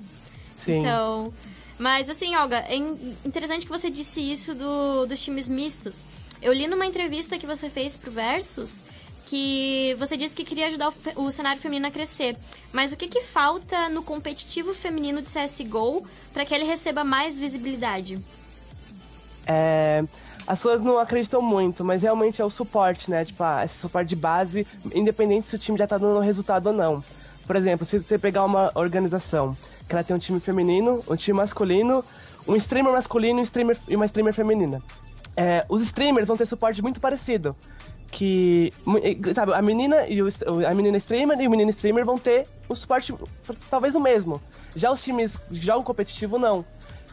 Sim. 0.56 0.78
Então. 0.80 1.32
Mas 1.78 2.08
assim, 2.08 2.34
Olga, 2.36 2.64
é 2.68 2.76
in- 2.76 3.16
interessante 3.24 3.66
que 3.66 3.72
você 3.72 3.90
disse 3.90 4.20
isso 4.20 4.54
do, 4.54 5.06
dos 5.06 5.22
times 5.22 5.48
mistos. 5.48 6.04
Eu 6.40 6.52
li 6.52 6.66
numa 6.66 6.86
entrevista 6.86 7.38
que 7.38 7.46
você 7.46 7.68
fez 7.70 7.96
pro 7.96 8.10
Versus 8.10 8.82
que 9.26 9.94
você 9.98 10.16
disse 10.16 10.34
que 10.34 10.44
queria 10.44 10.66
ajudar 10.68 10.92
o, 11.16 11.24
o 11.24 11.30
cenário 11.30 11.60
feminino 11.60 11.86
a 11.86 11.90
crescer. 11.90 12.36
Mas 12.72 12.92
o 12.92 12.96
que, 12.96 13.08
que 13.08 13.22
falta 13.22 13.88
no 13.88 14.02
competitivo 14.02 14.74
feminino 14.74 15.22
de 15.22 15.30
CSGO 15.30 16.06
para 16.32 16.44
que 16.44 16.54
ele 16.54 16.64
receba 16.64 17.04
mais 17.04 17.38
visibilidade? 17.38 18.18
É, 19.46 20.04
as 20.46 20.58
pessoas 20.58 20.80
não 20.80 20.98
acreditam 20.98 21.40
muito, 21.40 21.84
mas 21.84 22.02
realmente 22.02 22.40
é 22.40 22.44
o 22.44 22.50
suporte, 22.50 23.10
né? 23.10 23.24
Tipo, 23.24 23.42
ah, 23.42 23.64
esse 23.64 23.78
suporte 23.78 24.08
de 24.08 24.16
base, 24.16 24.66
independente 24.94 25.48
se 25.48 25.56
o 25.56 25.58
time 25.58 25.78
já 25.78 25.86
tá 25.86 25.98
dando 25.98 26.20
resultado 26.20 26.66
ou 26.68 26.72
não. 26.72 27.04
Por 27.46 27.56
exemplo, 27.56 27.84
se 27.84 28.00
você 28.02 28.18
pegar 28.18 28.44
uma 28.44 28.70
organização 28.74 29.56
que 29.88 29.94
ela 29.94 30.04
tem 30.04 30.14
um 30.14 30.18
time 30.18 30.40
feminino, 30.40 31.02
um 31.08 31.16
time 31.16 31.36
masculino, 31.36 32.04
um 32.46 32.56
streamer 32.56 32.92
masculino 32.92 33.40
um 33.40 33.42
streamer- 33.42 33.78
e 33.88 33.96
uma 33.96 34.06
streamer 34.06 34.34
feminina. 34.34 34.82
É, 35.36 35.64
os 35.68 35.82
streamers 35.82 36.28
vão 36.28 36.36
ter 36.36 36.46
suporte 36.46 36.82
muito 36.82 37.00
parecido. 37.00 37.56
Que, 38.12 38.72
sabe, 39.34 39.54
a 39.54 39.62
menina 39.62 40.06
e 40.06 40.22
o, 40.22 40.28
a 40.68 40.74
menina 40.74 40.98
streamer 40.98 41.40
e 41.40 41.48
o 41.48 41.50
menino 41.50 41.70
streamer 41.70 42.04
vão 42.04 42.18
ter 42.18 42.46
um 42.68 42.74
suporte 42.74 43.12
talvez 43.68 43.94
o 43.94 44.00
mesmo. 44.00 44.40
Já 44.76 44.92
os 44.92 45.02
times 45.02 45.38
que 45.38 45.60
jogam 45.60 45.82
competitivo, 45.82 46.38
não. 46.38 46.64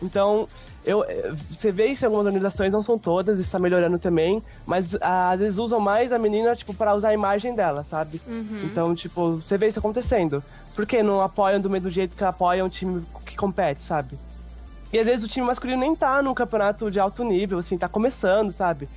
Então, 0.01 0.47
eu, 0.85 1.03
eh, 1.03 1.31
você 1.33 1.71
vê 1.71 1.87
isso 1.87 2.05
em 2.05 2.07
algumas 2.07 2.25
organizações, 2.25 2.71
não 2.71 2.81
são 2.81 2.97
todas, 2.97 3.39
isso 3.39 3.51
tá 3.51 3.59
melhorando 3.59 3.99
também, 3.99 4.41
mas 4.65 4.95
às 5.01 5.39
vezes 5.39 5.57
usam 5.57 5.79
mais 5.79 6.11
a 6.11 6.19
menina, 6.19 6.55
tipo, 6.55 6.73
para 6.73 6.93
usar 6.93 7.09
a 7.09 7.13
imagem 7.13 7.53
dela, 7.53 7.83
sabe? 7.83 8.21
Uhum. 8.27 8.63
Então, 8.65 8.95
tipo, 8.95 9.37
você 9.37 9.57
vê 9.57 9.67
isso 9.67 9.79
acontecendo. 9.79 10.43
Por 10.75 10.85
que 10.85 11.03
não 11.03 11.21
apoiam 11.21 11.59
do 11.59 11.69
mesmo 11.69 11.89
jeito 11.89 12.15
que 12.15 12.23
apoiam 12.23 12.67
um 12.67 12.69
time 12.69 13.03
que 13.25 13.35
compete, 13.35 13.83
sabe? 13.83 14.17
E 14.91 14.97
às 14.97 15.05
vezes 15.05 15.25
o 15.25 15.27
time 15.27 15.45
masculino 15.45 15.79
nem 15.79 15.95
tá 15.95 16.21
num 16.21 16.33
campeonato 16.33 16.89
de 16.89 16.99
alto 16.99 17.23
nível, 17.23 17.59
assim, 17.59 17.77
tá 17.77 17.87
começando, 17.87 18.51
sabe? 18.51 18.89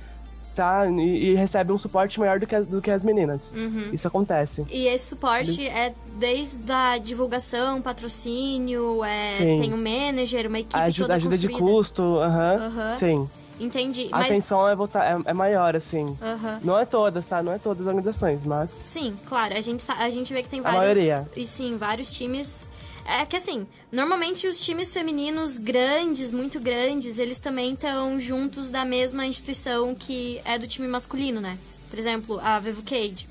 Tá, 0.55 0.85
e, 0.87 1.31
e 1.31 1.35
recebe 1.35 1.71
um 1.71 1.77
suporte 1.79 2.19
maior 2.19 2.39
do 2.39 2.45
que 2.45 2.53
as, 2.55 2.67
do 2.67 2.79
que 2.79 2.91
as 2.91 3.03
meninas. 3.03 3.53
Uhum. 3.55 3.89
Isso 3.91 4.07
acontece. 4.07 4.63
E 4.69 4.85
esse 4.85 5.07
suporte 5.07 5.67
é 5.67 5.93
desde 6.19 6.71
a 6.71 6.97
divulgação, 6.99 7.81
patrocínio, 7.81 9.03
é, 9.03 9.31
Sim. 9.31 9.61
tem 9.61 9.73
um 9.73 9.77
manager, 9.77 10.47
uma 10.47 10.59
equipe 10.59 10.75
A 10.77 10.83
ajuda, 10.83 11.05
toda 11.05 11.15
ajuda 11.15 11.37
de 11.37 11.49
custo, 11.49 12.19
aham, 12.19 12.95
sim. 12.95 13.27
Entendi. 13.59 14.09
A 14.11 14.17
Mas 14.19 14.25
atenção 14.31 14.67
é, 14.67 14.75
voltar, 14.75 15.05
é, 15.05 15.21
é 15.25 15.33
maior, 15.33 15.75
assim. 15.75 16.17
Aham. 16.21 16.59
Não 16.63 16.77
é 16.77 16.85
todas, 16.85 17.27
tá? 17.27 17.41
Não 17.41 17.53
é 17.53 17.57
todas 17.57 17.81
as 17.81 17.87
organizações, 17.87 18.43
mas... 18.43 18.81
Sim, 18.83 19.15
claro, 19.27 19.55
a 19.55 19.61
gente, 19.61 19.83
a 19.89 20.09
gente 20.09 20.33
vê 20.33 20.43
que 20.43 20.49
tem 20.49 20.59
A 20.59 20.63
vários. 20.63 20.81
maioria. 20.81 21.27
E 21.35 21.45
sim, 21.45 21.77
vários 21.77 22.11
times. 22.11 22.65
É 23.05 23.25
que 23.25 23.35
assim, 23.35 23.67
normalmente 23.91 24.47
os 24.47 24.59
times 24.63 24.93
femininos 24.93 25.57
grandes, 25.57 26.31
muito 26.31 26.59
grandes, 26.59 27.19
eles 27.19 27.37
também 27.39 27.73
estão 27.73 28.19
juntos 28.19 28.69
da 28.69 28.85
mesma 28.85 29.25
instituição 29.25 29.93
que 29.93 30.39
é 30.45 30.57
do 30.57 30.67
time 30.67 30.87
masculino, 30.87 31.41
né? 31.41 31.57
Por 31.89 31.99
exemplo, 31.99 32.39
a 32.41 32.57
Vivo 32.59 32.81
Cage. 32.83 33.27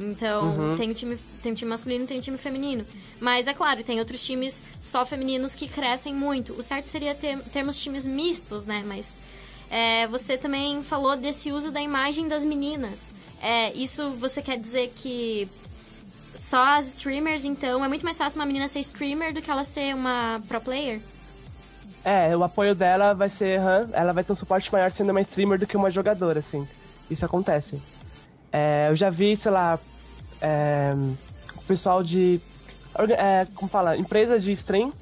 Então, 0.00 0.56
Uhum. 0.56 0.76
tem, 0.76 0.90
o 0.90 0.94
time, 0.94 1.18
tem 1.42 1.52
o 1.52 1.54
time 1.56 1.68
masculino 1.70 2.04
e 2.04 2.06
tem 2.06 2.18
o 2.18 2.22
time 2.22 2.38
feminino. 2.38 2.86
Mas 3.18 3.48
é 3.48 3.52
claro, 3.52 3.82
tem 3.82 3.98
outros 3.98 4.24
times 4.24 4.62
só 4.80 5.04
femininos 5.04 5.56
que 5.56 5.66
crescem 5.66 6.14
muito. 6.14 6.52
O 6.52 6.62
certo 6.62 6.86
seria 6.88 7.14
ter, 7.16 7.36
termos 7.50 7.78
times 7.80 8.06
mistos, 8.06 8.64
né? 8.64 8.84
Mas 8.86 9.18
é, 9.68 10.06
você 10.06 10.38
também 10.38 10.84
falou 10.84 11.16
desse 11.16 11.50
uso 11.50 11.72
da 11.72 11.82
imagem 11.82 12.28
das 12.28 12.44
meninas. 12.44 13.12
É, 13.42 13.72
isso 13.72 14.10
você 14.12 14.40
quer 14.40 14.56
dizer 14.56 14.92
que 14.94 15.48
só 16.48 16.78
as 16.78 16.88
streamers, 16.88 17.44
então, 17.44 17.84
é 17.84 17.88
muito 17.88 18.04
mais 18.04 18.16
fácil 18.16 18.40
uma 18.40 18.46
menina 18.46 18.68
ser 18.68 18.80
streamer 18.80 19.34
do 19.34 19.42
que 19.42 19.50
ela 19.50 19.64
ser 19.64 19.94
uma 19.94 20.40
pro 20.48 20.60
player? 20.60 21.00
É, 22.04 22.34
o 22.34 22.42
apoio 22.42 22.74
dela 22.74 23.12
vai 23.12 23.28
ser, 23.28 23.60
ela 23.92 24.12
vai 24.12 24.24
ter 24.24 24.32
um 24.32 24.36
suporte 24.36 24.72
maior 24.72 24.90
sendo 24.90 25.10
uma 25.10 25.20
streamer 25.20 25.58
do 25.58 25.66
que 25.66 25.76
uma 25.76 25.90
jogadora, 25.90 26.38
assim. 26.38 26.66
Isso 27.10 27.24
acontece. 27.24 27.80
É, 28.50 28.86
eu 28.88 28.94
já 28.94 29.10
vi, 29.10 29.36
sei 29.36 29.52
lá, 29.52 29.78
é, 30.40 30.94
pessoal 31.66 32.02
de. 32.02 32.40
é, 33.18 33.46
como 33.54 33.68
fala? 33.68 33.96
Empresa 33.96 34.40
de 34.40 34.50
stream 34.52 34.92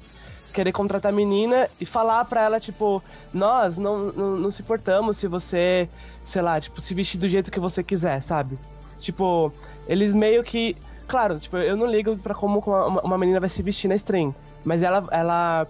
querer 0.53 0.71
contratar 0.71 1.13
a 1.13 1.15
menina 1.15 1.69
e 1.79 1.85
falar 1.85 2.25
pra 2.25 2.41
ela, 2.41 2.59
tipo, 2.59 3.01
nós 3.31 3.77
não, 3.77 4.11
não, 4.11 4.37
não 4.37 4.51
se 4.51 4.63
importamos 4.63 5.17
se 5.17 5.27
você, 5.27 5.87
sei 6.23 6.41
lá, 6.41 6.59
tipo, 6.59 6.81
se 6.81 6.95
vestir 6.95 7.19
do 7.19 7.29
jeito 7.29 7.51
que 7.51 7.59
você 7.59 7.83
quiser, 7.83 8.21
sabe? 8.21 8.57
Tipo, 8.99 9.53
eles 9.87 10.15
meio 10.15 10.43
que. 10.43 10.75
Claro, 11.07 11.39
tipo, 11.39 11.57
eu 11.57 11.77
não 11.77 11.87
ligo 11.87 12.17
pra 12.17 12.33
como 12.35 12.59
uma, 12.59 13.01
uma 13.01 13.17
menina 13.17 13.39
vai 13.39 13.49
se 13.49 13.61
vestir 13.63 13.87
na 13.87 13.95
stream. 13.95 14.33
Mas 14.65 14.83
ela, 14.83 15.07
ela 15.11 15.67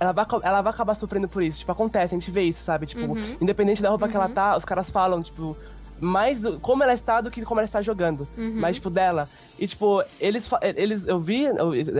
ela 0.00 0.10
vai, 0.12 0.26
ela 0.42 0.62
vai 0.62 0.72
acabar 0.72 0.94
sofrendo 0.94 1.28
por 1.28 1.42
isso. 1.44 1.58
Tipo, 1.60 1.70
acontece, 1.70 2.12
a 2.12 2.18
gente 2.18 2.28
vê 2.30 2.42
isso, 2.42 2.64
sabe? 2.64 2.86
Tipo, 2.86 3.02
Uhum. 3.04 3.36
independente 3.40 3.80
da 3.80 3.88
roupa 3.88 4.08
que 4.08 4.16
ela 4.16 4.28
tá, 4.28 4.56
os 4.56 4.64
caras 4.64 4.90
falam, 4.90 5.22
tipo, 5.22 5.56
mais 6.00 6.40
do- 6.40 6.58
como 6.58 6.82
ela 6.82 6.92
está 6.92 7.20
do 7.20 7.30
que 7.30 7.42
como 7.44 7.60
ela 7.60 7.64
está 7.66 7.80
jogando. 7.80 8.26
Uhum. 8.36 8.54
Mais, 8.56 8.74
tipo, 8.74 8.90
dela. 8.90 9.28
E, 9.56 9.64
tipo, 9.68 10.02
eles, 10.18 10.50
eles 10.74 11.06
eu 11.06 11.20
vi 11.20 11.44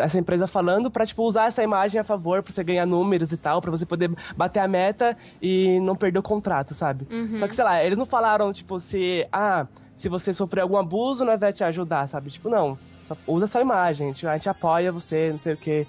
essa 0.01 0.18
empresa 0.18 0.49
falando 0.49 0.91
pra, 0.91 1.07
tipo, 1.07 1.22
usar 1.22 1.47
essa 1.47 1.62
imagem 1.62 2.01
a 2.01 2.05
favor, 2.05 2.43
pra 2.43 2.53
você 2.53 2.64
ganhar 2.64 2.85
números 2.87 3.30
e 3.30 3.37
tal, 3.37 3.61
pra 3.62 3.70
você 3.70 3.87
poder 3.87 4.11
bater 4.37 4.59
a 4.59 4.66
meta 4.66 5.16
e 5.41 5.78
não 5.78 5.95
perder 5.95 6.18
o 6.18 6.22
contrato, 6.24 6.74
sabe? 6.74 7.07
Uhum. 7.09 7.39
Só 7.39 7.47
que, 7.47 7.55
sei 7.55 7.62
lá, 7.64 7.85
eles 7.85 7.97
não 7.97 8.07
falaram, 8.07 8.53
tipo, 8.53 8.80
se, 8.80 9.24
ah, 9.30 9.64
se 9.97 10.09
você 10.09 10.32
sofrer 10.32 10.61
algum 10.62 10.76
abuso, 10.76 11.24
nós 11.24 11.40
vamos 11.40 11.57
te 11.57 11.64
ajudar, 11.64 12.09
sabe? 12.09 12.30
Tipo, 12.30 12.49
não. 12.49 12.78
Só 13.07 13.16
usa 13.26 13.47
sua 13.47 13.61
imagem, 13.61 14.09
a 14.09 14.11
gente, 14.12 14.26
a 14.26 14.36
gente 14.36 14.49
apoia 14.49 14.90
você, 14.93 15.30
não 15.32 15.38
sei 15.38 15.55
o 15.55 15.57
quê. 15.57 15.86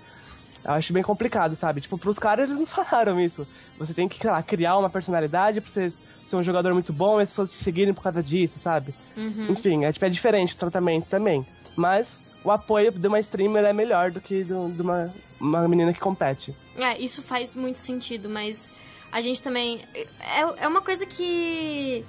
Eu 0.63 0.71
acho 0.71 0.93
bem 0.93 1.03
complicado, 1.03 1.55
sabe? 1.55 1.81
Tipo, 1.81 1.97
pros 1.97 2.17
caras 2.17 2.45
eles 2.49 2.59
não 2.59 2.65
falaram 2.67 3.19
isso. 3.19 3.45
Você 3.77 3.93
tem 3.93 4.07
que, 4.07 4.17
sei 4.17 4.29
lá, 4.31 4.41
criar 4.41 4.77
uma 4.77 4.89
personalidade 4.89 5.59
pra 5.61 5.69
você 5.69 5.89
ser 5.89 6.35
um 6.35 6.43
jogador 6.43 6.73
muito 6.73 6.93
bom 6.93 7.19
e 7.19 7.23
as 7.23 7.29
pessoas 7.29 7.51
te 7.51 7.57
seguirem 7.57 7.93
por 7.93 8.01
causa 8.01 8.23
disso, 8.23 8.57
sabe? 8.59 8.93
Uhum. 9.17 9.47
Enfim, 9.49 9.83
é, 9.85 9.91
tipo, 9.91 10.05
é 10.05 10.09
diferente 10.09 10.53
o 10.53 10.57
tratamento 10.57 11.05
também. 11.07 11.45
Mas 11.75 12.23
o 12.43 12.51
apoio 12.51 12.91
de 12.91 13.07
uma 13.07 13.19
streamer 13.19 13.65
é 13.65 13.73
melhor 13.73 14.09
do 14.11 14.21
que 14.21 14.43
do- 14.43 14.71
de 14.71 14.81
uma, 14.81 15.13
uma 15.39 15.67
menina 15.67 15.91
que 15.93 15.99
compete. 15.99 16.55
É, 16.77 16.97
isso 16.97 17.21
faz 17.21 17.55
muito 17.55 17.79
sentido, 17.79 18.29
mas 18.29 18.71
a 19.11 19.19
gente 19.21 19.41
também. 19.41 19.81
É, 20.19 20.63
é 20.63 20.67
uma 20.67 20.81
coisa 20.81 21.05
que. 21.05 22.05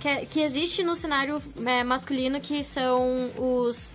Que, 0.00 0.08
é- 0.08 0.24
que 0.26 0.40
existe 0.40 0.82
no 0.82 0.94
cenário 0.94 1.42
é, 1.64 1.82
masculino 1.82 2.40
que 2.40 2.62
são 2.62 3.30
os 3.38 3.92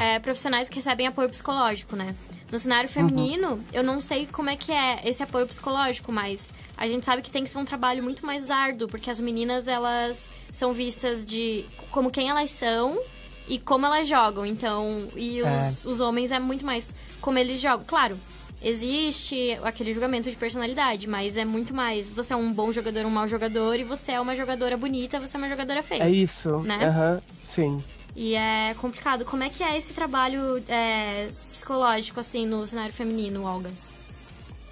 é, 0.00 0.18
profissionais 0.18 0.68
que 0.68 0.76
recebem 0.76 1.06
apoio 1.06 1.28
psicológico, 1.28 1.96
né? 1.96 2.14
No 2.50 2.58
cenário 2.58 2.88
feminino, 2.88 3.62
eu 3.74 3.82
não 3.82 4.00
sei 4.00 4.26
como 4.26 4.48
é 4.48 4.56
que 4.56 4.72
é 4.72 5.02
esse 5.04 5.22
apoio 5.22 5.46
psicológico, 5.46 6.10
mas 6.10 6.54
a 6.78 6.86
gente 6.88 7.04
sabe 7.04 7.20
que 7.20 7.30
tem 7.30 7.44
que 7.44 7.50
ser 7.50 7.58
um 7.58 7.64
trabalho 7.64 8.02
muito 8.02 8.24
mais 8.24 8.50
árduo, 8.50 8.88
porque 8.88 9.10
as 9.10 9.20
meninas, 9.20 9.68
elas 9.68 10.30
são 10.50 10.72
vistas 10.72 11.26
de 11.26 11.66
como 11.90 12.10
quem 12.10 12.30
elas 12.30 12.50
são 12.50 12.98
e 13.46 13.58
como 13.58 13.84
elas 13.84 14.08
jogam. 14.08 14.46
Então, 14.46 15.06
e 15.14 15.42
os, 15.42 15.46
É. 15.46 15.74
os 15.84 16.00
homens 16.00 16.32
é 16.32 16.38
muito 16.38 16.64
mais 16.64 16.94
como 17.20 17.38
eles 17.38 17.60
jogam. 17.60 17.84
Claro, 17.86 18.18
existe 18.62 19.58
aquele 19.62 19.92
julgamento 19.92 20.30
de 20.30 20.36
personalidade, 20.36 21.08
mas 21.08 21.36
é 21.36 21.44
muito 21.44 21.74
mais. 21.74 22.12
Você 22.12 22.32
é 22.32 22.36
um 22.36 22.52
bom 22.52 22.72
jogador, 22.72 23.04
um 23.06 23.10
mau 23.10 23.28
jogador, 23.28 23.78
e 23.78 23.84
você 23.84 24.12
é 24.12 24.20
uma 24.20 24.34
jogadora 24.36 24.76
bonita, 24.76 25.18
você 25.20 25.36
é 25.36 25.38
uma 25.38 25.48
jogadora 25.48 25.82
feia. 25.82 26.02
É 26.04 26.10
isso. 26.10 26.58
Né? 26.60 26.78
Aham, 26.84 27.20
sim. 27.42 27.82
E 28.16 28.34
é 28.34 28.74
complicado. 28.78 29.24
Como 29.24 29.42
é 29.42 29.48
que 29.48 29.62
é 29.62 29.76
esse 29.76 29.92
trabalho 29.92 30.62
é, 30.68 31.28
psicológico, 31.52 32.18
assim, 32.18 32.46
no 32.46 32.66
cenário 32.66 32.92
feminino, 32.92 33.44
Olga? 33.44 33.70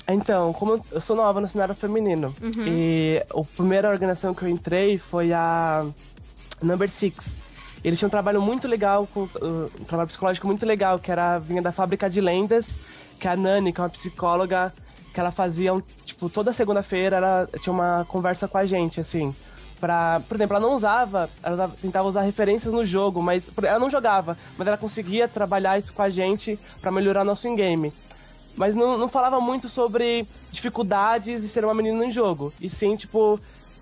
Então, 0.08 0.52
como 0.52 0.80
eu- 0.92 1.00
sou 1.00 1.16
nova 1.16 1.40
no 1.40 1.48
cenário 1.48 1.74
feminino, 1.74 2.34
Uhum. 2.40 2.64
e 2.66 3.22
a 3.28 3.44
primeira 3.56 3.90
organização 3.90 4.32
que 4.34 4.42
eu 4.44 4.48
entrei 4.48 4.98
foi 4.98 5.32
a 5.32 5.84
Number 6.62 6.88
Six. 6.88 7.36
Eles 7.84 7.98
tinham 7.98 8.06
um 8.08 8.10
trabalho 8.10 8.40
muito 8.40 8.66
legal, 8.66 9.08
uh, 9.14 9.70
um 9.80 9.84
trabalho 9.84 10.08
psicológico 10.08 10.46
muito 10.46 10.64
legal, 10.66 10.98
que 10.98 11.10
era 11.10 11.38
vinha 11.38 11.60
da 11.62 11.70
fábrica 11.72 12.08
de 12.10 12.20
lendas, 12.20 12.78
que 13.18 13.28
a 13.28 13.36
Nani, 13.36 13.72
que 13.72 13.80
é 13.80 13.84
uma 13.84 13.90
psicóloga, 13.90 14.72
que 15.12 15.20
ela 15.20 15.30
fazia, 15.30 15.74
um, 15.74 15.82
tipo, 16.04 16.28
toda 16.28 16.52
segunda-feira 16.52 17.16
ela 17.16 17.48
tinha 17.60 17.72
uma 17.72 18.04
conversa 18.08 18.46
com 18.46 18.58
a 18.58 18.66
gente, 18.66 19.00
assim, 19.00 19.34
Pra, 19.80 20.20
por 20.26 20.34
exemplo, 20.34 20.56
ela 20.56 20.66
não 20.66 20.74
usava, 20.74 21.28
ela 21.42 21.70
tentava 21.80 22.08
usar 22.08 22.22
referências 22.22 22.72
no 22.72 22.84
jogo, 22.84 23.22
mas 23.22 23.50
ela 23.62 23.78
não 23.78 23.90
jogava, 23.90 24.36
mas 24.56 24.66
ela 24.66 24.76
conseguia 24.78 25.28
trabalhar 25.28 25.78
isso 25.78 25.92
com 25.92 26.00
a 26.00 26.08
gente 26.08 26.58
pra 26.80 26.90
melhorar 26.90 27.24
nosso 27.24 27.46
in-game. 27.46 27.92
Mas 28.56 28.74
não, 28.74 28.96
não 28.96 29.06
falava 29.06 29.38
muito 29.38 29.68
sobre 29.68 30.26
dificuldades 30.50 31.42
de 31.42 31.48
ser 31.48 31.62
uma 31.62 31.74
menina 31.74 32.06
em 32.06 32.10
jogo, 32.10 32.54
e 32.58 32.70
sim, 32.70 32.96
tipo, 32.96 33.38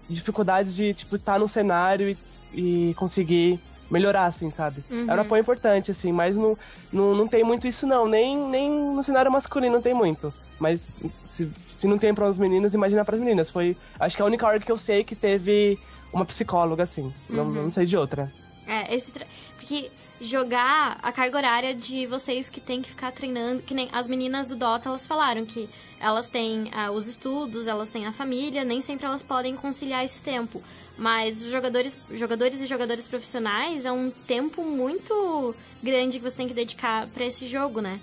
dificuldades 0.08 0.74
de, 0.74 0.92
tipo, 0.94 1.14
estar 1.14 1.38
no 1.38 1.46
cenário 1.46 2.08
e, 2.52 2.90
e 2.90 2.94
conseguir 2.94 3.60
melhorar, 3.90 4.24
assim, 4.26 4.50
sabe? 4.50 4.82
Uhum. 4.90 5.06
Era 5.10 5.22
um 5.22 5.24
apoio 5.24 5.40
importante, 5.40 5.90
assim, 5.90 6.12
mas 6.12 6.34
não, 6.36 6.56
não, 6.92 7.14
não 7.14 7.28
tem 7.28 7.44
muito 7.44 7.66
isso, 7.66 7.86
não. 7.86 8.06
Nem, 8.08 8.36
nem 8.36 8.70
no 8.70 9.02
cenário 9.02 9.30
masculino 9.30 9.74
não 9.74 9.82
tem 9.82 9.94
muito. 9.94 10.32
Mas 10.58 10.96
se, 11.26 11.50
se 11.74 11.86
não 11.86 11.98
tem 11.98 12.14
para 12.14 12.26
os 12.28 12.38
meninos, 12.38 12.74
imagina 12.74 13.04
para 13.04 13.16
as 13.16 13.20
meninas. 13.20 13.50
Foi, 13.50 13.76
acho 13.98 14.16
que 14.16 14.22
a 14.22 14.26
única 14.26 14.46
hora 14.46 14.58
que 14.60 14.70
eu 14.70 14.78
sei 14.78 15.02
que 15.04 15.14
teve 15.14 15.78
uma 16.12 16.24
psicóloga, 16.24 16.82
assim. 16.84 17.12
Não, 17.28 17.44
Uhum. 17.44 17.52
não 17.64 17.72
sei 17.72 17.84
de 17.86 17.96
outra. 17.96 18.30
É, 18.66 18.94
esse. 18.94 19.12
tra- 19.12 19.26
Porque 19.56 19.90
jogar 20.20 20.96
a 21.02 21.10
carga 21.12 21.36
horária 21.36 21.74
de 21.74 22.06
vocês 22.06 22.48
que 22.48 22.60
tem 22.60 22.80
que 22.80 22.88
ficar 22.88 23.10
treinando, 23.12 23.62
que 23.62 23.74
nem 23.74 23.88
as 23.92 24.06
meninas 24.06 24.46
do 24.46 24.54
Dota, 24.56 24.88
elas 24.88 25.06
falaram 25.06 25.44
que 25.44 25.68
elas 26.00 26.28
têm 26.28 26.70
ah, 26.72 26.90
os 26.90 27.08
estudos, 27.08 27.66
elas 27.66 27.88
têm 27.90 28.06
a 28.06 28.12
família, 28.12 28.64
nem 28.64 28.80
sempre 28.80 29.06
elas 29.06 29.22
podem 29.22 29.56
conciliar 29.56 30.04
esse 30.04 30.22
tempo. 30.22 30.62
Mas 30.96 31.42
os 31.42 31.50
jogadores, 31.50 31.98
jogadores 32.12 32.60
e 32.60 32.66
jogadores 32.66 33.08
profissionais 33.08 33.84
é 33.84 33.90
um 33.90 34.10
tempo 34.10 34.62
muito 34.64 35.54
grande 35.82 36.18
que 36.18 36.24
você 36.24 36.36
tem 36.36 36.46
que 36.46 36.54
dedicar 36.54 37.08
pra 37.08 37.24
esse 37.24 37.46
jogo, 37.48 37.80
né? 37.80 37.98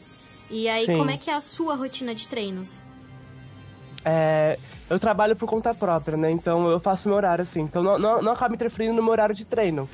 E 0.49 0.67
aí, 0.67 0.85
Sim. 0.85 0.97
como 0.97 1.09
é 1.09 1.15
que 1.17 1.29
é 1.31 1.33
a 1.33 1.39
sua 1.39 1.75
rotina 1.75 2.13
de 2.13 2.27
treinos? 2.27 2.81
É, 4.03 4.59
eu 4.89 4.99
trabalho 4.99 5.35
por 5.35 5.47
conta 5.47 5.73
própria, 5.73 6.17
né? 6.17 6.29
Então 6.31 6.69
eu 6.69 6.79
faço 6.79 7.07
meu 7.07 7.15
horário 7.15 7.43
assim. 7.43 7.61
Então 7.61 7.81
não, 7.81 7.97
não, 7.97 8.21
não 8.21 8.31
acaba 8.33 8.53
interferindo 8.53 8.95
no 8.95 9.01
meu 9.01 9.11
horário 9.11 9.33
de 9.33 9.45
treino. 9.45 9.89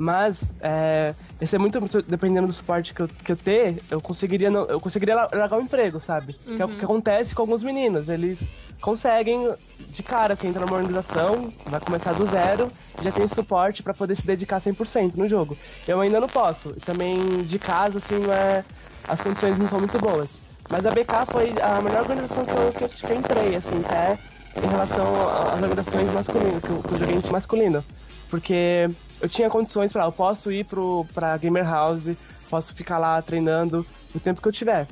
Mas, 0.00 0.52
é, 0.60 1.12
esse 1.40 1.56
é 1.56 1.58
muito, 1.58 1.80
muito- 1.80 2.00
dependendo 2.02 2.46
do 2.46 2.52
suporte 2.52 2.94
que 2.94 3.00
eu, 3.02 3.08
que 3.08 3.32
eu 3.32 3.36
ter, 3.36 3.82
eu 3.90 4.00
conseguiria, 4.00 4.48
não- 4.48 4.64
eu 4.66 4.80
conseguiria 4.80 5.16
la- 5.16 5.28
largar 5.34 5.58
o 5.58 5.60
emprego, 5.60 5.98
sabe? 5.98 6.34
Que 6.34 6.62
é 6.62 6.64
o 6.64 6.68
Uhum. 6.68 6.76
que 6.78 6.84
acontece 6.84 7.34
com 7.34 7.42
alguns 7.42 7.64
meninos. 7.64 8.08
Eles 8.08 8.46
conseguem, 8.80 9.52
de 9.88 10.02
cara, 10.04 10.34
assim, 10.34 10.46
entrar 10.46 10.64
numa 10.66 10.76
organização, 10.76 11.52
vai 11.66 11.80
começar 11.80 12.12
do 12.12 12.24
zero, 12.26 12.70
já 13.00 13.10
tem 13.10 13.26
suporte 13.26 13.82
pra 13.82 13.92
poder 13.92 14.14
se 14.14 14.24
dedicar 14.24 14.60
100% 14.60 15.16
no 15.16 15.28
jogo. 15.28 15.58
Eu 15.88 16.00
ainda 16.00 16.20
não 16.20 16.28
posso. 16.28 16.74
Também, 16.86 17.42
de 17.42 17.58
casa, 17.58 17.98
assim, 17.98 18.22
é, 18.30 18.64
as 19.08 19.20
condições 19.20 19.58
não 19.58 19.66
são 19.66 19.80
muito 19.80 19.98
boas. 19.98 20.40
Mas 20.70 20.86
a 20.86 20.92
BK 20.92 21.26
foi 21.26 21.56
a 21.60 21.80
melhor 21.80 22.02
organização 22.02 22.44
que 22.44 22.52
eu, 22.52 22.72
que 22.72 22.84
eu, 22.84 22.88
que 22.88 23.12
eu 23.12 23.16
entrei, 23.16 23.56
assim, 23.56 23.80
até 23.80 24.16
em 24.62 24.68
relação 24.68 25.06
às 25.28 25.60
organizações 25.60 26.12
masculinas, 26.12 26.62
que 26.62 26.70
eu, 26.70 26.82
que 26.86 26.92
eu 26.92 26.98
joguei 26.98 27.16
masculino. 27.32 27.84
Porque 28.30 28.88
eu 29.20 29.28
tinha 29.28 29.50
condições 29.50 29.92
pra, 29.92 30.04
eu 30.04 30.12
posso 30.12 30.50
ir 30.52 30.64
pro, 30.64 31.06
pra 31.12 31.36
Gamer 31.36 31.64
House, 31.64 32.10
posso 32.48 32.74
ficar 32.74 32.98
lá 32.98 33.20
treinando 33.20 33.86
o 34.14 34.20
tempo 34.20 34.40
que 34.40 34.48
eu 34.48 34.52
tiver. 34.52 34.86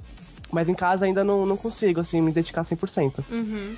Mas 0.50 0.68
em 0.68 0.74
casa 0.74 1.06
ainda 1.06 1.24
não, 1.24 1.44
não 1.44 1.56
consigo, 1.56 2.00
assim, 2.00 2.20
me 2.20 2.32
dedicar 2.32 2.62
100%. 2.62 3.24
Uhum. 3.30 3.76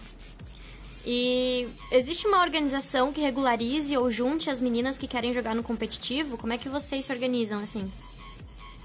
E 1.04 1.66
existe 1.90 2.26
uma 2.26 2.42
organização 2.42 3.12
que 3.12 3.20
regularize 3.20 3.96
ou 3.96 4.10
junte 4.10 4.50
as 4.50 4.60
meninas 4.60 4.98
que 4.98 5.08
querem 5.08 5.32
jogar 5.32 5.54
no 5.54 5.62
competitivo? 5.62 6.36
Como 6.36 6.52
é 6.52 6.58
que 6.58 6.68
vocês 6.68 7.06
se 7.06 7.12
organizam 7.12 7.60
assim? 7.60 7.90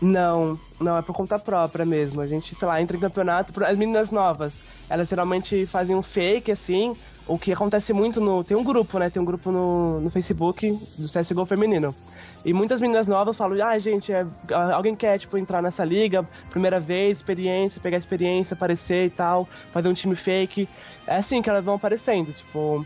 Não, 0.02 0.60
não, 0.80 0.98
é 0.98 1.02
por 1.02 1.14
conta 1.14 1.40
própria 1.40 1.86
mesmo. 1.86 2.22
A 2.22 2.28
gente, 2.28 2.56
sei 2.56 2.68
lá, 2.68 2.82
entra 2.82 2.96
em 2.96 3.00
campeonato. 3.00 3.64
As 3.64 3.78
meninas 3.78 4.12
novas, 4.12 4.62
elas 4.90 5.10
geralmente 5.10 5.66
fazem 5.66 5.96
um 5.96 6.02
fake, 6.02 6.52
assim. 6.52 6.96
O 7.26 7.40
que 7.40 7.54
acontece 7.54 7.94
muito 7.94 8.20
no. 8.20 8.44
Tem 8.44 8.56
um 8.58 8.64
grupo, 8.64 9.00
né? 9.00 9.10
Tem 9.10 9.22
um 9.22 9.26
grupo 9.26 9.50
no, 9.50 10.02
no 10.02 10.10
Facebook 10.10 10.78
do 10.98 11.08
CSGO 11.08 11.46
feminino. 11.46 11.96
E 12.44 12.52
muitas 12.54 12.82
meninas 12.82 13.08
novas 13.08 13.38
falam, 13.38 13.66
ah, 13.66 13.80
gente, 13.80 14.12
é, 14.12 14.26
alguém 14.74 14.94
quer, 14.94 15.18
tipo, 15.18 15.38
entrar 15.38 15.62
nessa 15.62 15.86
liga, 15.86 16.28
primeira 16.50 16.82
vez, 16.82 17.18
experiência, 17.18 17.80
pegar 17.82 17.98
experiência, 17.98 18.54
aparecer 18.56 19.06
e 19.06 19.10
tal, 19.10 19.48
fazer 19.72 19.88
um 19.88 19.94
time 19.94 20.16
fake. 20.16 20.68
É 21.08 21.16
assim 21.16 21.42
que 21.42 21.50
elas 21.50 21.64
vão 21.64 21.76
aparecendo, 21.76 22.34
tipo, 22.34 22.86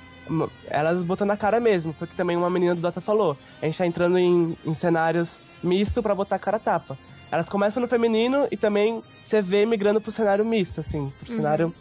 elas 0.68 1.04
botando 1.04 1.32
a 1.32 1.38
cara 1.38 1.60
mesmo, 1.60 1.94
foi 1.94 2.06
o 2.06 2.10
que 2.10 2.16
também 2.16 2.38
uma 2.38 2.50
menina 2.50 2.76
do 2.76 2.82
Dota 2.82 3.02
falou. 3.02 3.36
A 3.60 3.66
gente 3.66 3.78
tá 3.80 3.88
entrando 3.88 4.20
em, 4.20 4.56
em 4.64 4.76
cenários 4.76 5.40
misto 5.64 6.04
pra 6.04 6.14
botar 6.14 6.36
a 6.36 6.40
cara 6.40 6.58
a 6.58 6.60
tapa. 6.60 6.96
Elas 7.32 7.50
começam 7.50 7.82
no 7.82 7.88
feminino 7.88 8.48
e 8.52 8.56
também 8.56 9.02
você 9.24 9.42
vê 9.42 9.66
migrando 9.66 10.00
pro 10.00 10.12
cenário 10.12 10.46
misto, 10.46 10.80
assim, 10.80 11.12
pro 11.20 11.32
Uhum. 11.32 11.38
cenário 11.38 11.76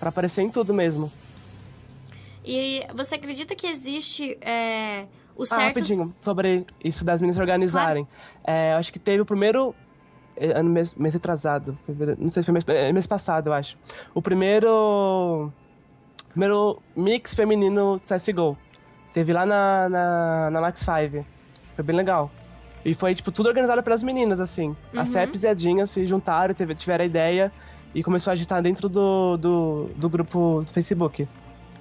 pra 0.00 0.08
aparecer 0.08 0.42
em 0.42 0.50
tudo 0.50 0.74
mesmo. 0.74 1.12
E 2.44 2.86
você 2.94 3.14
acredita 3.14 3.54
que 3.54 3.66
existe 3.66 4.36
é, 4.40 5.06
os 5.36 5.50
Ah, 5.52 5.56
certos... 5.56 5.82
rapidinho, 5.82 6.12
sobre 6.20 6.66
isso 6.82 7.04
das 7.04 7.20
meninas 7.20 7.36
se 7.36 7.40
organizarem. 7.40 8.06
É, 8.44 8.72
eu 8.74 8.78
acho 8.78 8.92
que 8.92 8.98
teve 8.98 9.22
o 9.22 9.26
primeiro. 9.26 9.74
é, 10.36 10.58
Ano 10.58 10.70
mês, 10.70 10.94
mês 10.94 11.14
fevereiro- 11.86 12.20
Não 12.22 12.30
sei 12.30 12.42
se 12.42 12.46
foi 12.46 12.52
mês, 12.52 12.64
é, 12.68 12.92
mês 12.92 13.06
passado, 13.06 13.48
eu 13.48 13.52
acho. 13.52 13.78
O 14.14 14.20
primeiro. 14.22 15.52
Primeiro 16.30 16.80
mix 16.96 17.34
feminino 17.34 18.00
de 18.00 18.06
CSGO. 18.08 18.56
Teve 19.12 19.32
lá 19.34 19.44
na, 19.44 19.88
na, 19.90 20.50
na 20.50 20.60
Max 20.62 20.80
5. 20.80 21.24
Foi 21.76 21.84
bem 21.84 21.94
legal. 21.94 22.30
E 22.84 22.94
foi, 22.94 23.14
tipo, 23.14 23.30
tudo 23.30 23.48
organizado 23.48 23.82
pelas 23.82 24.02
meninas, 24.02 24.40
assim. 24.40 24.74
As 24.96 25.08
Uhum. 25.08 25.12
CEPs 25.14 25.42
e 25.44 25.48
a 25.48 25.54
Dinha 25.54 25.86
se 25.86 26.04
juntaram, 26.06 26.54
teve, 26.54 26.74
tiveram 26.74 27.02
a 27.02 27.06
ideia 27.06 27.52
e 27.94 28.02
começou 28.02 28.30
a 28.30 28.32
agitar 28.32 28.62
dentro 28.62 28.88
do, 28.88 29.36
do, 29.36 29.90
do 29.94 30.08
grupo 30.08 30.62
do 30.64 30.72
Facebook. 30.72 31.28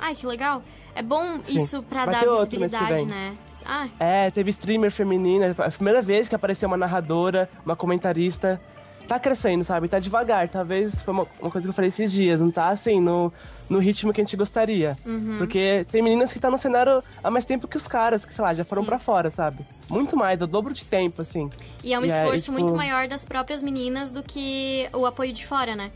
Ai, 0.01 0.15
que 0.15 0.25
legal. 0.25 0.61
É 0.95 1.03
bom 1.03 1.39
Sim. 1.43 1.61
isso 1.61 1.83
pra 1.83 2.05
Vai 2.05 2.15
dar 2.15 2.27
visibilidade, 2.39 3.05
né? 3.05 3.37
Ah, 3.65 3.87
É, 3.99 4.31
teve 4.31 4.49
streamer 4.49 4.91
feminina. 4.91 5.53
Foi 5.53 5.65
a 5.65 5.69
primeira 5.69 6.01
vez 6.01 6.27
que 6.27 6.33
apareceu 6.35 6.67
uma 6.67 6.75
narradora, 6.75 7.47
uma 7.63 7.75
comentarista. 7.75 8.59
Tá 9.07 9.19
crescendo, 9.19 9.63
sabe? 9.63 9.87
Tá 9.87 9.99
devagar. 9.99 10.47
Talvez 10.49 11.01
foi 11.01 11.13
uma, 11.13 11.27
uma 11.39 11.51
coisa 11.51 11.67
que 11.67 11.69
eu 11.69 11.73
falei 11.73 11.89
esses 11.89 12.11
dias. 12.11 12.39
Não 12.39 12.49
tá 12.49 12.69
assim, 12.69 12.99
no, 12.99 13.31
no 13.69 13.77
ritmo 13.77 14.11
que 14.11 14.21
a 14.21 14.23
gente 14.23 14.35
gostaria. 14.35 14.97
Uhum. 15.05 15.35
Porque 15.37 15.85
tem 15.91 16.01
meninas 16.01 16.31
que 16.31 16.39
estão 16.39 16.49
no 16.49 16.57
cenário 16.57 17.03
há 17.23 17.29
mais 17.29 17.45
tempo 17.45 17.67
que 17.67 17.77
os 17.77 17.87
caras, 17.87 18.25
que, 18.25 18.33
sei 18.33 18.43
lá, 18.43 18.53
já 18.53 18.65
foram 18.65 18.83
pra 18.83 18.97
fora, 18.97 19.29
sabe? 19.29 19.65
Muito 19.89 20.17
mais, 20.17 20.39
do 20.39 20.47
dobro 20.47 20.73
de 20.73 20.83
tempo, 20.85 21.21
assim. 21.21 21.49
e 21.83 21.93
é 21.93 21.99
um 21.99 22.05
E 22.05 22.11
aí, 22.11 22.19
esforço 22.19 22.45
tipo, 22.45 22.59
muito 22.59 22.75
maior 22.75 23.07
das 23.07 23.23
próprias 23.25 23.61
meninas 23.61 24.11
do 24.11 24.23
que 24.23 24.87
o 24.93 25.05
apoio 25.05 25.31
de 25.33 25.45
fora, 25.45 25.75
né? 25.75 25.91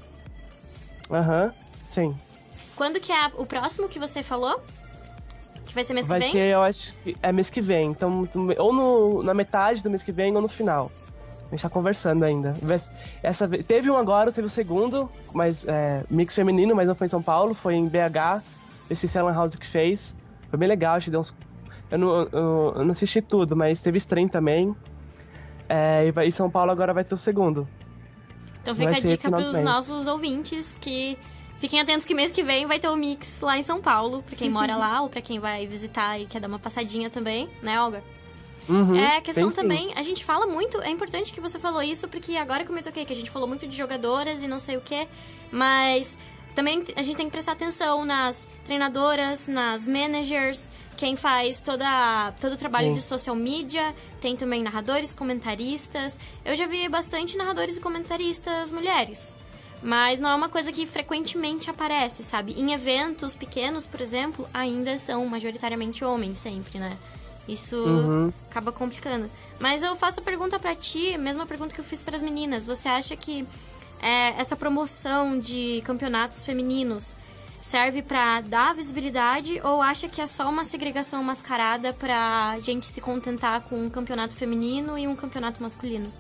Aham, 1.10 1.54
sim. 1.88 2.16
Quando 2.76 3.00
que 3.00 3.12
é 3.12 3.32
o 3.38 3.46
próximo 3.46 3.88
que 3.88 4.00
você 4.00 4.22
falou? 4.24 4.62
Que 5.66 5.74
vai 5.74 5.84
ser 5.84 5.94
mês 5.94 6.08
Vai 6.08 6.20
que 6.20 6.26
vem? 6.26 6.32
ser, 6.34 6.54
eu 6.54 6.62
acho 6.62 6.94
que 7.04 7.16
é 7.22 7.32
mês 7.32 7.50
que 7.50 7.62
vem. 7.62 7.90
Então, 7.90 8.28
ou 8.58 8.74
no, 8.74 9.24
na 9.24 9.34
metade 9.34 9.82
do 9.82 9.90
mês 9.90 10.04
que 10.04 10.12
vem 10.12 10.36
ou 10.36 10.42
no 10.42 10.48
final. 10.48 10.92
A 11.48 11.50
gente 11.56 11.62
tá 11.62 11.70
conversando 11.70 12.24
ainda. 12.26 12.54
Vai- 12.62 12.78
Essa, 13.24 13.48
ve- 13.48 13.64
teve 13.64 13.90
um 13.90 13.96
agora, 13.98 14.32
teve 14.32 14.48
o 14.48 14.50
segundo, 14.50 15.10
mas 15.34 15.66
é, 15.68 16.04
mix 16.10 16.34
feminino, 16.36 16.76
mas 16.76 16.88
não 16.88 16.96
foi 16.96 17.06
em 17.06 17.10
São 17.10 17.22
Paulo, 17.22 17.54
foi 17.54 17.76
em 17.76 17.88
BH. 17.88 18.42
Esse 18.90 19.08
Sellan 19.08 19.34
House 19.34 19.56
que 19.56 19.68
fez. 19.68 20.16
Foi 20.50 20.58
bem 20.60 20.68
legal, 20.68 20.96
acho 20.96 21.06
que 21.06 21.12
deu 21.12 21.20
uns. 21.20 21.34
Eu 21.90 21.98
não, 22.00 22.10
eu, 22.10 22.74
eu 22.78 22.84
não 22.84 22.92
assisti 22.92 23.22
tudo, 23.22 23.56
mas 23.56 23.80
teve 23.82 23.98
stream 23.98 24.28
também. 24.28 24.76
É, 25.70 26.08
e 26.08 26.12
vai- 26.12 26.28
em 26.28 26.32
São 26.32 26.50
Paulo 26.50 26.72
agora 26.72 26.94
vai 26.94 27.04
ter 27.04 27.14
o 27.16 27.18
segundo. 27.18 27.68
Então 28.62 28.76
fica 28.76 28.90
vai 28.92 29.00
a 29.00 29.04
dica 29.04 29.30
pros 29.30 29.54
mês. 29.54 29.64
nossos 29.64 30.08
ouvintes 30.08 30.76
que 30.82 31.18
fiquem 31.58 31.80
atentos 31.80 32.06
que 32.06 32.14
mês 32.14 32.32
que 32.32 32.44
vem 32.44 32.66
vai 32.66 32.80
ter 32.80 32.88
o 32.90 32.96
mix 32.96 33.42
lá 33.42 33.58
em 33.58 33.64
São 33.64 33.82
Paulo, 33.82 34.24
pra 34.24 34.36
quem 34.36 34.50
mora 34.50 34.76
lá 34.78 35.02
ou 35.02 35.10
pra 35.10 35.22
quem 35.22 35.40
vai 35.40 35.66
visitar 35.68 36.20
e 36.20 36.26
quer 36.26 36.40
dar 36.40 36.48
uma 36.48 36.60
passadinha 36.60 37.10
também, 37.10 37.50
né, 37.62 37.80
Olga? 37.82 38.04
Uhum, 38.68 38.96
é, 38.96 39.18
a 39.18 39.22
questão 39.22 39.52
também, 39.52 39.94
a 39.96 40.02
gente 40.02 40.26
fala 40.26 40.48
muito, 40.48 40.82
é 40.82 40.90
importante 40.90 41.32
que 41.32 41.40
você 41.40 41.60
falou 41.60 41.84
isso, 41.84 42.08
porque 42.08 42.36
agora 42.36 42.64
que 42.64 42.72
eu 42.72 42.76
me 42.76 42.82
toquei, 42.82 43.06
que 43.06 43.14
a 43.14 43.16
gente 43.16 43.30
falou 43.30 43.48
muito 43.48 43.68
de 43.68 43.76
jogadoras 43.76 44.42
e 44.42 44.48
não 44.48 44.60
sei 44.60 44.76
o 44.76 44.82
que, 44.82 45.08
mas 45.52 46.18
também 46.56 46.84
a 46.96 47.02
gente 47.02 47.18
tem 47.18 47.26
que 47.28 47.32
prestar 47.32 47.52
atenção 47.52 48.06
nas 48.06 48.48
treinadoras, 48.66 49.46
nas 49.46 49.86
managers, 49.86 50.72
quem 50.96 51.16
faz 51.16 51.60
toda, 51.60 52.32
todo 52.40 52.54
o 52.54 52.58
trabalho 52.58 52.88
Sim. 52.88 52.94
de 52.94 53.02
social 53.02 53.36
media, 53.36 53.94
tem 54.22 54.36
também 54.38 54.64
narradores, 54.64 55.14
comentaristas. 55.14 56.18
Eu 56.44 56.56
já 56.56 56.66
vi 56.66 56.88
bastante 56.88 57.38
narradores 57.38 57.78
e 57.78 57.82
comentaristas 57.82 58.72
mulheres. 58.72 59.36
Mas 59.86 60.20
não 60.20 60.32
é 60.32 60.36
uma 60.36 60.50
coisa 60.50 60.72
que 60.72 60.84
frequentemente 60.88 61.70
aparece, 61.70 62.24
sabe? 62.24 62.54
Em 62.60 62.74
eventos 62.74 63.36
pequenos, 63.36 63.86
por 63.86 64.02
exemplo, 64.02 64.50
ainda 64.52 64.98
são 64.98 65.24
majoritariamente 65.28 66.04
homens 66.04 66.40
sempre, 66.40 66.80
né? 66.80 66.98
Isso 67.48 67.76
Uhum. 67.76 68.34
acaba 68.50 68.72
complicando. 68.72 69.30
Mas 69.60 69.84
eu 69.84 69.96
faço 69.96 70.20
a 70.20 70.24
pergunta 70.24 70.58
pra 70.58 70.74
ti, 70.74 71.16
mesma 71.20 71.46
pergunta 71.46 71.72
que 71.76 71.80
eu 71.80 71.86
fiz 71.86 72.04
pras 72.04 72.24
meninas. 72.24 72.66
Você 72.66 72.90
acha 72.90 73.16
que 73.16 73.46
é, 74.02 74.30
essa 74.42 74.56
promoção 74.56 75.38
de 75.38 75.84
campeonatos 75.86 76.44
femininos 76.44 77.16
serve 77.62 78.02
pra 78.02 78.42
dar 78.42 78.74
visibilidade 78.74 79.62
ou 79.64 79.84
acha 79.84 80.10
que 80.10 80.20
é 80.20 80.26
só 80.26 80.50
uma 80.50 80.64
segregação 80.64 81.22
mascarada 81.24 81.94
pra 81.94 82.58
gente 82.60 82.88
se 82.88 83.00
contentar 83.02 83.62
com 83.62 83.86
um 83.86 83.90
campeonato 83.92 84.36
feminino 84.36 84.98
e 84.98 85.08
um 85.08 85.16
campeonato 85.16 85.62
masculino? 85.62 86.12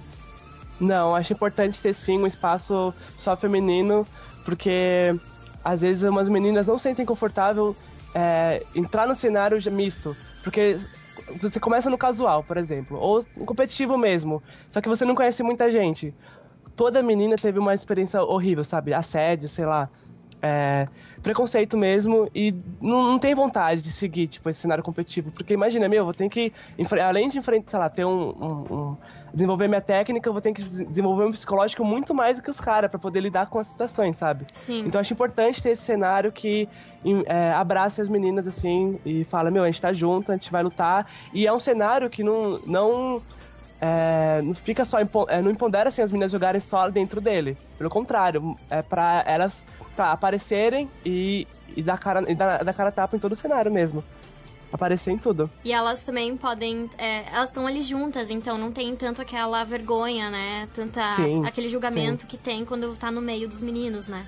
Não, 0.80 1.16
acho 1.16 1.34
importante 1.34 1.82
ter 1.82 1.94
sim 1.94 2.20
um 2.20 2.28
espaço 2.28 2.94
só 3.18 3.36
feminino, 3.36 4.06
porque 4.44 5.16
às 5.64 5.82
vezes 5.82 6.04
umas 6.04 6.30
meninas 6.30 6.68
não 6.68 6.78
se 6.78 6.84
sentem 6.84 7.06
confortável 7.06 7.76
é, 8.14 8.64
entrar 8.76 9.08
no 9.08 9.16
cenário 9.16 9.58
misto. 9.72 10.16
Porque 10.44 10.78
você 11.42 11.60
começa 11.60 11.90
no 11.90 11.98
casual, 11.98 12.44
por 12.44 12.58
exemplo, 12.58 12.98
ou 13.00 13.26
no 13.36 13.46
competitivo 13.46 13.98
mesmo, 13.98 14.44
só 14.70 14.80
que 14.82 14.90
você 14.90 15.06
não 15.06 15.16
conhece 15.16 15.42
muita 15.42 15.72
gente. 15.72 16.14
Toda 16.76 17.02
menina 17.02 17.36
teve 17.38 17.58
uma 17.58 17.74
experiência 17.74 18.22
horrível, 18.22 18.64
sabe? 18.64 18.94
Assédio, 18.94 19.48
sei 19.48 19.66
lá. 19.66 19.90
É, 20.48 20.88
preconceito 21.24 21.76
mesmo 21.76 22.30
e 22.36 22.54
não, 22.80 23.02
não 23.14 23.18
tem 23.18 23.34
vontade 23.34 23.82
de 23.82 23.91
seguir, 23.91 24.28
tipo, 24.28 24.48
esse 24.48 24.60
cenário 24.60 24.84
competitivo. 24.84 25.32
Porque 25.32 25.56
imagina, 25.56 25.89
meu, 25.89 26.00
eu 26.02 26.06
vou 26.06 26.14
ter 26.14 26.30
que, 26.30 26.54
além 27.04 27.28
de 27.30 27.39
enfrentar, 27.39 27.72
sei 27.72 27.80
lá, 27.80 27.89
ter 27.89 28.06
um, 28.06 28.30
um- 28.30 28.74
um- 28.76 28.98
desenvolver 29.34 29.68
minha 29.68 29.82
técnica, 29.82 30.30
eu 30.30 30.34
vou 30.34 30.41
ter 30.41 30.54
que 30.54 30.62
des- 30.62 30.86
desenvolver 30.88 31.26
um 31.26 31.32
psicológico 31.32 31.84
muito 31.84 32.14
mais 32.14 32.38
do 32.38 32.43
que 32.43 32.50
os 32.52 32.62
caras 32.62 32.91
pra 32.91 33.00
poder 33.00 33.22
lidar 33.22 33.48
com 33.48 33.58
as 33.58 33.66
situações, 33.68 34.18
sabe? 34.18 34.46
Sim. 34.54 34.84
Então 34.86 35.02
acho 35.02 35.12
importante 35.14 35.64
ter 35.64 35.70
esse 35.70 35.82
cenário 35.82 36.32
que 36.32 36.70
é, 37.26 37.52
abrace 37.54 38.00
as 38.02 38.08
meninas 38.08 38.48
assim 38.48 39.00
e 39.04 39.24
fala, 39.26 39.50
meu, 39.50 39.64
a 39.64 39.66
gente 39.66 39.82
tá 39.82 39.91
junto, 39.91 40.32
a 40.32 40.36
gente 40.36 40.52
vai 40.52 40.62
lutar. 40.62 41.08
E 41.34 41.48
é 41.48 41.52
um 41.52 41.60
cenário 41.60 42.08
que 42.08 42.24
não. 42.24 42.60
não 42.68 43.22
é, 43.82 44.42
não 44.42 44.54
fica 44.54 44.86
só 44.86 45.00
é, 45.00 45.42
não 45.42 45.52
empodera 45.52 45.90
assim 45.90 46.02
as 46.02 46.12
meninas 46.12 46.32
jogarem 46.32 46.62
só 46.62 46.90
dentro 46.90 47.20
dele. 47.20 47.58
Pelo 47.78 47.90
contrário, 47.90 48.56
é 48.70 48.82
pra 48.82 49.24
elas 49.28 49.66
tá, 49.96 50.12
aparecerem 50.12 50.90
e, 51.06 51.48
e 51.76 51.84
dar 51.84 51.98
cara 51.98 52.24
e 52.30 52.36
dar, 52.36 52.64
dar 52.64 52.74
cara 52.74 52.92
tapa 52.92 53.16
em 53.16 53.20
todo 53.20 53.34
o 53.34 53.36
cenário 53.36 53.72
mesmo. 53.72 54.04
Aparecer 54.72 55.12
em 55.12 55.18
tudo. 55.18 55.50
E 55.64 55.72
elas 55.72 56.04
também 56.04 56.36
podem. 56.36 56.90
é, 56.98 57.24
elas 57.34 57.50
estão 57.50 57.66
ali 57.66 57.82
juntas, 57.82 58.30
então 58.30 58.58
não 58.58 58.72
tem 58.72 58.94
tanto 58.96 59.22
aquela 59.22 59.64
vergonha, 59.64 60.30
né? 60.30 60.68
Tanta. 60.74 61.10
Sim, 61.12 61.46
aquele 61.46 61.70
julgamento 61.70 62.28
que 62.28 62.38
tem 62.38 62.66
quando 62.66 62.96
tá 62.96 63.12
no 63.12 63.22
meio 63.22 63.48
dos 63.48 63.62
meninos, 63.62 64.08
né? 64.08 64.26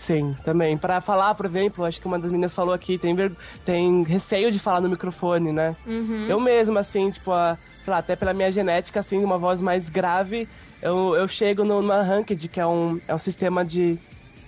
Sim, 0.00 0.34
também. 0.42 0.78
Pra 0.78 0.98
falar, 1.02 1.34
por 1.34 1.44
exemplo, 1.44 1.84
acho 1.84 2.00
que 2.00 2.06
uma 2.06 2.18
das 2.18 2.30
meninas 2.30 2.54
falou 2.54 2.72
aqui, 2.72 2.96
tem, 2.96 3.14
ver- 3.14 3.36
tem 3.66 4.02
receio 4.02 4.50
de 4.50 4.58
falar 4.58 4.80
no 4.80 4.88
microfone, 4.88 5.52
né? 5.52 5.76
Uhum. 5.86 6.24
Eu 6.26 6.40
mesmo, 6.40 6.78
assim, 6.78 7.10
tipo, 7.10 7.30
a- 7.30 7.58
sei 7.84 7.90
lá, 7.92 7.98
até 7.98 8.16
pela 8.16 8.32
minha 8.32 8.50
genética, 8.50 9.00
assim, 9.00 9.22
uma 9.22 9.36
voz 9.36 9.60
mais 9.60 9.90
grave, 9.90 10.48
eu, 10.80 11.14
eu 11.14 11.28
chego 11.28 11.64
no, 11.64 11.82
numa 11.82 12.00
Ranked, 12.02 12.48
que 12.48 12.58
é 12.58 12.66
um, 12.66 12.98
é 13.06 13.14
um 13.14 13.18
sistema 13.18 13.62
de, 13.62 13.98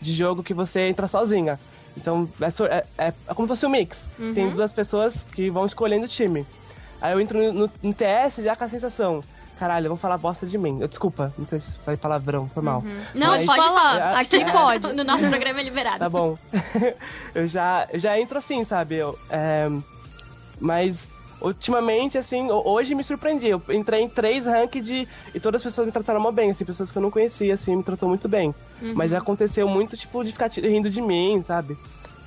de 0.01 0.11
jogo 0.13 0.43
que 0.43 0.55
você 0.55 0.89
entra 0.89 1.07
sozinha. 1.07 1.61
Então, 1.99 2.27
é, 2.41 2.75
é, 2.75 2.85
é, 2.97 3.13
é 3.29 3.35
como 3.35 3.47
se 3.47 3.51
fosse 3.53 3.67
um 3.67 3.69
mix. 3.69 4.09
Uhum. 4.19 4.33
Tem 4.33 4.49
duas 4.49 4.73
pessoas 4.73 5.23
que 5.25 5.51
vão 5.51 5.67
escolhendo 5.67 6.07
o 6.07 6.09
time. 6.09 6.47
Aí 6.99 7.13
eu 7.13 7.21
entro 7.21 7.39
no, 7.39 7.53
no- 7.53 7.71
no 7.83 7.93
TS 7.93 8.43
já 8.43 8.57
com 8.57 8.65
a 8.65 8.69
sensação, 8.71 9.23
caralho, 9.63 9.87
vão 9.89 9.97
falar 9.97 10.19
bosta 10.19 10.45
de 10.45 10.59
mim. 10.59 10.79
Eu, 10.81 10.89
desculpa, 10.89 11.33
não 11.39 11.47
sei 11.47 11.61
se 11.61 11.73
falei 11.85 11.97
palavrão, 11.97 12.49
foi 12.53 12.63
mal. 12.65 12.83
Não, 13.15 13.29
Mas- 13.29 13.47
pode 13.47 13.63
falar. 13.63 13.97
É, 14.17 14.21
Aqui 14.21 14.37
é, 14.37 14.51
pode. 14.51 14.93
No 14.93 15.05
nosso 15.05 15.29
programa 15.29 15.61
é 15.61 15.63
liberado. 15.63 15.99
Tá 16.01 16.09
bom. 16.09 16.37
eu, 17.33 17.47
já, 17.47 17.87
eu 17.93 18.01
já 18.01 18.19
entro 18.19 18.39
assim, 18.39 18.65
sabe? 18.65 18.97
Eu, 18.97 19.17
é, 19.31 19.69
mas 20.61 21.11
ultimamente, 21.41 22.19
assim, 22.19 22.51
ho- 22.51 22.63
hoje 22.69 22.93
me 22.95 23.05
surpreendi. 23.05 23.49
Eu 23.51 23.63
entrei 23.71 24.01
em 24.03 24.09
três 24.09 24.47
ranked 24.47 25.09
e 25.35 25.41
todas 25.41 25.61
as 25.61 25.65
pessoas 25.65 25.87
me 25.87 25.93
trataram 25.93 26.19
mó 26.21 26.33
bem, 26.33 26.51
assim, 26.51 26.65
pessoas 26.65 26.91
que 26.91 26.99
eu 26.99 27.03
não 27.03 27.11
conhecia, 27.11 27.55
assim, 27.55 27.77
me 27.77 27.83
tratou 27.85 28.09
muito 28.09 28.29
bem. 28.29 28.55
Uhum. 28.81 28.93
Mas 28.97 29.13
aconteceu 29.13 29.69
muito, 29.69 29.97
tipo, 29.97 30.25
de 30.25 30.33
ficar 30.33 30.51
rindo 30.51 30.91
de 30.91 31.01
mim, 31.01 31.41
sabe? 31.43 31.77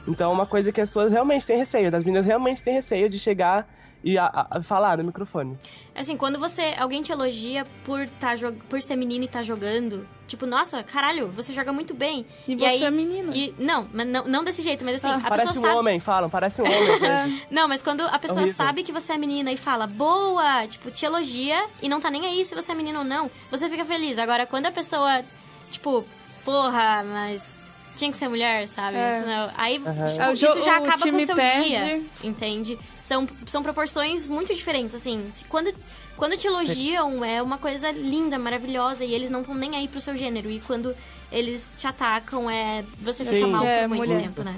Então, 0.07 0.31
uma 0.31 0.45
coisa 0.45 0.71
que 0.71 0.79
as 0.79 0.89
pessoas 0.89 1.11
realmente 1.11 1.45
têm 1.45 1.57
receio, 1.57 1.91
das 1.91 2.03
meninas 2.05 2.25
realmente 2.25 2.63
têm 2.63 2.73
receio 2.75 3.09
de 3.09 3.17
chegar 3.19 3.67
e 4.03 4.17
a- 4.17 4.47
a- 4.51 4.61
falar 4.63 4.97
no 4.97 5.03
microfone. 5.03 5.57
Assim, 5.95 6.15
quando 6.17 6.39
você. 6.39 6.73
Alguém 6.77 7.01
te 7.01 7.11
elogia 7.11 7.65
por, 7.83 8.07
tá, 8.09 8.33
por 8.69 8.81
ser 8.81 8.95
menina 8.95 9.25
e 9.25 9.27
tá 9.27 9.41
jogando. 9.41 10.07
Tipo, 10.27 10.45
nossa, 10.47 10.81
caralho, 10.83 11.29
você 11.31 11.53
joga 11.53 11.71
muito 11.71 11.93
bem. 11.93 12.25
E 12.47 12.55
você 12.55 12.65
aí, 12.65 12.83
é 12.83 12.89
menina. 12.91 13.31
E, 13.35 13.53
não, 13.59 13.87
mas 13.93 14.07
não, 14.07 14.25
não 14.25 14.43
desse 14.43 14.61
jeito, 14.63 14.83
mas 14.83 14.95
assim, 15.03 15.13
a 15.13 15.19
parece 15.29 15.47
pessoa 15.49 15.63
um 15.65 15.67
sabe. 15.67 15.79
homem, 15.79 15.99
falam, 15.99 16.29
parece 16.29 16.61
um 16.61 16.65
homem. 16.65 16.89
às 16.93 16.99
vezes. 16.99 17.47
Não, 17.51 17.67
mas 17.67 17.81
quando 17.83 18.01
a 18.01 18.17
pessoa 18.17 18.39
Horrível. 18.41 18.55
sabe 18.55 18.81
que 18.83 18.91
você 18.91 19.13
é 19.13 19.17
menina 19.19 19.51
e 19.51 19.57
fala, 19.57 19.85
boa, 19.85 20.65
tipo, 20.67 20.89
te 20.89 21.05
elogia 21.05 21.63
e 21.81 21.87
não 21.87 22.01
tá 22.01 22.09
nem 22.09 22.25
aí 22.25 22.43
se 22.43 22.55
você 22.55 22.71
é 22.71 22.75
menina 22.75 22.99
ou 22.99 23.05
não, 23.05 23.29
você 23.51 23.69
fica 23.69 23.85
feliz. 23.85 24.17
Agora, 24.17 24.47
quando 24.47 24.65
a 24.65 24.71
pessoa, 24.71 25.23
tipo, 25.69 26.03
porra, 26.43 27.03
mas 27.03 27.53
tinha 27.95 28.11
que 28.11 28.17
ser 28.17 28.27
mulher, 28.27 28.67
sabe? 28.69 28.97
É. 28.97 29.21
Senão- 29.21 29.51
aí 29.57 29.77
tipo, 29.79 29.89
É, 29.89 30.29
o 30.29 30.33
isso 30.33 30.45
jo- 30.47 30.61
já 30.61 30.73
o 30.79 30.83
acaba 30.83 30.97
com 31.11 31.17
o 31.17 31.25
seu 31.25 31.35
perde. 31.35 31.63
dia, 31.69 32.01
entende? 32.23 32.77
São, 32.97 33.27
são 33.45 33.61
proporções 33.63 34.27
muito 34.27 34.53
diferentes, 34.53 34.95
assim. 34.95 35.25
Se- 35.31 35.45
Quando, 35.45 35.73
quando 36.17 36.37
te 36.37 36.47
elogiam, 36.47 37.23
é 37.23 37.41
uma 37.41 37.57
coisa 37.57 37.91
linda, 37.91 38.37
maravilhosa, 38.39 39.03
e 39.03 39.13
eles 39.13 39.29
não 39.29 39.41
estão 39.41 39.55
nem 39.55 39.75
aí 39.75 39.87
pro 39.87 39.99
seu 40.01 40.15
gênero. 40.17 40.49
E 40.49 40.59
quando 40.59 40.95
eles 41.31 41.73
te 41.77 41.87
atacam, 41.87 42.49
é 42.49 42.83
você 43.01 43.25
fica 43.25 43.47
mal 43.47 43.61
por 43.61 43.67
É, 43.67 43.87
muito 43.87 43.99
mulher. 44.07 44.21
tempo, 44.23 44.43
né? 44.43 44.55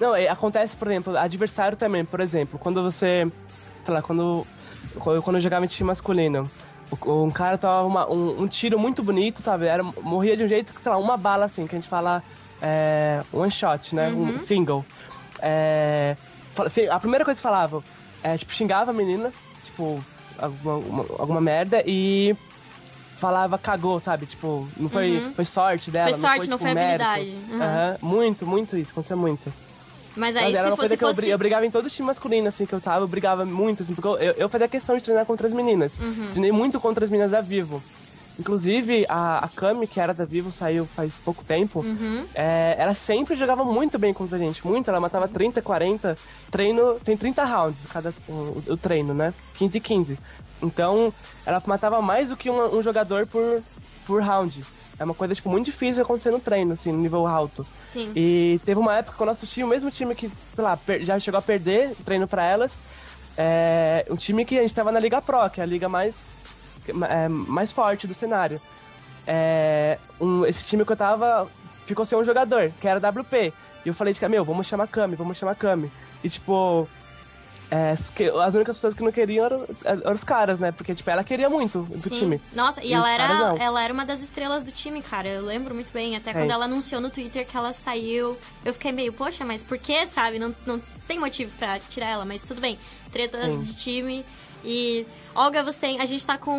Não, 0.00 0.14
é, 0.16 0.28
acontece, 0.28 0.76
por 0.76 0.88
exemplo, 0.88 1.16
adversário 1.16 1.76
também, 1.76 2.04
por 2.04 2.20
exemplo, 2.20 2.58
quando 2.58 2.82
você. 2.82 3.30
Sei 3.84 3.94
lá, 3.94 4.00
quando. 4.02 4.46
Quando 4.98 5.36
eu 5.36 5.40
jogava 5.40 5.64
em 5.64 5.68
time 5.68 5.86
masculino, 5.88 6.50
um 7.06 7.30
cara 7.30 7.56
tava 7.58 7.86
uma- 7.86 8.10
um, 8.10 8.42
um 8.42 8.46
tiro 8.48 8.78
muito 8.78 9.02
bonito, 9.02 9.42
sabe? 9.42 9.66
Era, 9.66 9.82
morria 9.82 10.36
de 10.36 10.44
um 10.44 10.48
jeito 10.48 10.74
que, 10.74 10.82
sei 10.82 10.90
lá, 10.92 10.98
uma 10.98 11.16
bala 11.16 11.44
assim, 11.44 11.66
que 11.66 11.74
a 11.74 11.78
gente 11.78 11.88
fala 11.88 12.22
é, 12.62 13.22
one 13.32 13.50
shot, 13.50 13.94
né? 13.94 14.10
Uhum. 14.10 14.34
Um 14.34 14.38
single. 14.38 14.84
É, 15.40 16.16
assim, 16.58 16.86
a 16.88 16.98
primeira 17.00 17.24
coisa 17.24 17.38
que 17.38 17.42
falava, 17.42 17.82
é, 18.22 18.36
tipo, 18.36 18.52
xingava 18.52 18.90
a 18.90 18.94
menina, 18.94 19.32
tipo, 19.64 20.02
alguma, 20.38 20.74
uma- 20.76 21.06
alguma 21.18 21.40
merda, 21.40 21.82
e 21.86 22.36
falava 23.16 23.56
cagou, 23.58 23.98
sabe? 24.00 24.26
Tipo, 24.26 24.66
não 24.76 24.88
foi, 24.90 25.18
Uhum. 25.18 25.34
foi 25.34 25.44
sorte 25.44 25.90
dela. 25.90 26.10
Foi 26.10 26.18
sorte, 26.20 26.40
não 26.48 26.52
não 26.52 26.58
foi, 26.58 26.74
foi 26.74 26.74
tipo, 26.74 26.86
mérito. 26.86 27.04
habilidade. 27.10 27.52
Uhum. 27.52 27.62
Aham, 27.62 27.96
Muito, 28.02 28.46
muito 28.46 28.76
isso, 28.76 28.90
acontecia 28.92 29.16
muito. 29.16 29.52
Mas 30.16 30.36
aí, 30.36 30.44
Mas 30.44 30.54
era 30.54 30.62
se 30.62 30.70
uma 30.70 30.76
coisa 30.76 30.88
fosse. 30.88 30.98
que 30.98 31.04
eu, 31.04 31.14
fosse... 31.14 31.28
eu 31.28 31.38
brigava 31.38 31.66
em 31.66 31.70
todo 31.70 31.88
time 31.88 32.06
masculino, 32.06 32.48
assim, 32.48 32.66
que 32.66 32.72
eu 32.72 32.80
tava, 32.80 33.04
eu 33.04 33.08
brigava 33.08 33.44
muito, 33.44 33.82
assim, 33.82 33.94
porque 33.94 34.08
eu, 34.08 34.32
eu, 34.32 34.48
fazia 34.48 34.68
questão 34.68 34.96
de 34.96 35.02
treinar 35.02 35.24
contra 35.24 35.46
as 35.46 35.54
meninas. 35.54 35.98
Uhum. 35.98 36.28
Treinei 36.30 36.52
muito 36.52 36.80
contra 36.80 37.04
as 37.04 37.10
meninas 37.10 37.30
da 37.30 37.40
Vivo. 37.40 37.82
Inclusive, 38.38 39.04
a, 39.08 39.44
a 39.44 39.48
Kami, 39.48 39.86
que 39.86 40.00
era 40.00 40.14
da 40.14 40.24
Vivo, 40.24 40.50
saiu 40.50 40.86
faz 40.86 41.14
pouco 41.22 41.44
tempo. 41.44 41.80
Uhum. 41.80 42.24
É, 42.34 42.74
ela 42.78 42.94
sempre 42.94 43.36
jogava 43.36 43.64
muito 43.64 43.98
bem 43.98 44.14
contra 44.14 44.36
a 44.36 44.38
gente, 44.38 44.66
muito. 44.66 44.88
Ela 44.88 44.98
matava 44.98 45.28
30, 45.28 45.60
40. 45.60 46.16
Treino, 46.50 46.94
tem 47.04 47.16
30 47.16 47.44
rounds 47.44 47.86
cada 47.86 48.14
o, 48.26 48.62
o 48.66 48.76
treino, 48.76 49.12
né? 49.12 49.34
15 49.54 49.76
e 49.76 49.80
15. 49.80 50.18
Então, 50.62 51.12
ela 51.44 51.62
matava 51.66 52.00
mais 52.00 52.30
do 52.30 52.36
que 52.36 52.48
um, 52.48 52.78
um 52.78 52.82
jogador 52.82 53.26
por, 53.26 53.62
por 54.06 54.22
round. 54.22 54.64
É 55.00 55.04
uma 55.04 55.14
coisa, 55.14 55.34
tipo, 55.34 55.48
muito 55.48 55.64
difícil 55.64 55.94
de 55.94 56.00
acontecer 56.02 56.30
no 56.30 56.38
treino, 56.38 56.74
assim, 56.74 56.92
no 56.92 56.98
nível 56.98 57.26
alto. 57.26 57.66
Sim. 57.82 58.12
E 58.14 58.60
teve 58.66 58.78
uma 58.78 58.94
época 58.98 59.16
que 59.16 59.22
o 59.22 59.26
nosso 59.26 59.46
time, 59.46 59.64
o 59.64 59.68
mesmo 59.68 59.90
time 59.90 60.14
que, 60.14 60.30
sei 60.54 60.62
lá, 60.62 60.78
já 61.00 61.18
chegou 61.18 61.38
a 61.38 61.42
perder 61.42 61.94
treino 62.04 62.28
pra 62.28 62.44
elas, 62.44 62.84
é 63.36 64.04
um 64.10 64.16
time 64.16 64.44
que 64.44 64.58
a 64.58 64.60
gente 64.60 64.74
tava 64.74 64.92
na 64.92 65.00
Liga 65.00 65.22
Pro, 65.22 65.48
que 65.48 65.58
é 65.58 65.64
a 65.64 65.66
liga 65.66 65.88
mais, 65.88 66.36
é, 67.08 67.28
mais 67.30 67.72
forte 67.72 68.06
do 68.06 68.12
cenário. 68.12 68.60
É, 69.26 69.96
um- 70.20 70.44
esse 70.44 70.66
time 70.66 70.84
que 70.84 70.92
eu 70.92 70.96
tava 70.96 71.48
ficou 71.86 72.04
sem 72.04 72.18
um 72.18 72.24
jogador, 72.24 72.70
que 72.78 72.86
era 72.86 73.00
WP. 73.00 73.54
E 73.84 73.88
eu 73.88 73.94
falei 73.94 74.12
de 74.12 74.28
meu, 74.28 74.44
vamos 74.44 74.66
chamar 74.66 74.86
Kami, 74.86 75.16
vamos 75.16 75.38
chamar 75.38 75.54
Kami. 75.56 75.90
E 76.22 76.28
tipo, 76.28 76.86
é, 77.70 77.92
as 77.92 78.54
únicas 78.54 78.76
pessoas 78.76 78.94
que 78.94 79.02
não 79.02 79.12
queriam 79.12 79.46
eram, 79.46 79.66
eram 79.84 80.12
os 80.12 80.24
caras, 80.24 80.58
né? 80.58 80.72
Porque, 80.72 80.92
tipo, 80.94 81.08
ela 81.08 81.22
queria 81.22 81.48
muito 81.48 81.82
do 81.82 82.02
Sim. 82.02 82.10
time. 82.10 82.40
Nossa, 82.52 82.82
e, 82.82 82.88
E 82.88 82.92
ela 82.92 83.12
era, 83.12 83.54
ela 83.58 83.84
era 83.84 83.94
uma 83.94 84.04
das 84.04 84.20
estrelas 84.20 84.64
do 84.64 84.72
time, 84.72 85.00
cara. 85.00 85.28
Eu 85.28 85.44
lembro 85.44 85.72
muito 85.72 85.92
bem. 85.92 86.16
Até 86.16 86.32
Sim. 86.32 86.40
quando 86.40 86.50
ela 86.50 86.64
anunciou 86.64 87.00
no 87.00 87.10
Twitter 87.10 87.46
que 87.46 87.56
ela 87.56 87.72
saiu, 87.72 88.36
eu 88.64 88.72
fiquei 88.72 88.90
meio, 88.90 89.12
poxa, 89.12 89.44
mas 89.44 89.62
por 89.62 89.78
que, 89.78 90.04
sabe? 90.06 90.38
Não, 90.38 90.52
não 90.66 90.80
tem 91.06 91.20
motivo 91.20 91.56
pra 91.58 91.78
tirar 91.78 92.08
ela, 92.08 92.24
mas 92.24 92.42
tudo 92.42 92.60
bem. 92.60 92.76
Tretas 93.12 93.52
Sim. 93.52 93.62
de 93.62 93.76
time. 93.76 94.24
E, 94.64 95.06
Olga, 95.34 95.62
você 95.62 95.78
tem. 95.78 96.00
A 96.00 96.04
gente 96.04 96.26
tá 96.26 96.36
com 96.36 96.58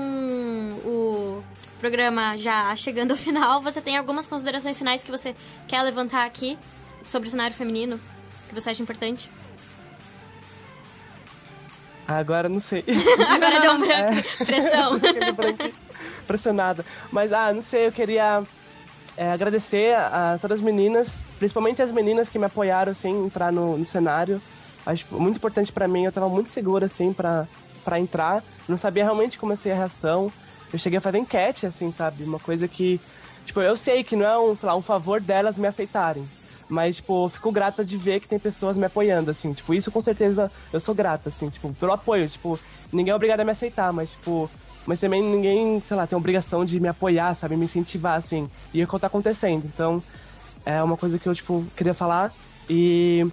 o 0.86 1.44
programa 1.80 2.38
já 2.38 2.74
chegando 2.78 3.12
ao 3.12 3.18
final. 3.18 3.62
Você 3.62 3.82
tem 3.82 3.98
algumas 3.98 4.30
considerações 4.30 4.78
finais 4.78 5.04
que 5.04 5.12
você 5.12 5.36
quer 5.68 5.82
levantar 5.82 6.26
aqui 6.26 6.58
sobre 7.04 7.28
o 7.28 7.32
cenário 7.32 7.56
feminino? 7.56 8.00
Que 8.48 8.56
você 8.56 8.70
acha 8.70 8.82
importante? 8.82 9.30
Agora 12.08 12.50
não 12.50 12.60
sei. 12.60 12.84
Agora 13.30 13.60
deu 13.60 13.72
um 13.74 13.80
branco. 13.80 14.14
É. 14.42 14.46
Pressão. 14.46 15.00
Pressionada. 16.28 16.86
Mas, 17.12 17.32
ah, 17.34 17.54
não 17.54 17.62
sei, 17.62 17.88
eu 17.88 17.92
queria 17.92 18.44
é, 19.18 19.32
agradecer 19.32 19.96
a, 19.96 20.34
a 20.34 20.38
todas 20.38 20.60
as 20.60 20.64
meninas, 20.64 21.24
principalmente 21.38 21.82
as 21.82 21.92
meninas 21.92 22.30
que 22.30 22.40
me 22.40 22.46
apoiaram, 22.46 22.92
assim, 22.92 23.26
entrar 23.26 23.52
no, 23.52 23.78
no 23.78 23.86
cenário. 23.86 24.42
Acho 24.86 25.06
muito 25.12 25.36
importante 25.38 25.72
pra 25.72 25.88
mim, 25.88 26.06
eu 26.06 26.12
tava 26.12 26.28
muito 26.28 26.50
segura, 26.50 26.86
assim, 26.86 27.14
pra, 27.14 27.48
pra 27.84 28.00
entrar. 28.00 28.44
Não 28.68 28.78
sabia 28.78 29.04
realmente 29.04 29.38
como 29.38 29.52
ia 29.52 29.58
ser 29.58 29.72
a 29.72 29.76
reação. 29.76 30.32
Eu 30.74 30.80
cheguei 30.80 30.98
a 30.98 31.02
fazer 31.02 31.18
enquete, 31.18 31.66
assim, 31.66 31.92
sabe? 31.92 32.24
Uma 32.24 32.40
coisa 32.40 32.68
que... 32.68 33.00
Tipo, 33.46 33.62
eu 33.62 33.76
sei 33.76 34.04
que 34.04 34.16
não 34.16 34.26
é 34.26 34.38
um, 34.38 34.56
lá, 34.62 34.76
um 34.76 34.82
favor 34.82 35.20
delas 35.20 35.58
me 35.58 35.68
aceitarem. 35.68 36.28
Mas, 36.72 36.96
tipo, 36.96 37.28
fico 37.28 37.52
grata 37.52 37.84
de 37.84 37.98
ver 37.98 38.22
que 38.22 38.30
tem 38.30 38.40
pessoas 38.40 38.78
me 38.78 38.86
apoiando, 38.86 39.30
assim. 39.30 39.52
Tipo, 39.52 39.74
isso 39.74 39.92
com 39.92 40.02
certeza 40.02 40.50
eu 40.72 40.80
sou 40.80 40.96
grata, 40.96 41.28
assim, 41.28 41.50
tipo, 41.50 41.74
pelo 41.74 41.92
apoio. 41.92 42.30
Tipo, 42.30 42.58
ninguém 42.94 43.12
é 43.12 43.16
obrigado 43.16 43.42
a 43.42 43.44
me 43.44 43.52
aceitar, 43.52 43.92
mas, 43.92 44.12
tipo. 44.12 44.50
Mas 44.86 45.02
também 45.02 45.22
ninguém, 45.22 45.82
sei 45.86 45.98
lá, 45.98 46.08
tem 46.08 46.18
obrigação 46.18 46.64
de 46.64 46.80
me 46.80 46.88
apoiar, 46.88 47.36
sabe? 47.36 47.58
Me 47.58 47.66
incentivar, 47.66 48.18
assim. 48.18 48.50
E 48.74 48.80
é 48.80 48.86
o 48.86 48.88
que 48.88 49.00
tá 49.00 49.08
acontecendo. 49.08 49.66
Então, 49.66 50.02
é 50.66 50.82
uma 50.82 50.96
coisa 50.96 51.20
que 51.20 51.28
eu, 51.28 51.36
tipo, 51.36 51.66
queria 51.76 51.94
falar. 51.94 52.34
E. 52.70 53.28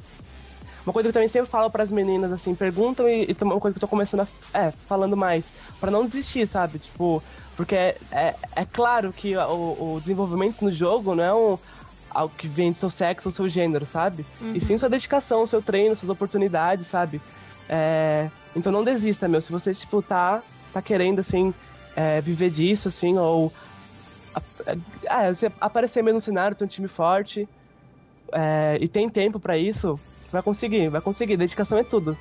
Uma 0.85 0.93
coisa 0.93 1.07
que 1.07 1.11
eu 1.11 1.13
também 1.13 1.29
sempre 1.29 1.49
falo 1.49 1.71
pras 1.71 1.93
meninas, 1.93 2.33
assim, 2.33 2.57
perguntam 2.57 3.09
e, 3.09 3.25
e 3.25 3.45
uma 3.45 3.61
coisa 3.61 3.73
que 3.73 3.79
eu 3.79 3.81
tô 3.83 3.89
começando 3.89 4.27
a. 4.53 4.59
É, 4.59 4.73
falando 4.73 5.17
mais. 5.17 5.55
Pra 5.79 5.93
não 5.93 6.05
desistir, 6.05 6.45
sabe? 6.45 6.81
Tipo, 6.81 7.23
porque 7.57 7.77
é, 7.77 7.97
é, 8.11 8.35
é 8.57 8.65
claro 8.65 9.13
que 9.13 9.37
o, 9.37 9.95
o 9.95 9.99
desenvolvimento 10.01 10.61
no 10.63 10.73
jogo 10.73 11.15
não 11.15 11.23
é 11.23 11.33
um 11.33 11.59
algo 12.11 12.35
que 12.37 12.49
vem 12.49 12.73
do 12.73 12.79
seu 12.79 12.91
sexo 12.91 13.29
ou 13.29 13.33
seu 13.33 13.49
gênero, 13.49 13.85
sabe? 13.87 14.25
Uhum. 14.41 14.53
E 14.55 14.61
sim 14.61 14.77
sua 14.79 14.89
dedicação, 14.89 15.47
seu 15.47 15.63
treino, 15.63 15.95
suas 15.95 16.11
oportunidades, 16.11 16.87
sabe? 16.87 17.21
É, 17.69 18.31
então 18.57 18.73
não 18.73 18.83
desista, 18.83 19.29
meu. 19.29 19.41
Se 19.41 19.53
você, 19.53 19.75
tipo, 19.75 20.01
tá, 20.01 20.43
tá 20.73 20.81
querendo, 20.81 21.21
assim, 21.21 21.53
é, 21.95 22.21
viver 22.21 22.51
disso, 22.51 22.89
assim, 22.89 23.19
ou 23.19 23.53
é, 25.05 25.33
você 25.33 25.51
aparecer 25.61 26.03
mesmo 26.03 26.17
no 26.17 26.21
cenário, 26.21 26.57
ter 26.57 26.65
um 26.65 26.69
time 26.69 26.89
forte 26.89 27.49
é, 28.33 28.79
e 28.81 28.89
tem 28.89 29.09
tempo 29.09 29.41
pra 29.41 29.57
isso, 29.57 29.99
vai 30.31 30.43
conseguir, 30.43 30.89
vai 30.89 31.01
conseguir. 31.01 31.37
Dedicação 31.37 31.79
é 31.79 31.85
tudo. 31.85 32.17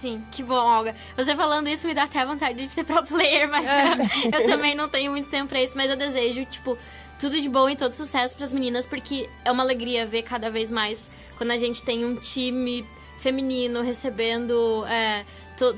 Sim, 0.00 0.22
que 0.32 0.42
bom, 0.42 0.54
Olga. 0.54 0.94
Você 1.14 1.36
falando 1.36 1.68
isso 1.68 1.86
me 1.86 1.92
dá 1.92 2.04
até 2.04 2.24
vontade 2.24 2.56
de 2.56 2.68
ser 2.68 2.84
pro 2.84 3.04
player, 3.04 3.50
mas 3.50 3.66
eu, 3.66 4.32
eu 4.40 4.46
também 4.46 4.74
não 4.74 4.88
tenho 4.88 5.12
muito 5.12 5.28
tempo 5.28 5.48
pra 5.48 5.62
isso, 5.62 5.76
mas 5.76 5.90
eu 5.90 5.96
desejo, 5.96 6.44
tipo, 6.46 6.78
tudo 7.20 7.40
de 7.40 7.48
bom 7.48 7.68
e 7.68 7.76
todo 7.76 7.92
sucesso 7.92 8.34
pras 8.36 8.52
meninas, 8.52 8.86
porque 8.86 9.28
é 9.44 9.52
uma 9.52 9.62
alegria 9.62 10.06
ver 10.06 10.22
cada 10.22 10.50
vez 10.50 10.72
mais 10.72 11.08
quando 11.36 11.50
a 11.50 11.58
gente 11.58 11.82
tem 11.82 12.04
um 12.04 12.16
time 12.16 12.84
feminino 13.18 13.82
recebendo 13.82 14.84
é, 14.86 15.24
to- 15.58 15.76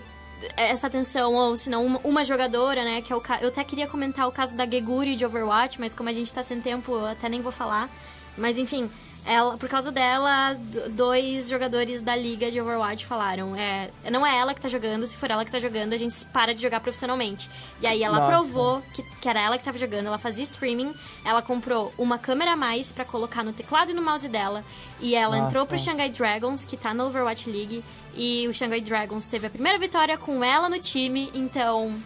essa 0.56 0.86
atenção, 0.86 1.34
ou 1.34 1.56
se 1.56 1.68
não, 1.68 1.84
uma, 1.84 2.00
uma 2.04 2.24
jogadora, 2.24 2.84
né? 2.84 3.00
Que 3.02 3.12
é 3.12 3.16
o. 3.16 3.22
Eu 3.40 3.48
até 3.48 3.62
queria 3.64 3.86
comentar 3.86 4.26
o 4.28 4.32
caso 4.32 4.56
da 4.56 4.66
Geguri 4.66 5.14
de 5.16 5.24
Overwatch, 5.26 5.80
mas 5.80 5.94
como 5.94 6.08
a 6.08 6.12
gente 6.12 6.32
tá 6.32 6.42
sem 6.42 6.60
tempo, 6.60 6.92
eu 6.92 7.06
até 7.06 7.28
nem 7.28 7.40
vou 7.40 7.52
falar. 7.52 7.88
Mas 8.36 8.58
enfim, 8.58 8.90
ela, 9.24 9.56
por 9.56 9.68
causa 9.68 9.92
dela, 9.92 10.56
dois 10.90 11.48
jogadores 11.48 12.00
da 12.00 12.16
liga 12.16 12.50
de 12.50 12.60
Overwatch 12.60 13.06
falaram: 13.06 13.54
é, 13.54 13.90
não 14.10 14.26
é 14.26 14.36
ela 14.36 14.52
que 14.52 14.60
tá 14.60 14.68
jogando, 14.68 15.06
se 15.06 15.16
for 15.16 15.30
ela 15.30 15.44
que 15.44 15.50
tá 15.50 15.58
jogando, 15.58 15.92
a 15.92 15.96
gente 15.96 16.24
para 16.26 16.52
de 16.52 16.60
jogar 16.60 16.80
profissionalmente. 16.80 17.48
E 17.80 17.86
aí 17.86 18.02
ela 18.02 18.18
Nossa. 18.18 18.32
provou 18.32 18.82
que, 18.92 19.02
que 19.02 19.28
era 19.28 19.40
ela 19.40 19.56
que 19.56 19.64
tava 19.64 19.78
jogando, 19.78 20.06
ela 20.06 20.18
fazia 20.18 20.42
streaming, 20.42 20.92
ela 21.24 21.40
comprou 21.40 21.92
uma 21.96 22.18
câmera 22.18 22.52
a 22.52 22.56
mais 22.56 22.90
pra 22.90 23.04
colocar 23.04 23.44
no 23.44 23.52
teclado 23.52 23.92
e 23.92 23.94
no 23.94 24.02
mouse 24.02 24.28
dela. 24.28 24.64
E 25.00 25.14
ela 25.14 25.36
Nossa. 25.36 25.48
entrou 25.48 25.66
pro 25.66 25.78
Shanghai 25.78 26.10
Dragons, 26.10 26.64
que 26.64 26.76
tá 26.76 26.92
no 26.92 27.06
Overwatch 27.06 27.48
League. 27.48 27.84
E 28.14 28.46
o 28.48 28.52
Shanghai 28.52 28.80
Dragons 28.80 29.26
teve 29.26 29.46
a 29.46 29.50
primeira 29.50 29.78
vitória 29.78 30.18
com 30.18 30.42
ela 30.42 30.68
no 30.68 30.78
time, 30.78 31.30
então. 31.32 31.96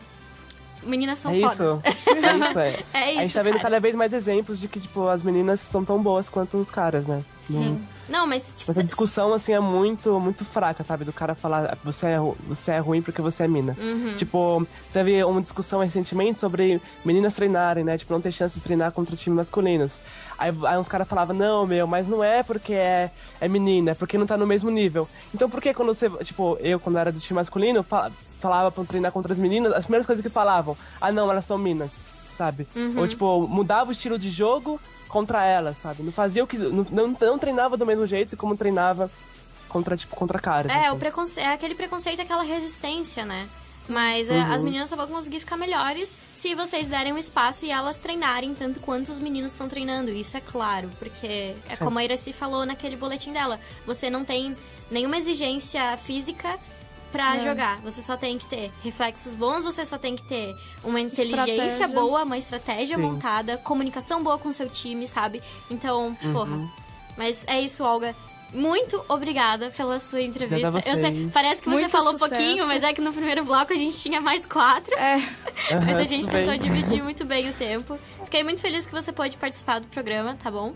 Meninas 0.87 1.19
são 1.19 1.33
é 1.33 1.41
fodas. 1.41 1.59
isso. 1.61 1.83
É 2.17 2.49
isso, 2.49 2.59
é. 2.59 2.69
É 2.95 3.11
isso, 3.11 3.19
A 3.19 3.23
gente 3.23 3.35
tá 3.35 3.43
vendo 3.43 3.53
cara. 3.55 3.63
cada 3.65 3.81
vez 3.81 3.95
mais 3.95 4.13
exemplos 4.13 4.59
de 4.59 4.69
que, 4.69 4.81
tipo, 4.81 5.07
as 5.09 5.23
meninas 5.23 5.61
são 5.61 5.85
tão 5.85 6.03
boas 6.03 6.29
quanto 6.29 6.57
os 6.59 6.71
caras, 6.71 7.07
né? 7.07 7.23
Sim. 7.49 7.79
Não, 8.09 8.27
mas. 8.27 8.53
Tipo, 8.57 8.71
essa 8.71 8.83
discussão, 8.85 9.33
assim, 9.33 9.53
é 9.53 9.61
muito, 9.61 10.19
muito 10.21 10.45
fraca, 10.45 10.85
sabe? 10.85 11.05
Do 11.05 11.13
cara 11.13 11.35
falar, 11.35 11.77
você 11.85 12.07
é, 12.07 12.19
você 12.47 12.73
é 12.73 12.79
ruim 12.79 13.03
porque 13.03 13.21
você 13.21 13.45
é 13.45 13.49
mina. 13.49 13.77
Uhum. 13.79 14.15
Tipo, 14.15 14.67
teve 14.93 15.23
uma 15.25 15.41
discussão 15.41 15.81
recentemente 15.81 16.39
sobre 16.39 16.81
meninas 17.05 17.35
treinarem, 17.35 17.85
né? 17.85 17.99
Tipo, 17.99 18.13
não 18.13 18.21
ter 18.21 18.33
chance 18.33 18.55
de 18.55 18.61
treinar 18.61 18.93
contra 18.93 19.17
time 19.17 19.35
masculinos. 19.37 20.01
Aí, 20.39 20.53
aí 20.67 20.79
uns 20.79 20.89
caras 20.89 21.09
falavam, 21.09 21.35
não, 21.35 21.67
meu, 21.67 21.87
mas 21.87 22.07
não 22.07 22.23
é 22.23 22.43
porque 22.43 22.75
é, 22.75 23.11
é 23.41 23.49
menina, 23.49 23.93
é 23.93 23.95
porque 23.95 24.19
não 24.19 24.27
tá 24.27 24.37
no 24.37 24.47
mesmo 24.47 24.71
nível. 24.71 25.09
Então 25.35 25.49
por 25.49 25.61
que 25.61 25.73
quando 25.73 25.95
você, 25.95 26.11
tipo, 26.25 26.59
eu, 26.61 26.79
quando 26.79 26.99
era 26.99 27.11
do 27.11 27.19
time 27.19 27.37
masculino, 27.37 27.83
fa- 27.83 28.11
falava 28.39 28.71
pra 28.71 28.85
treinar 28.85 29.11
contra 29.13 29.33
as 29.33 29.39
meninas, 29.39 29.73
as 29.73 29.85
primeiras 29.87 30.07
coisas 30.07 30.23
que 30.23 30.29
falavam, 30.29 30.77
ah, 31.01 31.11
não, 31.11 31.31
elas 31.31 31.47
são 31.47 31.57
minas, 31.57 32.05
sabe? 32.37 32.67
Uhum. 32.77 32.99
Ou, 32.99 33.09
tipo, 33.09 33.47
mudava 33.49 33.89
o 33.89 33.93
estilo 33.93 34.19
de 34.19 34.31
jogo 34.31 34.81
contra 35.09 35.45
elas, 35.45 35.79
sabe? 35.79 36.03
Não 36.03 36.13
fazia 36.13 36.45
o 36.45 36.47
que. 36.47 36.59
Não, 36.59 36.85
não, 36.91 37.17
não 37.21 37.39
treinava 37.39 37.77
do 37.77 37.87
mesmo 37.87 38.07
jeito 38.07 38.37
como 38.37 38.57
treinava 38.57 39.11
contra, 39.69 39.97
tipo, 39.97 40.15
contra 40.15 40.39
caras. 40.39 40.71
É, 40.71 40.87
assim. 40.87 40.97
o 40.97 40.99
preconce... 40.99 41.41
é 41.41 41.53
aquele 41.53 41.75
preconceito, 41.75 42.21
aquela 42.21 42.43
resistência, 42.43 43.25
né? 43.25 43.49
Mas 43.89 44.29
é, 44.29 44.35
Uhum. 44.35 44.53
as 44.53 44.63
meninas 44.65 44.91
só 44.91 44.97
vão 44.97 45.07
conseguir 45.07 45.39
ficar 45.39 45.57
melhores 45.57 46.19
se 46.35 46.55
vocês 46.57 46.89
derem 46.89 47.13
um 47.13 47.19
espaço 47.19 47.65
e 47.65 47.71
elas 47.71 47.99
treinarem 47.99 48.53
tanto 48.53 48.81
quanto 48.81 49.13
os 49.13 49.21
meninos 49.21 49.53
estão 49.53 49.69
treinando. 49.69 50.11
Isso 50.11 50.37
é 50.37 50.41
claro, 50.41 50.91
porque 50.99 51.55
é 51.69 51.77
Sim. 51.77 51.85
como 51.85 51.99
a 51.99 52.05
Iraci 52.05 52.33
falou 52.33 52.67
naquele 52.67 52.97
boletim 52.97 53.33
dela. 53.33 53.61
Você 53.87 54.11
não 54.11 54.25
tem 54.25 54.57
nenhuma 54.91 55.17
exigência 55.17 55.97
física 55.99 56.59
pra 57.17 57.37
É. 57.37 57.41
jogar. 57.41 57.81
Você 57.81 58.03
só 58.03 58.17
tem 58.17 58.39
que 58.39 58.47
ter 58.47 58.71
reflexos 58.85 59.35
bons, 59.35 59.65
você 59.65 59.85
só 59.87 59.97
tem 59.99 60.15
que 60.17 60.23
ter 60.23 60.55
uma 60.85 61.01
inteligência 61.01 61.53
Estratégia. 61.67 61.89
boa, 61.89 62.23
uma 62.25 62.37
estratégia 62.39 62.97
Sim. 62.97 63.03
montada, 63.03 63.57
comunicação 63.59 64.23
boa 64.23 64.39
com 64.39 64.53
seu 64.53 64.69
time, 64.69 65.07
sabe? 65.07 65.43
Então, 65.71 66.17
Uhum. 66.23 66.33
porra. 66.33 66.59
Mas 67.17 67.43
é 67.47 67.61
isso, 67.61 67.83
Olga. 67.85 68.15
Muito 68.55 69.05
obrigada 69.09 69.71
pela 69.77 69.99
sua 69.99 70.21
entrevista. 70.23 70.69
Eu 70.87 70.97
sei, 70.97 71.29
parece 71.35 71.61
que 71.61 71.69
você 71.69 71.81
Muito 71.81 71.91
falou 71.91 72.13
sucesso. 72.13 72.31
pouquinho, 72.31 72.67
mas 72.67 72.83
é 72.85 72.93
que 72.93 73.01
no 73.01 73.13
primeiro 73.13 73.45
bloco 73.45 73.73
a 73.73 73.77
gente 73.77 73.99
tinha 73.99 74.21
mais 74.21 74.47
quatro. 74.47 74.95
É. 74.95 75.17
mas 75.85 75.97
a 75.99 76.05
gente 76.05 76.29
tentou 76.29 76.51
bem. 76.51 76.61
dividir 76.61 77.03
muito 77.03 77.25
bem 77.25 77.51
o 77.51 77.53
tempo. 77.55 77.99
Fiquei 78.25 78.45
muito 78.45 78.61
feliz 78.61 78.87
que 78.87 78.93
você 78.93 79.13
pôde 79.13 79.37
participar 79.37 79.81
do 79.81 79.89
programa, 79.89 80.39
tá 80.43 80.51
bom? 80.51 80.75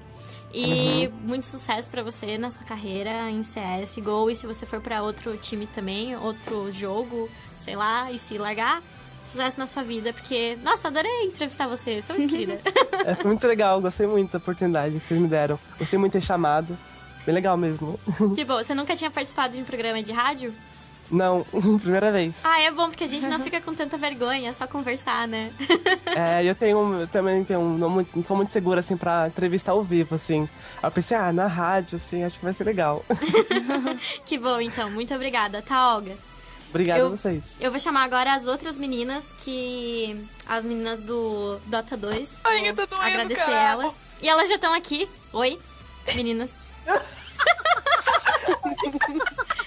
E 0.52 1.06
Uhum. 1.06 1.12
muito 1.28 1.46
sucesso 1.46 1.90
pra 1.90 2.02
você 2.02 2.36
na 2.36 2.50
sua 2.50 2.64
carreira 2.64 3.30
em 3.30 3.42
CS, 3.44 3.98
Go. 4.00 4.30
E 4.30 4.34
se 4.34 4.46
você 4.46 4.66
for 4.66 4.80
pra 4.80 5.02
outro 5.02 5.36
time 5.36 5.66
também, 5.66 6.16
outro 6.16 6.70
jogo, 6.72 7.28
sei 7.64 7.76
lá, 7.76 8.10
e 8.10 8.18
se 8.18 8.36
largar, 8.36 8.82
sucesso 9.28 9.58
na 9.60 9.66
sua 9.66 9.82
vida, 9.84 10.12
porque, 10.12 10.58
nossa, 10.64 10.88
adorei 10.88 11.26
entrevistar 11.26 11.68
você, 11.68 12.02
é 12.08 12.12
muito 12.12 12.30
querida. 12.30 12.60
É, 13.06 13.14
foi 13.14 13.26
muito 13.30 13.46
legal, 13.46 13.80
gostei 13.80 14.06
muito 14.06 14.30
da 14.32 14.36
oportunidade 14.38 15.00
que 15.00 15.06
vocês 15.06 15.18
me 15.18 15.26
deram. 15.26 15.58
Gostei 15.78 15.98
muito 15.98 16.12
de 16.12 16.18
ter 16.20 16.26
chamado. 16.26 16.76
Bem 17.24 17.34
legal 17.34 17.56
mesmo. 17.56 17.98
que 18.36 18.44
bom, 18.44 18.56
você 18.62 18.74
nunca 18.74 18.94
tinha 18.94 19.10
participado 19.10 19.54
de 19.54 19.62
um 19.62 19.64
programa 19.64 20.02
de 20.02 20.12
rádio? 20.12 20.52
Não, 21.10 21.44
primeira 21.82 22.12
vez. 22.12 22.44
Ah, 22.44 22.60
é 22.60 22.70
bom, 22.70 22.88
porque 22.88 23.04
a 23.04 23.08
gente 23.08 23.26
não 23.26 23.40
fica 23.40 23.60
com 23.60 23.74
tanta 23.74 23.96
vergonha, 23.98 24.48
é 24.50 24.52
só 24.52 24.66
conversar, 24.66 25.26
né? 25.26 25.52
É, 26.16 26.44
eu 26.44 26.54
tenho, 26.54 27.00
eu 27.02 27.06
também 27.08 27.42
tenho, 27.44 27.60
não, 27.78 27.88
muito, 27.88 28.16
não 28.16 28.24
sou 28.24 28.36
muito 28.36 28.52
segura, 28.52 28.80
assim, 28.80 28.96
pra 28.96 29.28
entrevistar 29.28 29.72
ao 29.72 29.82
vivo, 29.82 30.14
assim. 30.16 30.48
Eu 30.82 30.90
pensei, 30.90 31.16
ah, 31.16 31.32
na 31.32 31.46
rádio, 31.46 31.96
assim, 31.96 32.24
acho 32.24 32.38
que 32.38 32.44
vai 32.44 32.52
ser 32.52 32.64
legal. 32.64 33.04
que 34.26 34.38
bom, 34.38 34.60
então. 34.60 34.90
Muito 34.90 35.14
obrigada, 35.14 35.62
tá, 35.62 35.94
Olga? 35.94 36.16
Obrigado 36.68 36.98
Eu- 37.00 37.06
a 37.06 37.10
vocês. 37.10 37.56
Eu 37.60 37.70
vou 37.70 37.80
chamar 37.80 38.04
agora 38.04 38.34
as 38.34 38.46
outras 38.46 38.78
meninas 38.78 39.32
que. 39.38 40.24
As 40.46 40.64
meninas 40.64 40.98
do 41.00 41.58
Dota 41.66 41.96
2. 41.96 42.40
Ai, 42.44 42.58
Vou 42.58 42.66
eu 42.68 42.74
tô 42.76 42.86
doendo, 42.86 43.02
agradecer 43.06 43.40
caralho. 43.44 43.82
elas. 43.82 43.94
E 44.22 44.28
elas 44.28 44.48
já 44.48 44.54
estão 44.56 44.72
aqui. 44.74 45.08
Oi, 45.32 45.58
meninas. 46.14 46.50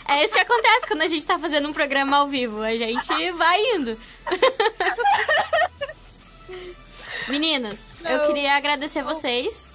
É 0.07 0.23
isso 0.25 0.33
que 0.33 0.39
acontece 0.39 0.87
quando 0.87 1.01
a 1.01 1.07
gente 1.07 1.25
tá 1.25 1.37
fazendo 1.39 1.67
um 1.67 1.73
programa 1.73 2.17
ao 2.17 2.27
vivo. 2.27 2.61
A 2.61 2.75
gente 2.75 3.31
vai 3.31 3.75
indo. 3.75 3.97
Meninas, 7.27 8.03
eu 8.05 8.17
Não. 8.17 8.27
queria 8.27 8.55
agradecer 8.55 9.01
vocês 9.01 9.67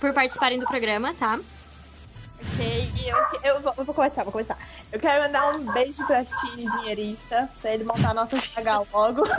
por 0.00 0.12
participarem 0.12 0.58
do 0.58 0.66
programa, 0.66 1.14
tá? 1.14 1.38
Ok, 2.52 2.90
eu, 3.06 3.16
eu, 3.42 3.60
vou, 3.60 3.74
eu 3.78 3.84
vou 3.84 3.94
começar, 3.94 4.22
vou 4.22 4.32
começar. 4.32 4.58
Eu 4.92 5.00
quero 5.00 5.22
mandar 5.22 5.56
um 5.56 5.72
beijo 5.72 6.06
pra 6.06 6.24
Tini 6.24 6.68
Dinheirista, 6.70 7.48
pra 7.60 7.72
ele 7.72 7.84
montar 7.84 8.10
a 8.10 8.14
nossa 8.14 8.36
saga 8.40 8.80
logo. 8.92 9.22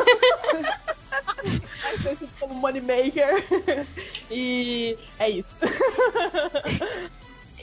Mais 1.84 2.02
conhecido 2.02 2.32
como 2.40 2.56
Moneymaker. 2.56 3.46
E 4.32 4.98
é 5.20 5.30
isso. 5.30 5.48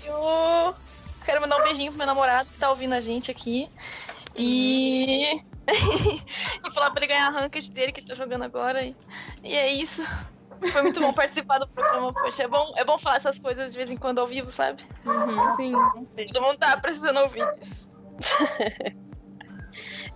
Eu 0.04 0.74
quero 1.24 1.40
mandar 1.40 1.58
um 1.58 1.62
beijinho 1.62 1.90
pro 1.90 1.98
meu 1.98 2.06
namorado 2.06 2.48
que 2.48 2.58
tá 2.58 2.70
ouvindo 2.70 2.94
a 2.94 3.00
gente 3.00 3.30
aqui. 3.30 3.68
E. 4.36 5.40
e 5.68 6.70
falar 6.74 6.90
pra 6.90 7.00
ele 7.04 7.06
ganhar 7.06 7.28
a 7.28 7.30
ranked 7.30 7.70
dele 7.70 7.92
que 7.92 8.00
ele 8.00 8.08
tá 8.08 8.14
jogando 8.14 8.42
agora. 8.42 8.82
E, 8.82 8.96
e 9.42 9.56
é 9.56 9.72
isso. 9.72 10.02
Foi 10.70 10.82
muito 10.82 11.00
bom 11.00 11.12
participar 11.12 11.58
do 11.58 11.68
programa, 11.68 12.12
poxa. 12.12 12.44
É 12.44 12.48
bom, 12.48 12.72
é 12.76 12.84
bom 12.84 12.98
falar 12.98 13.16
essas 13.16 13.38
coisas 13.38 13.72
de 13.72 13.78
vez 13.78 13.90
em 13.90 13.96
quando 13.96 14.20
ao 14.20 14.26
vivo, 14.26 14.50
sabe? 14.50 14.82
Sim. 15.56 15.72
Todo 16.32 16.42
mundo 16.42 16.58
tá 16.58 16.76
precisando 16.76 17.20
ouvir 17.20 17.46
isso. 17.60 17.86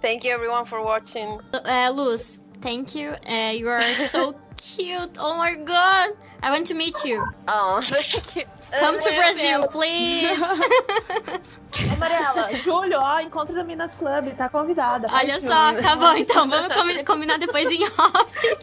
Thank 0.00 0.26
you 0.26 0.32
everyone 0.32 0.66
for 0.66 0.82
watching. 0.82 1.40
Uh, 1.52 1.90
Luz, 1.90 2.38
thank 2.61 2.94
you. 2.94 3.16
Uh, 3.26 3.52
you 3.52 3.68
are 3.68 3.94
so 3.94 4.34
cute. 4.57 5.16
Oh 5.18 5.36
my 5.36 5.54
god. 5.54 6.11
I 6.42 6.50
want 6.50 6.66
to 6.68 6.74
meet 6.74 7.02
you. 7.04 7.24
Oh, 7.48 7.80
thank 7.82 8.36
you. 8.36 8.44
Come 8.71 8.99
to 8.99 9.09
Brazil, 9.14 9.69
please. 9.69 10.41
Ô, 11.93 11.99
Mariela, 11.99 12.53
Júlio, 12.57 12.99
ó, 12.99 13.21
encontro 13.21 13.55
da 13.55 13.62
Minas 13.62 13.95
Club, 13.95 14.35
tá 14.35 14.49
convidada. 14.49 15.07
Olha 15.12 15.39
só, 15.41 15.73
tá 15.81 15.95
bom, 15.95 16.14
então 16.17 16.49
vamos 16.49 16.73
combi- 16.75 17.05
combinar 17.05 17.39
depois 17.39 17.71
em 17.71 17.85
off. 17.85 18.57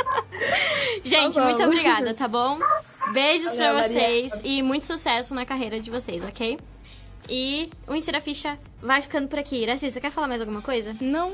Gente, 1.04 1.34
Tá 1.34 1.44
muito 1.44 1.62
obrigada, 1.62 2.14
tá 2.14 2.26
bom? 2.28 2.58
Beijos 3.12 3.54
pra 3.56 3.72
Valeu, 3.72 3.88
vocês 3.88 4.32
Maria. 4.34 4.50
e 4.58 4.62
muito 4.62 4.86
sucesso 4.86 5.34
na 5.34 5.44
carreira 5.44 5.80
de 5.80 5.90
vocês, 5.90 6.24
ok? 6.24 6.58
E 7.28 7.70
o 7.86 7.94
Insira 7.94 8.20
Ficha 8.20 8.58
vai 8.80 9.02
ficando 9.02 9.28
por 9.28 9.38
aqui. 9.38 9.62
Iraci, 9.62 9.90
você 9.90 10.00
quer 10.00 10.10
falar 10.10 10.28
mais 10.28 10.40
alguma 10.40 10.62
coisa? 10.62 10.94
Não. 11.00 11.32